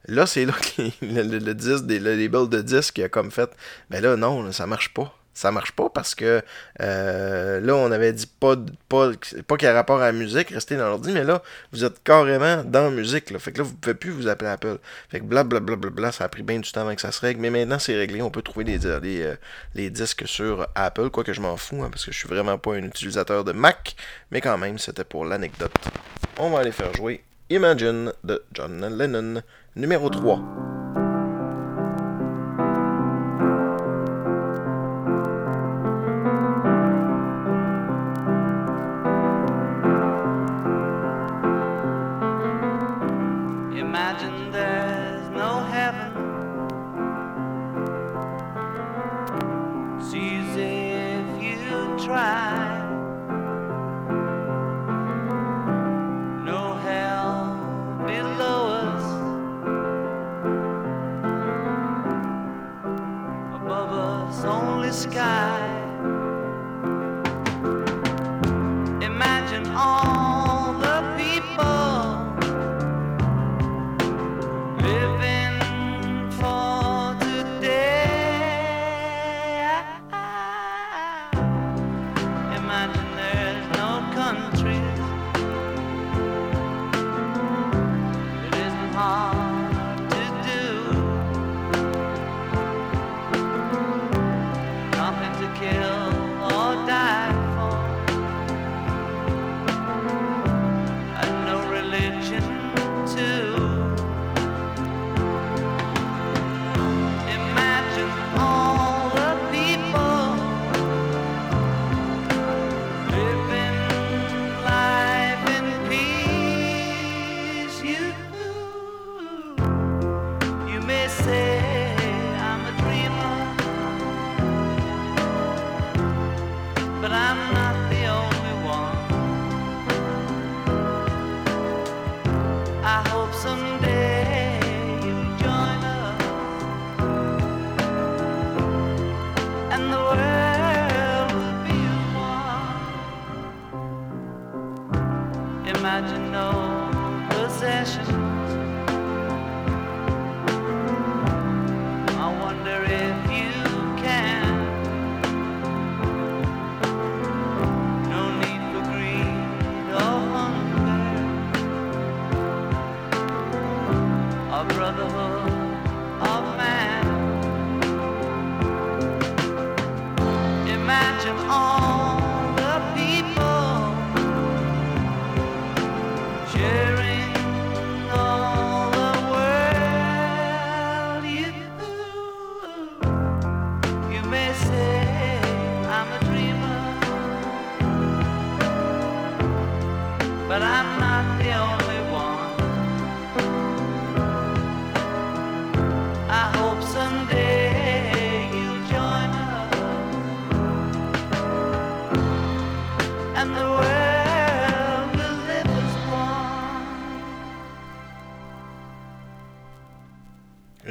là, 0.06 0.26
c'est 0.26 0.44
là 0.46 0.52
que 0.54 0.82
le, 1.02 1.52
disque, 1.54 1.86
des- 1.86 1.98
le 1.98 2.14
label 2.14 2.48
de 2.48 2.62
disque 2.62 2.98
a 3.00 3.08
comme 3.08 3.30
fait, 3.30 3.50
ben 3.90 4.02
là, 4.02 4.16
non, 4.16 4.50
ça 4.52 4.66
marche 4.66 4.94
pas. 4.94 5.14
Ça 5.38 5.52
marche 5.52 5.70
pas 5.70 5.88
parce 5.88 6.16
que 6.16 6.42
euh, 6.80 7.60
là, 7.60 7.76
on 7.76 7.92
avait 7.92 8.12
dit 8.12 8.26
pas, 8.26 8.56
pas, 8.88 9.12
pas 9.46 9.56
qu'il 9.56 9.66
y 9.66 9.70
a 9.70 9.72
rapport 9.72 10.02
à 10.02 10.06
la 10.06 10.12
musique, 10.12 10.48
restez 10.50 10.76
dans 10.76 10.88
l'ordi, 10.88 11.12
mais 11.12 11.22
là, 11.22 11.44
vous 11.70 11.84
êtes 11.84 12.02
carrément 12.02 12.64
dans 12.64 12.86
la 12.86 12.90
musique. 12.90 13.30
Là. 13.30 13.38
Fait 13.38 13.52
que 13.52 13.58
là, 13.58 13.62
vous 13.62 13.74
pouvez 13.74 13.94
plus 13.94 14.10
vous 14.10 14.26
appeler 14.26 14.50
Apple. 14.50 14.78
Fait 15.08 15.20
que 15.20 15.24
blablabla, 15.26 15.76
bla, 15.76 15.76
bla, 15.76 15.90
bla, 15.90 16.10
ça 16.10 16.24
a 16.24 16.28
pris 16.28 16.42
bien 16.42 16.58
du 16.58 16.72
temps 16.72 16.80
avant 16.80 16.92
que 16.96 17.00
ça 17.00 17.12
se 17.12 17.20
règle, 17.20 17.40
mais 17.40 17.50
maintenant 17.50 17.78
c'est 17.78 17.94
réglé. 17.94 18.20
On 18.20 18.30
peut 18.30 18.42
trouver 18.42 18.64
les, 18.64 18.78
les, 18.78 19.22
euh, 19.22 19.36
les 19.76 19.90
disques 19.90 20.26
sur 20.26 20.66
Apple, 20.74 21.08
quoique 21.10 21.32
je 21.32 21.40
m'en 21.40 21.56
fous, 21.56 21.84
hein, 21.84 21.88
parce 21.88 22.04
que 22.04 22.10
je 22.10 22.18
suis 22.18 22.28
vraiment 22.28 22.58
pas 22.58 22.74
un 22.74 22.82
utilisateur 22.82 23.44
de 23.44 23.52
Mac, 23.52 23.94
mais 24.32 24.40
quand 24.40 24.58
même, 24.58 24.76
c'était 24.78 25.04
pour 25.04 25.24
l'anecdote. 25.24 25.70
On 26.38 26.50
va 26.50 26.58
aller 26.58 26.72
faire 26.72 26.92
jouer 26.94 27.22
Imagine 27.48 28.12
de 28.24 28.42
John 28.52 28.98
Lennon, 28.98 29.40
numéro 29.76 30.10
3. 30.10 30.77
Imagine 44.28 44.52
there's 44.52 45.17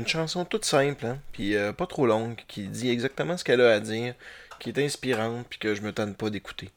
Une 0.07 0.11
chanson 0.11 0.45
toute 0.45 0.63
simple, 0.63 1.05
hein, 1.05 1.19
puis 1.33 1.57
euh, 1.57 1.73
pas 1.73 1.85
trop 1.85 2.07
longue, 2.07 2.37
qui 2.47 2.69
dit 2.69 2.89
exactement 2.89 3.35
ce 3.35 3.43
qu'elle 3.43 3.59
a 3.59 3.73
à 3.73 3.81
dire, 3.81 4.13
qui 4.57 4.69
est 4.69 4.79
inspirante, 4.79 5.45
puis 5.49 5.59
que 5.59 5.75
je 5.75 5.81
me 5.81 5.91
tente 5.91 6.15
pas 6.15 6.29
d'écouter. 6.29 6.69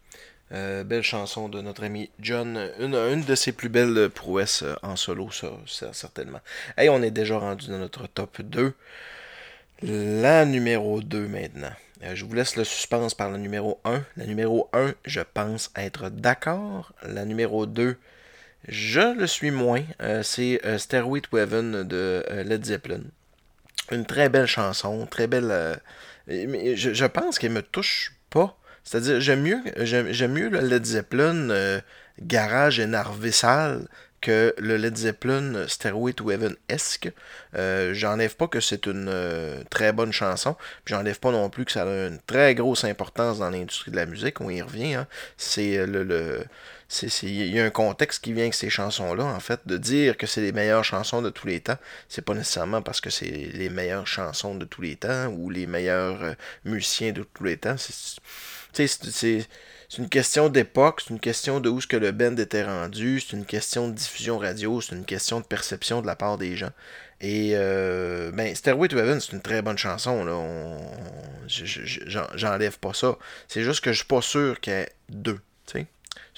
Euh, 0.51 0.83
belle 0.83 1.05
chanson 1.05 1.49
de 1.49 1.61
notre 1.61 1.85
ami 1.85 2.11
John, 2.19 2.59
une, 2.81 2.97
une 2.97 3.23
de 3.23 3.35
ses 3.37 3.53
plus 3.53 3.69
belles 3.69 4.11
prouesses 4.11 4.65
euh, 4.65 4.75
en 4.83 4.97
solo, 4.97 5.31
ça, 5.31 5.93
certainement. 5.93 6.41
Hey, 6.77 6.89
on 6.89 7.05
est 7.05 7.13
déjà 7.13 7.39
rendu 7.39 7.69
dans 7.69 7.79
notre 7.79 8.09
top 8.09 8.43
2. 8.43 8.75
La 9.83 10.45
numéro 10.45 11.01
2 11.01 11.29
maintenant. 11.29 11.73
Je 12.13 12.25
vous 12.25 12.35
laisse 12.35 12.57
le 12.57 12.65
suspense 12.65 13.15
par 13.15 13.31
la 13.31 13.39
numéro 13.39 13.79
1. 13.85 14.03
La 14.17 14.27
numéro 14.27 14.69
1, 14.73 14.93
je 15.05 15.21
pense 15.21 15.71
être 15.77 16.09
d'accord. 16.09 16.93
La 17.05 17.25
numéro 17.25 17.65
2, 17.65 17.97
je 18.67 19.17
le 19.17 19.29
suis 19.29 19.53
moins. 19.53 19.85
C'est 20.25 20.61
Stairway 20.79 21.21
to 21.21 21.39
Heaven 21.39 21.85
de 21.85 22.25
Led 22.45 22.65
Zeppelin. 22.65 23.03
Une 23.91 24.07
très 24.07 24.29
belle 24.29 24.47
chanson, 24.47 25.07
très 25.07 25.27
belle. 25.27 25.51
euh, 25.51 25.75
je, 26.29 27.07
pense 27.07 27.39
qu'elle 27.39 27.53
me 27.53 27.63
touche 27.63 28.13
pas. 28.31 28.57
C'est-à-dire, 28.85 29.21
j'aime 29.21 29.43
mieux, 29.43 29.61
j'aime, 29.79 30.33
mieux 30.33 30.49
le 30.49 30.61
Led 30.61 30.85
Zeppelin 30.85 31.51
euh, 31.51 31.81
garage 32.21 32.81
énervé 32.81 33.31
sale 33.33 33.87
que 34.21 34.55
le 34.59 34.77
Led 34.77 34.97
Zeppelin 34.97 35.67
Stairway 35.67 36.13
to 36.13 36.31
Heaven-esque. 36.31 37.11
Euh, 37.57 37.95
j'enlève 37.95 38.37
pas 38.37 38.49
que 38.49 38.61
c'est 38.61 38.87
une 38.87 39.09
euh, 39.09 39.63
très 39.71 39.93
bonne 39.93 40.13
chanson, 40.13 40.55
puis 40.85 40.95
j'enlève 40.95 41.19
pas 41.19 41.33
non 41.33 41.49
plus 41.51 41.65
que 41.65 41.73
ça 41.73 41.83
a 41.83 42.07
une 42.09 42.21
très 42.27 42.55
grosse 42.55 42.85
importance 42.85 43.39
dans 43.39 43.51
l'industrie 43.51 43.91
de 43.91 43.97
la 43.97 44.07
musique, 44.07 44.41
on 44.41 44.51
y 44.51 44.61
revient. 44.63 44.95
hein. 44.95 45.07
C'est 45.37 45.79
euh, 45.79 45.87
le, 45.87 46.05
le- 46.05 46.45
il 47.23 47.55
y 47.55 47.61
a 47.61 47.65
un 47.65 47.71
contexte 47.71 48.25
qui 48.25 48.33
vient 48.33 48.45
avec 48.45 48.55
ces 48.55 48.69
chansons-là, 48.69 49.25
en 49.25 49.41
fait, 49.41 49.61
de 49.67 49.77
dire 49.77 50.17
que 50.17 50.27
c'est 50.27 50.41
les 50.41 50.53
meilleures 50.53 50.85
chansons 50.85 51.23
de 51.23 51.31
tous 51.31 51.47
les 51.47 51.61
temps. 51.61 51.79
C'est 52.09 52.25
pas 52.25 52.35
nécessairement 52.35 52.83
parce 52.83 53.01
que 53.01 53.11
c'est 53.11 53.51
les 53.55 53.71
meilleures 53.71 54.07
chansons 54.07 54.57
de 54.57 54.65
tous 54.65 54.83
les 54.83 54.97
temps 54.97 55.29
ou 55.29 55.51
les 55.51 55.67
meilleurs 55.67 56.23
euh, 56.23 56.33
musiciens 56.65 57.13
de 57.13 57.23
tous 57.23 57.45
les 57.45 57.57
temps. 57.57 57.77
C'est, 58.73 59.47
une 59.99 60.09
question 60.09 60.49
d'époque, 60.49 61.03
c'est 61.03 61.11
une 61.11 61.21
question 61.21 61.61
de 61.61 61.69
où 61.69 61.81
ce 61.81 61.87
que 61.87 61.97
le 61.97 62.13
band 62.13 62.37
était 62.37 62.65
rendu, 62.65 63.21
c'est 63.21 63.37
une 63.37 63.47
question 63.47 63.89
de 63.89 63.95
diffusion 63.95 64.39
radio, 64.39 64.81
c'est 64.81 64.95
une 64.95 65.05
question 65.05 65.41
de 65.41 65.45
perception 65.45 66.03
de 66.03 66.07
la 66.07 66.17
part 66.17 66.39
des 66.39 66.57
gens. 66.57 66.71
Et 67.21 67.53
euh, 67.55 68.31
ben, 68.33 68.55
Stairway 68.55 68.89
to 68.89 68.99
Heaven, 68.99 69.21
c'est 69.21 69.33
une 69.33 69.43
très 69.43 69.63
bonne 69.63 69.79
chanson. 69.79 70.25
Là. 70.25 70.41
J'enlève 71.47 72.79
pas 72.79 72.95
ça. 72.95 73.19
C'est 73.47 73.63
juste 73.63 73.83
que 73.83 73.93
je 73.93 73.99
suis 73.99 74.07
pas 74.07 74.23
sûr 74.23 74.61
qu'il 74.61 74.73
y 74.73 74.77
ait 74.77 74.89
deux. 75.09 75.41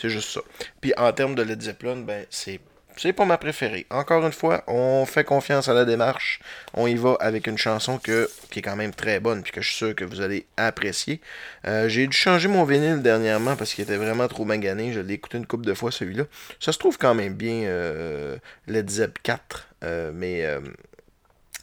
C'est 0.03 0.11
juste 0.11 0.31
ça. 0.31 0.41
Puis 0.81 0.93
en 0.97 1.13
termes 1.13 1.37
de 1.37 1.43
Led 1.43 1.63
Zeppelin, 1.63 1.99
ben 1.99 2.27
c'est 2.29 2.59
c'est 2.97 3.13
pas 3.13 3.25
ma 3.25 3.39
préférée. 3.39 3.87
Encore 3.89 4.27
une 4.27 4.33
fois, 4.33 4.65
on 4.67 5.07
fait 5.07 5.23
confiance 5.23 5.69
à 5.69 5.75
la 5.75 5.85
démarche. 5.85 6.41
On 6.75 6.89
y 6.89 6.97
va 6.97 7.17
avec 7.21 7.47
une 7.47 7.57
chanson 7.57 7.99
que, 7.99 8.29
qui 8.51 8.59
est 8.59 8.63
quand 8.63 8.75
même 8.75 8.93
très 8.93 9.21
bonne, 9.21 9.43
puis 9.43 9.53
que 9.53 9.63
je 9.63 9.69
suis 9.69 9.77
sûr 9.77 9.95
que 9.95 10.05
vous 10.05 10.21
allez 10.21 10.45
apprécier. 10.57 11.21
Euh, 11.69 11.89
J'ai 11.89 12.07
dû 12.09 12.17
changer 12.17 12.49
mon 12.49 12.65
vinyle 12.65 13.01
dernièrement 13.01 13.55
parce 13.55 13.73
qu'il 13.75 13.85
était 13.85 13.97
vraiment 13.97 14.27
trop 14.27 14.45
magané. 14.45 14.93
Je 14.93 15.01
l'ai 15.01 15.15
écouté 15.15 15.39
une 15.39 15.47
couple 15.47 15.65
de 15.65 15.73
fois 15.73 15.93
celui-là. 15.93 16.25
Ça 16.59 16.73
se 16.73 16.79
trouve 16.79 16.99
quand 16.99 17.15
même 17.15 17.35
bien 17.35 17.63
euh, 17.63 18.37
Led 18.67 18.91
Zepp 18.91 19.21
4, 19.23 19.69
euh, 19.85 20.11
mais 20.13 20.45
euh, 20.45 20.61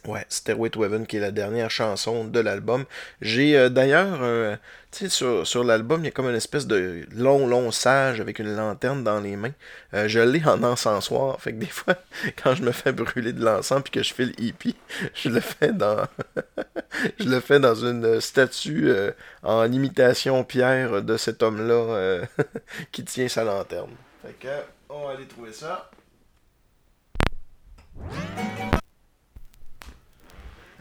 Ouais, 0.06 0.24
Stairway 0.30 0.70
to 0.70 0.82
Heaven, 0.82 1.06
qui 1.06 1.18
est 1.18 1.20
la 1.20 1.30
dernière 1.30 1.70
chanson 1.70 2.24
de 2.24 2.40
l'album. 2.40 2.86
J'ai 3.20 3.56
euh, 3.56 3.68
d'ailleurs, 3.68 4.20
euh, 4.22 4.56
tu 4.90 5.00
sais, 5.00 5.08
sur, 5.10 5.46
sur 5.46 5.62
l'album, 5.62 6.00
il 6.00 6.06
y 6.06 6.08
a 6.08 6.10
comme 6.10 6.28
une 6.28 6.36
espèce 6.36 6.66
de 6.66 7.04
long, 7.14 7.46
long 7.46 7.70
sage 7.70 8.18
avec 8.18 8.38
une 8.38 8.56
lanterne 8.56 9.04
dans 9.04 9.20
les 9.20 9.36
mains. 9.36 9.52
Euh, 9.92 10.08
je 10.08 10.20
l'ai 10.20 10.42
en 10.46 10.62
encensoir. 10.62 11.38
Fait 11.40 11.52
que 11.52 11.58
des 11.58 11.66
fois, 11.70 11.96
quand 12.42 12.54
je 12.54 12.62
me 12.62 12.72
fais 12.72 12.92
brûler 12.92 13.34
de 13.34 13.44
l'encens 13.44 13.82
puis 13.82 13.90
que 13.90 14.02
je 14.02 14.14
fais 14.14 14.24
le 14.24 14.40
hippie, 14.40 14.76
je 15.14 15.28
le 15.28 15.40
fais 15.40 15.72
dans, 15.72 16.06
je 17.20 17.28
le 17.28 17.40
fais 17.40 17.60
dans 17.60 17.74
une 17.74 18.22
statue 18.22 18.90
en 19.42 19.70
imitation 19.70 20.44
pierre 20.44 21.02
de 21.02 21.16
cet 21.18 21.42
homme-là 21.42 22.22
qui 22.92 23.04
tient 23.04 23.28
sa 23.28 23.44
lanterne. 23.44 23.94
Fait 24.22 24.32
que, 24.32 24.48
on 24.88 25.06
va 25.06 25.12
aller 25.12 25.26
trouver 25.26 25.52
ça. 25.52 25.90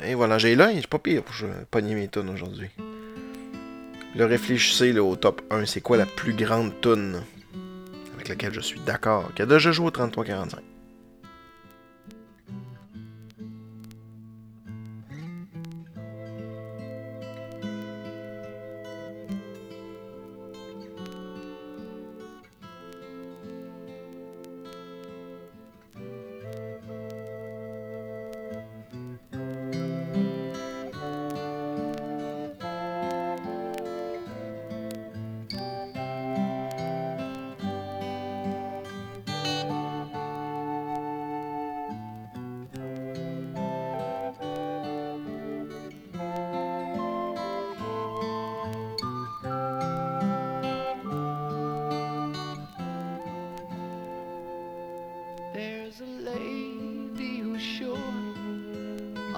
Et 0.05 0.13
voilà, 0.15 0.37
j'ai 0.37 0.55
l'œil, 0.55 0.77
c'est 0.81 0.87
pas 0.87 0.99
pire 0.99 1.23
pour 1.23 1.33
je- 1.33 1.45
pogner 1.71 1.93
mes 1.95 2.07
tonnes 2.07 2.29
aujourd'hui. 2.29 2.69
Le 4.15 4.25
réfléchissez 4.25 4.97
au 4.97 5.15
top 5.15 5.41
1, 5.51 5.65
c'est 5.65 5.81
quoi 5.81 5.97
la 5.97 6.05
plus 6.05 6.33
grande 6.33 6.71
tonne 6.81 7.21
avec 8.15 8.27
laquelle 8.29 8.53
je 8.53 8.59
suis 8.61 8.79
d'accord, 8.79 9.31
qui 9.35 9.41
a 9.41 9.45
déjà 9.45 9.71
joué 9.71 9.87
au 9.87 9.91
33-45. 9.91 10.55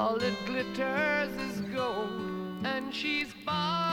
All 0.02 0.18
that 0.18 0.34
glitters 0.48 1.30
is 1.48 1.62
gold, 1.76 2.66
and 2.66 2.92
she's 2.92 3.32
buying 3.46 3.91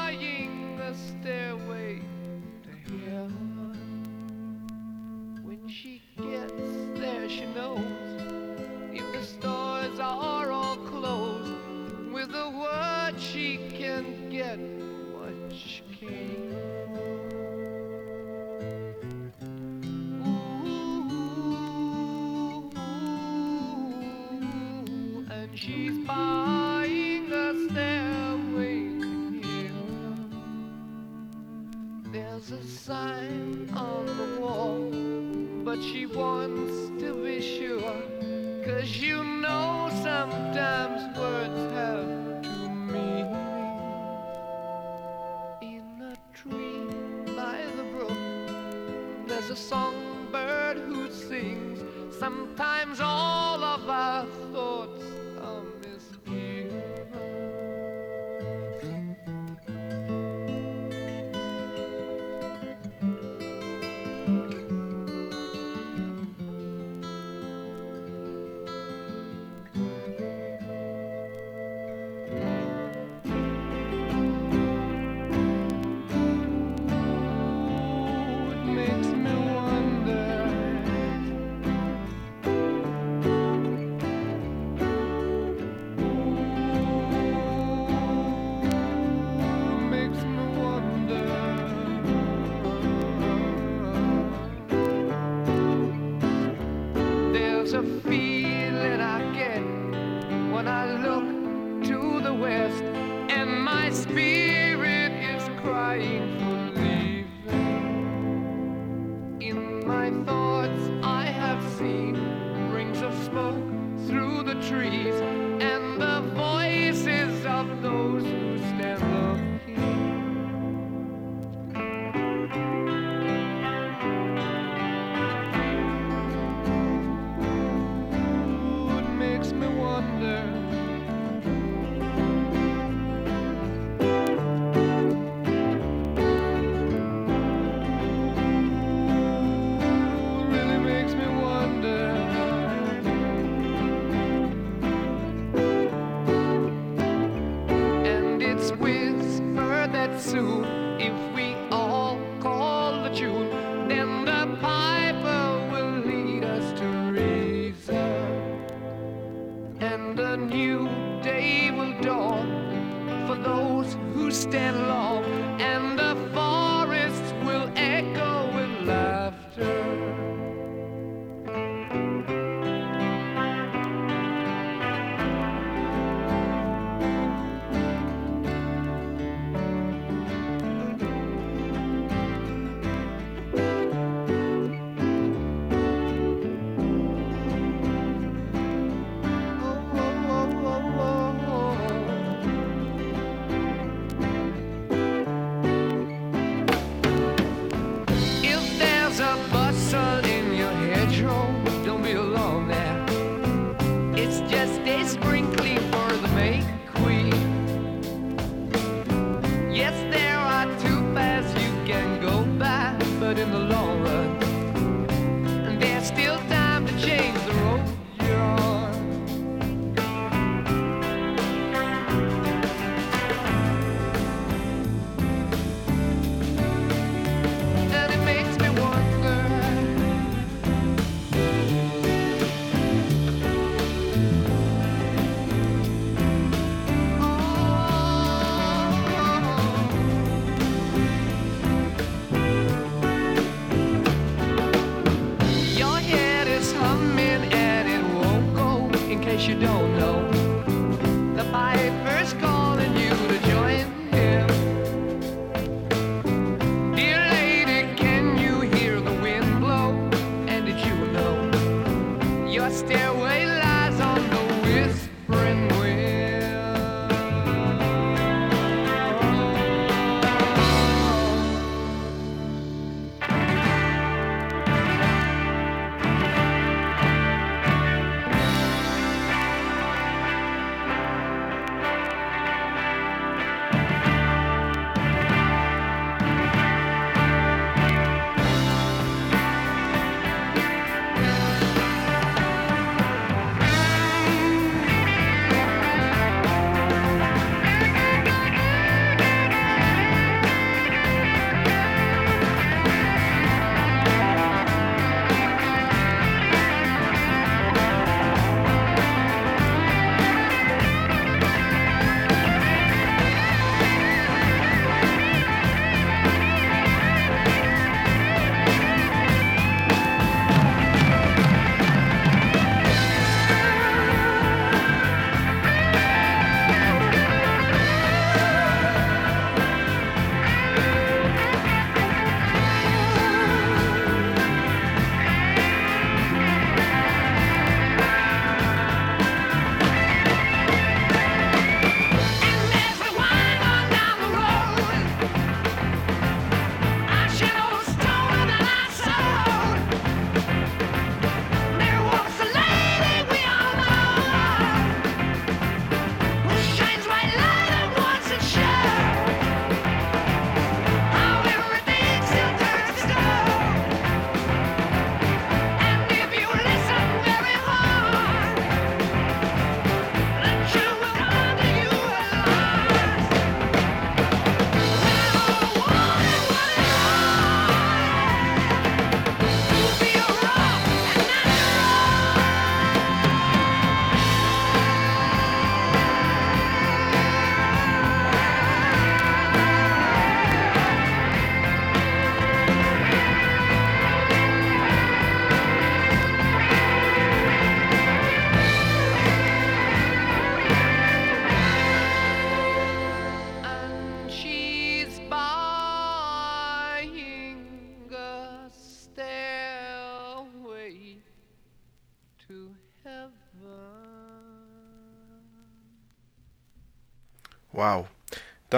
stand 164.31 164.77
alone. 164.77 165.28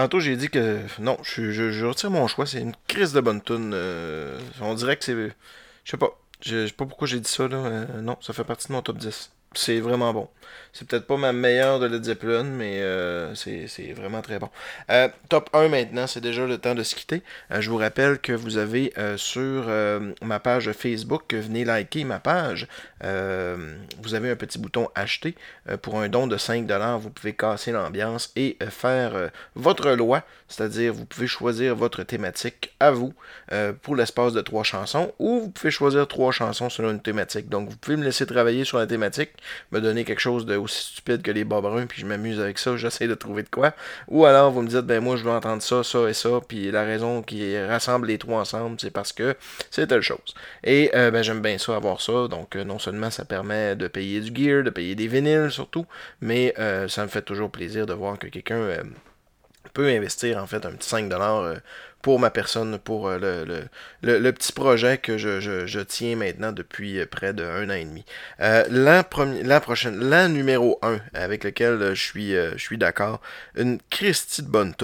Tantôt, 0.00 0.18
j'ai 0.18 0.34
dit 0.34 0.48
que 0.48 0.78
non, 0.98 1.18
je, 1.22 1.84
retire 1.84 2.10
mon 2.10 2.26
choix. 2.26 2.46
C'est 2.46 2.60
une 2.62 2.72
crise 2.88 3.12
de 3.12 3.20
bonne 3.20 3.42
tune. 3.42 3.72
euh, 3.74 4.40
on 4.62 4.72
dirait 4.72 4.96
que 4.96 5.04
c'est. 5.04 5.12
Je 5.14 5.90
sais 5.90 5.98
pas. 5.98 6.18
Je 6.40 6.62
je 6.62 6.66
sais 6.68 6.72
pas 6.72 6.86
pourquoi 6.86 7.06
j'ai 7.06 7.20
dit 7.20 7.28
ça. 7.30 7.46
Là. 7.48 7.58
euh, 7.58 8.00
non, 8.00 8.16
ça 8.22 8.32
fait 8.32 8.44
partie 8.44 8.68
de 8.68 8.72
mon 8.72 8.80
top 8.80 8.96
10. 8.96 9.30
C'est 9.52 9.78
vraiment 9.80 10.14
bon. 10.14 10.28
C'est 10.72 10.86
peut-être 10.86 11.06
pas 11.06 11.16
ma 11.16 11.32
meilleure 11.32 11.80
de 11.80 11.86
Led 11.86 12.04
Zeppelin, 12.04 12.44
mais 12.44 12.80
euh, 12.80 13.34
c'est 13.34 13.92
vraiment 13.92 14.22
très 14.22 14.38
bon. 14.38 14.48
Euh, 14.90 15.08
top 15.28 15.50
1 15.52 15.68
maintenant, 15.68 16.06
c'est 16.06 16.20
déjà 16.20 16.46
le 16.46 16.58
temps 16.58 16.74
de 16.74 16.82
se 16.82 16.94
quitter. 16.94 17.22
Euh, 17.50 17.60
je 17.60 17.70
vous 17.70 17.76
rappelle 17.76 18.18
que 18.18 18.32
vous 18.32 18.56
avez 18.56 18.92
sur 19.16 19.66
ma 20.22 20.40
page 20.40 20.70
Facebook, 20.72 21.34
venez 21.34 21.64
liker 21.64 22.04
ma 22.04 22.20
page. 22.20 22.68
Vous 23.02 24.14
avez 24.14 24.30
un 24.30 24.36
petit 24.36 24.58
bouton 24.58 24.88
acheter. 24.94 25.34
Pour 25.82 26.00
un 26.00 26.08
don 26.08 26.26
de 26.26 26.36
5$, 26.36 26.98
vous 26.98 27.10
pouvez 27.10 27.34
casser 27.34 27.72
l'ambiance 27.72 28.32
et 28.36 28.56
faire 28.68 29.30
votre 29.54 29.90
loi, 29.90 30.22
c'est-à-dire 30.48 30.92
vous 30.92 31.04
pouvez 31.04 31.26
choisir 31.26 31.74
votre 31.74 32.02
thématique 32.02 32.74
à 32.80 32.90
vous 32.90 33.14
pour 33.82 33.96
l'espace 33.96 34.32
de 34.32 34.40
trois 34.40 34.64
chansons, 34.64 35.12
ou 35.18 35.40
vous 35.40 35.50
pouvez 35.50 35.70
choisir 35.70 36.06
trois 36.08 36.32
chansons 36.32 36.70
selon 36.70 36.90
une 36.90 37.00
thématique. 37.00 37.48
Donc 37.48 37.68
vous 37.68 37.76
pouvez 37.76 37.96
me 37.96 38.04
laisser 38.04 38.26
travailler 38.26 38.64
sur 38.64 38.78
la 38.78 38.86
thématique, 38.86 39.30
me 39.72 39.80
donner 39.80 40.04
quelque 40.04 40.20
chose 40.20 40.39
aussi 40.58 40.92
stupide 40.92 41.22
que 41.22 41.30
les 41.30 41.44
bas 41.44 41.60
bruns, 41.60 41.86
puis 41.86 42.00
je 42.00 42.06
m'amuse 42.06 42.40
avec 42.40 42.58
ça, 42.58 42.76
j'essaie 42.76 43.08
de 43.08 43.14
trouver 43.14 43.42
de 43.42 43.48
quoi. 43.48 43.72
Ou 44.08 44.24
alors 44.24 44.50
vous 44.50 44.62
me 44.62 44.68
dites, 44.68 44.80
ben 44.80 45.02
moi 45.02 45.16
je 45.16 45.24
veux 45.24 45.30
entendre 45.30 45.62
ça, 45.62 45.82
ça 45.82 46.08
et 46.08 46.14
ça, 46.14 46.40
puis 46.46 46.70
la 46.70 46.84
raison 46.84 47.22
qui 47.22 47.58
rassemble 47.62 48.08
les 48.08 48.18
trois 48.18 48.40
ensemble, 48.40 48.76
c'est 48.80 48.90
parce 48.90 49.12
que 49.12 49.36
c'est 49.70 49.86
telle 49.86 50.02
chose. 50.02 50.34
Et 50.64 50.90
euh, 50.94 51.10
ben, 51.10 51.22
j'aime 51.22 51.42
bien 51.42 51.58
ça, 51.58 51.76
avoir 51.76 52.00
ça. 52.00 52.28
Donc, 52.28 52.56
euh, 52.56 52.64
non 52.64 52.78
seulement 52.78 53.10
ça 53.10 53.24
permet 53.24 53.76
de 53.76 53.88
payer 53.88 54.20
du 54.20 54.34
gear, 54.34 54.62
de 54.62 54.70
payer 54.70 54.94
des 54.94 55.08
vinyles 55.08 55.50
surtout, 55.50 55.86
mais 56.20 56.54
euh, 56.58 56.88
ça 56.88 57.02
me 57.02 57.08
fait 57.08 57.22
toujours 57.22 57.50
plaisir 57.50 57.86
de 57.86 57.94
voir 57.94 58.18
que 58.18 58.26
quelqu'un 58.26 58.82
peut 59.72 59.88
investir 59.88 60.38
en 60.42 60.46
fait 60.46 60.64
un 60.66 60.72
petit 60.72 60.88
5$ 60.88 61.12
euh, 61.12 61.56
pour 62.02 62.18
ma 62.18 62.30
personne, 62.30 62.78
pour 62.78 63.08
euh, 63.08 63.18
le, 63.18 63.44
le, 64.02 64.18
le- 64.18 64.32
petit 64.32 64.52
projet 64.52 64.98
que 64.98 65.18
je, 65.18 65.40
je- 65.40 65.66
je 65.66 65.80
tiens 65.80 66.16
maintenant 66.16 66.52
depuis 66.52 66.98
euh, 66.98 67.06
près 67.06 67.32
d'un 67.32 67.68
an 67.68 67.72
et 67.74 67.84
demi. 67.84 68.04
Euh, 68.40 68.64
l'an, 68.70 69.02
l'an 69.44 69.60
prochain, 69.60 69.90
l'an 69.92 70.28
numéro 70.28 70.78
1 70.82 71.00
avec 71.14 71.44
lequel 71.44 71.72
euh, 71.82 71.94
je 71.94 72.02
suis, 72.02 72.32
je 72.32 72.56
suis 72.58 72.78
d'accord, 72.78 73.20
une 73.56 73.78
Christie 73.90 74.42
de 74.42 74.48
bonne. 74.48 74.74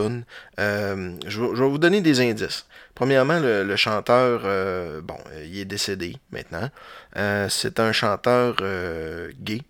Euh, 0.58 1.12
je, 1.26 1.30
je 1.54 1.62
vais 1.62 1.68
vous 1.68 1.78
donner 1.78 2.00
des 2.00 2.20
indices. 2.20 2.66
Premièrement, 2.94 3.38
le, 3.40 3.62
le 3.64 3.76
chanteur, 3.76 4.40
bon, 5.02 5.18
il 5.44 5.58
est 5.60 5.64
décédé 5.66 6.16
maintenant. 6.30 6.70
C'est 7.48 7.78
un 7.78 7.92
chanteur 7.92 8.56
gay. 9.40 9.60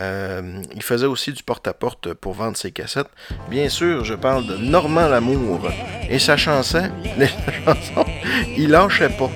Euh, 0.00 0.62
il 0.74 0.82
faisait 0.82 1.06
aussi 1.06 1.32
du 1.32 1.42
porte-à-porte 1.42 2.14
pour 2.14 2.32
vendre 2.32 2.56
ses 2.56 2.72
cassettes. 2.72 3.10
Bien 3.50 3.68
sûr, 3.68 4.04
je 4.04 4.14
parle 4.14 4.46
de 4.46 4.56
Normand 4.56 5.08
Lamour 5.08 5.60
et 6.08 6.18
sa 6.18 6.36
chanson, 6.36 6.90
Il 8.56 8.70
lâchait 8.70 9.10
pas, 9.10 9.30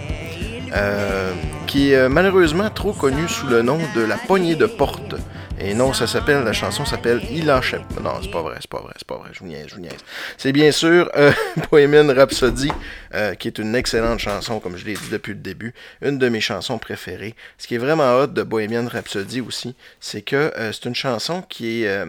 euh, 0.74 1.32
qui 1.66 1.93
est 1.93 1.97
euh, 1.97 2.09
malheureusement 2.09 2.70
trop 2.70 2.93
connue 2.93 3.28
sous 3.28 3.47
le 3.47 3.61
nom 3.61 3.78
de 3.95 4.01
La 4.01 4.16
poignée 4.16 4.55
de 4.55 4.66
porte. 4.66 5.15
Et 5.61 5.73
non, 5.73 5.93
ça 5.93 6.07
s'appelle, 6.09 6.43
la 6.43 6.53
chanson 6.53 6.85
s'appelle 6.85 7.23
Il 7.31 7.47
pas. 7.47 7.61
Non, 8.03 8.15
c'est 8.21 8.31
pas 8.31 8.43
vrai, 8.43 8.57
c'est 8.61 8.69
pas 8.71 8.81
vrai, 8.81 8.93
c'est 8.97 9.07
pas 9.07 9.17
vrai, 9.19 9.31
je 9.33 9.39
vous 9.39 9.47
niaise, 9.47 9.67
je 9.69 9.77
vous 9.77 9.81
niaise. 9.81 9.93
C'est 10.37 10.51
bien 10.53 10.73
sûr 10.73 11.09
euh, 11.17 11.31
Bohemian 11.71 12.09
Rhapsody, 12.13 12.73
euh, 13.15 13.35
qui 13.35 13.49
est 13.49 13.59
une 13.59 13.75
excellente 13.77 14.19
chanson, 14.19 14.59
comme 14.59 14.77
je 14.77 14.85
l'ai 14.85 14.95
dit 14.95 15.09
depuis 15.13 15.31
le 15.33 15.39
début, 15.39 15.73
une 16.03 16.19
de 16.19 16.29
mes 16.29 16.41
chansons 16.41 16.79
préférées. 16.79 17.37
Ce 17.57 17.69
qui 17.69 17.77
est 17.77 17.79
vraiment 17.79 18.17
hot 18.19 18.27
de 18.27 18.43
Bohemian 18.43 18.89
Rhapsody 18.89 19.41
aussi, 19.41 19.77
c'est 20.01 20.23
que 20.23 20.53
euh, 20.57 20.73
c'est 20.73 20.87
une 20.87 20.95
chanson 20.97 21.41
qui 21.43 21.83
est, 21.85 21.89
euh, 21.89 22.07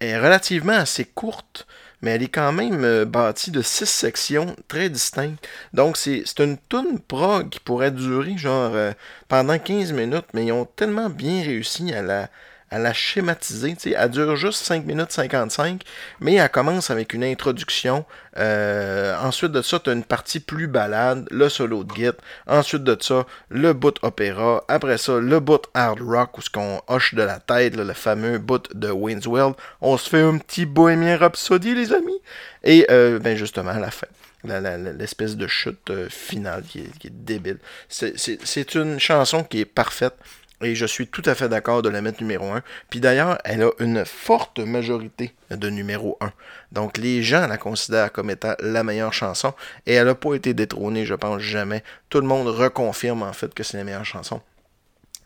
est- 0.00 0.18
relativement 0.18 0.72
assez 0.72 1.04
courte, 1.04 1.66
mais 2.00 2.12
elle 2.12 2.22
est 2.22 2.28
quand 2.28 2.52
même 2.52 2.84
euh, 2.84 3.04
bâtie 3.04 3.50
de 3.50 3.60
six 3.60 3.86
sections 3.88 4.56
très 4.68 4.88
distinctes. 4.88 5.46
Donc 5.74 5.98
c'est 5.98 6.24
une 6.38 6.56
tune 6.70 6.98
prog 7.06 7.50
qui 7.50 7.60
pourrait 7.60 7.90
durer 7.90 8.38
genre 8.38 8.72
euh, 8.74 8.92
pendant 9.28 9.58
15 9.58 9.92
minutes, 9.92 10.26
mais 10.32 10.46
ils 10.46 10.52
ont 10.52 10.64
tellement 10.64 11.10
bien 11.10 11.42
réussi 11.42 11.92
à 11.92 12.00
la 12.02 12.28
à 12.72 12.78
la 12.78 12.92
schématiser. 12.92 13.74
tu 13.74 13.90
sais, 13.90 13.96
Elle 13.96 14.10
dure 14.10 14.34
juste 14.36 14.64
5 14.64 14.86
minutes 14.86 15.12
55, 15.12 15.82
mais 16.20 16.34
elle 16.34 16.48
commence 16.50 16.90
avec 16.90 17.12
une 17.12 17.22
introduction. 17.22 18.04
Euh, 18.38 19.16
ensuite 19.20 19.52
de 19.52 19.60
ça, 19.60 19.78
tu 19.78 19.90
as 19.90 19.92
une 19.92 20.04
partie 20.04 20.40
plus 20.40 20.66
balade, 20.66 21.26
le 21.30 21.48
solo 21.48 21.84
de 21.84 21.92
guitare. 21.92 22.14
Ensuite 22.46 22.82
de 22.82 22.96
ça, 22.98 23.26
le 23.50 23.74
bout 23.74 23.94
opéra. 24.02 24.64
Après 24.68 24.96
ça, 24.96 25.18
le 25.18 25.38
bout 25.38 25.62
hard 25.74 26.00
rock, 26.00 26.38
où 26.38 26.40
ce 26.40 26.50
qu'on 26.50 26.80
hoche 26.88 27.14
de 27.14 27.22
la 27.22 27.38
tête, 27.40 27.76
le 27.76 27.92
fameux 27.92 28.38
bout 28.38 28.62
de 28.74 28.90
Wayne's 28.90 29.26
World. 29.26 29.54
On 29.82 29.96
se 29.98 30.08
fait 30.08 30.22
un 30.22 30.38
petit 30.38 30.64
Bohemian 30.64 31.18
Rhapsody, 31.18 31.74
les 31.74 31.92
amis. 31.92 32.20
Et 32.64 32.86
euh, 32.90 33.18
ben 33.18 33.36
justement, 33.36 33.70
à 33.72 33.78
la 33.80 33.90
fin. 33.90 34.06
L'espèce 34.44 35.36
de 35.36 35.46
chute 35.46 35.90
euh, 35.90 36.08
finale 36.08 36.64
qui 36.68 36.80
est, 36.80 37.10
débile. 37.10 37.58
C'est 37.88 38.74
une 38.74 38.98
chanson 38.98 39.44
qui 39.44 39.60
est 39.60 39.64
parfaite. 39.64 40.14
Et 40.62 40.74
je 40.74 40.86
suis 40.86 41.06
tout 41.06 41.22
à 41.26 41.34
fait 41.34 41.48
d'accord 41.48 41.82
de 41.82 41.88
la 41.88 42.00
mettre 42.00 42.22
numéro 42.22 42.46
1. 42.52 42.62
Puis 42.90 43.00
d'ailleurs, 43.00 43.38
elle 43.44 43.62
a 43.62 43.70
une 43.78 44.04
forte 44.04 44.58
majorité 44.58 45.34
de 45.50 45.68
numéro 45.68 46.16
1. 46.20 46.32
Donc 46.72 46.98
les 46.98 47.22
gens 47.22 47.46
la 47.46 47.58
considèrent 47.58 48.12
comme 48.12 48.30
étant 48.30 48.54
la 48.60 48.84
meilleure 48.84 49.12
chanson. 49.12 49.54
Et 49.86 49.94
elle 49.94 50.06
n'a 50.06 50.14
pas 50.14 50.34
été 50.34 50.54
détrônée, 50.54 51.04
je 51.04 51.14
pense, 51.14 51.40
jamais. 51.40 51.82
Tout 52.08 52.20
le 52.20 52.26
monde 52.26 52.48
reconfirme 52.48 53.22
en 53.22 53.32
fait 53.32 53.52
que 53.54 53.62
c'est 53.62 53.76
la 53.76 53.84
meilleure 53.84 54.04
chanson. 54.04 54.40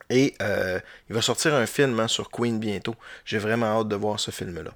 Et 0.08 0.34
euh, 0.40 0.78
il 1.08 1.14
va 1.14 1.22
sortir 1.22 1.54
un 1.54 1.66
film 1.66 1.98
hein, 1.98 2.08
sur 2.08 2.30
Queen 2.30 2.58
bientôt. 2.58 2.94
J'ai 3.24 3.38
vraiment 3.38 3.80
hâte 3.80 3.88
de 3.88 3.96
voir 3.96 4.20
ce 4.20 4.30
film-là. 4.30 4.70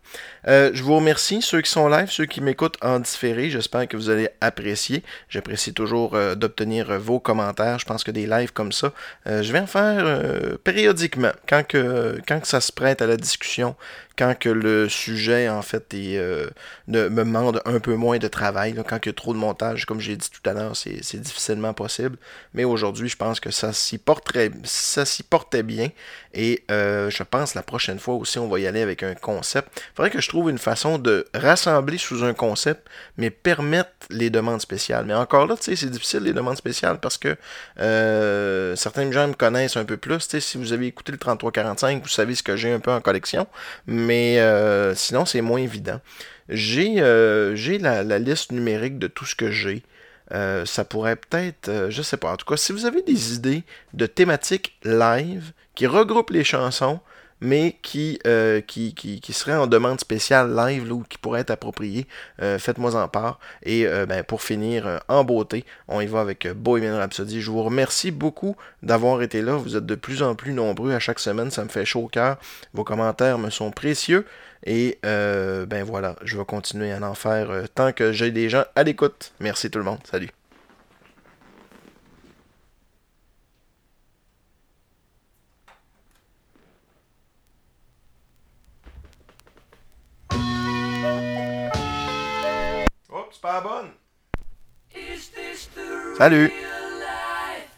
Euh, 0.48 0.70
je 0.74 0.82
vous 0.82 0.96
remercie, 0.96 1.40
ceux 1.40 1.60
qui 1.60 1.70
sont 1.70 1.88
live, 1.88 2.10
ceux 2.10 2.26
qui 2.26 2.40
m'écoutent 2.40 2.78
en 2.82 2.98
différé. 2.98 3.48
J'espère 3.50 3.86
que 3.86 3.96
vous 3.96 4.10
allez 4.10 4.28
apprécier. 4.40 5.04
J'apprécie 5.28 5.72
toujours 5.72 6.14
euh, 6.14 6.34
d'obtenir 6.34 6.98
vos 6.98 7.20
commentaires. 7.20 7.78
Je 7.78 7.84
pense 7.84 8.02
que 8.02 8.10
des 8.10 8.26
lives 8.26 8.52
comme 8.52 8.72
ça, 8.72 8.92
je 9.26 9.52
vais 9.52 9.60
en 9.60 9.66
faire 9.66 10.58
périodiquement. 10.64 11.32
Quand 11.48 11.66
que, 11.66 12.20
quand 12.26 12.40
que 12.40 12.48
ça 12.48 12.60
se 12.60 12.72
prête 12.72 13.02
à 13.02 13.06
la 13.06 13.16
discussion, 13.16 13.76
quand 14.20 14.38
que 14.38 14.50
le 14.50 14.86
sujet, 14.90 15.48
en 15.48 15.62
fait, 15.62 15.94
est, 15.94 16.18
euh, 16.18 16.46
me 16.88 17.08
demande 17.08 17.62
un 17.64 17.80
peu 17.80 17.94
moins 17.94 18.18
de 18.18 18.28
travail, 18.28 18.74
quand 18.86 18.98
il 19.02 19.08
y 19.08 19.10
a 19.10 19.14
trop 19.14 19.32
de 19.32 19.38
montage, 19.38 19.86
comme 19.86 19.98
j'ai 19.98 20.14
dit 20.14 20.28
tout 20.28 20.46
à 20.48 20.52
l'heure, 20.52 20.76
c'est 20.76 21.16
difficilement 21.16 21.72
possible. 21.72 22.18
Mais 22.52 22.64
aujourd'hui, 22.64 23.08
je 23.08 23.16
pense 23.16 23.40
que 23.40 23.50
ça 23.50 23.72
s'y 23.72 23.98
ça 24.64 25.06
s'y 25.06 25.22
portait 25.22 25.62
bien. 25.62 25.88
Et 26.34 26.64
euh, 26.70 27.08
je 27.08 27.22
pense 27.22 27.54
la 27.54 27.62
prochaine 27.62 27.98
fois 27.98 28.14
aussi, 28.14 28.38
on 28.38 28.46
va 28.46 28.60
y 28.60 28.66
aller 28.66 28.82
avec 28.82 29.02
un 29.02 29.14
concept. 29.14 29.68
Il 29.74 29.96
faudrait 29.96 30.10
que 30.10 30.20
je 30.20 30.28
trouve 30.28 30.50
une 30.50 30.58
façon 30.58 30.98
de 30.98 31.26
rassembler 31.32 31.96
sous 31.96 32.22
un 32.22 32.34
concept, 32.34 32.86
mais 33.16 33.30
permettre 33.30 33.90
les 34.10 34.28
demandes 34.28 34.60
spéciales. 34.60 35.06
Mais 35.06 35.14
encore 35.14 35.46
là, 35.46 35.56
tu 35.56 35.62
sais, 35.62 35.76
c'est 35.76 35.90
difficile 35.90 36.20
les 36.20 36.34
demandes 36.34 36.58
spéciales 36.58 37.00
parce 37.00 37.16
que 37.16 37.36
euh, 37.80 38.76
certains 38.76 39.10
gens 39.10 39.28
me 39.28 39.34
connaissent 39.34 39.78
un 39.78 39.86
peu 39.86 39.96
plus. 39.96 40.18
Tu 40.18 40.28
sais, 40.28 40.40
si 40.40 40.58
vous 40.58 40.74
avez 40.74 40.88
écouté 40.88 41.10
le 41.10 41.18
3345, 41.18 42.02
vous 42.02 42.08
savez 42.08 42.34
ce 42.34 42.42
que 42.42 42.54
j'ai 42.54 42.70
un 42.70 42.80
peu 42.80 42.92
en 42.92 43.00
collection. 43.00 43.46
Mais 43.86 44.09
euh, 44.12 44.94
sinon, 44.94 45.24
c'est 45.24 45.40
moins 45.40 45.60
évident. 45.60 46.00
J'ai 46.48 46.96
euh, 46.98 47.56
la, 47.80 48.18
liste 48.18 48.52
numérique 48.52 48.98
de 48.98 49.06
tout 49.06 49.24
ce 49.24 49.34
que 49.34 49.50
j'ai. 49.50 49.82
Euh, 50.32 50.64
ça 50.64 50.84
pourrait 50.84 51.16
peut-être, 51.16 51.88
je 51.90 52.02
sais 52.02 52.16
pas. 52.16 52.32
En 52.32 52.36
tout 52.36 52.46
cas, 52.46 52.56
si 52.56 52.72
vous 52.72 52.86
avez 52.86 53.02
des 53.02 53.34
idées 53.34 53.62
de 53.94 54.06
thématiques 54.06 54.76
live 54.84 55.52
qui 55.74 55.86
regroupent 55.86 56.30
les 56.30 56.44
chansons, 56.44 57.00
mais 57.40 57.76
qui, 57.82 58.18
euh, 58.26 58.60
qui, 58.60 58.94
qui, 58.94 59.20
qui 59.20 59.32
seraient 59.32 59.56
en 59.56 59.66
demande 59.66 60.00
spéciale 60.00 60.54
live 60.54 60.92
ou 60.92 61.02
qui 61.08 61.18
pourraient 61.18 61.40
être 61.40 61.50
appropriées, 61.50 62.06
euh, 62.42 62.58
faites-moi 62.58 62.94
en 62.94 63.08
part. 63.08 63.38
Et 63.62 63.86
euh, 63.86 64.06
ben, 64.06 64.22
pour 64.24 64.42
finir 64.42 64.86
euh, 64.86 64.98
en 65.08 65.24
beauté, 65.24 65.64
on 65.88 66.00
y 66.00 66.06
va 66.06 66.20
avec 66.20 66.48
Bohemian 66.48 66.96
Rhapsody. 66.96 67.40
Je 67.40 67.50
vous 67.50 67.62
remercie 67.62 68.10
beaucoup 68.10 68.56
d'avoir 68.82 69.22
été 69.22 69.42
là. 69.42 69.56
Vous 69.56 69.76
êtes 69.76 69.86
de 69.86 69.94
plus 69.94 70.22
en 70.22 70.34
plus 70.34 70.52
nombreux 70.52 70.92
à 70.92 70.98
chaque 70.98 71.20
semaine. 71.20 71.50
Ça 71.50 71.64
me 71.64 71.68
fait 71.68 71.84
chaud 71.84 72.04
au 72.04 72.08
cœur. 72.08 72.36
Vos 72.74 72.84
commentaires 72.84 73.38
me 73.38 73.50
sont 73.50 73.70
précieux. 73.70 74.26
Et 74.66 74.98
ben 75.02 75.82
voilà, 75.84 76.16
je 76.22 76.36
vais 76.36 76.44
continuer 76.44 76.92
à 76.92 77.00
en 77.02 77.14
faire 77.14 77.48
tant 77.74 77.92
que 77.92 78.12
j'ai 78.12 78.30
des 78.30 78.50
gens 78.50 78.64
à 78.76 78.82
l'écoute. 78.82 79.32
Merci 79.40 79.70
tout 79.70 79.78
le 79.78 79.84
monde. 79.84 80.00
Salut. 80.04 80.39
La 93.42 93.60
bonne. 93.60 93.92
Is 94.94 95.30
this 95.30 95.66
the 95.74 96.14
Salut. 96.18 96.50
real 96.52 96.90
life? 97.00 97.74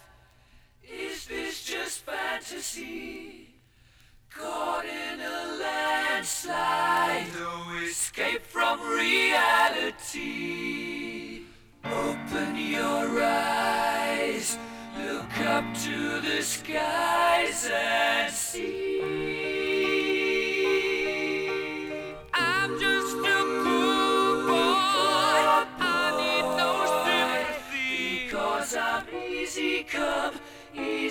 Is 0.83 1.27
this 1.27 1.63
just 1.65 2.05
fantasy? 2.05 3.55
Caught 4.31 4.85
in 4.87 5.21
a 5.21 5.59
landslide, 5.61 7.27
no 7.39 7.77
escape 7.85 8.45
from 8.45 8.81
reality. 8.81 10.23
Open 11.85 12.57
your 12.57 13.23
eyes, 13.23 14.59
look 14.99 15.39
up 15.47 15.65
to 15.85 16.21
the 16.23 16.43
skies 16.43 17.71
and 17.73 18.33
see. 18.33 19.32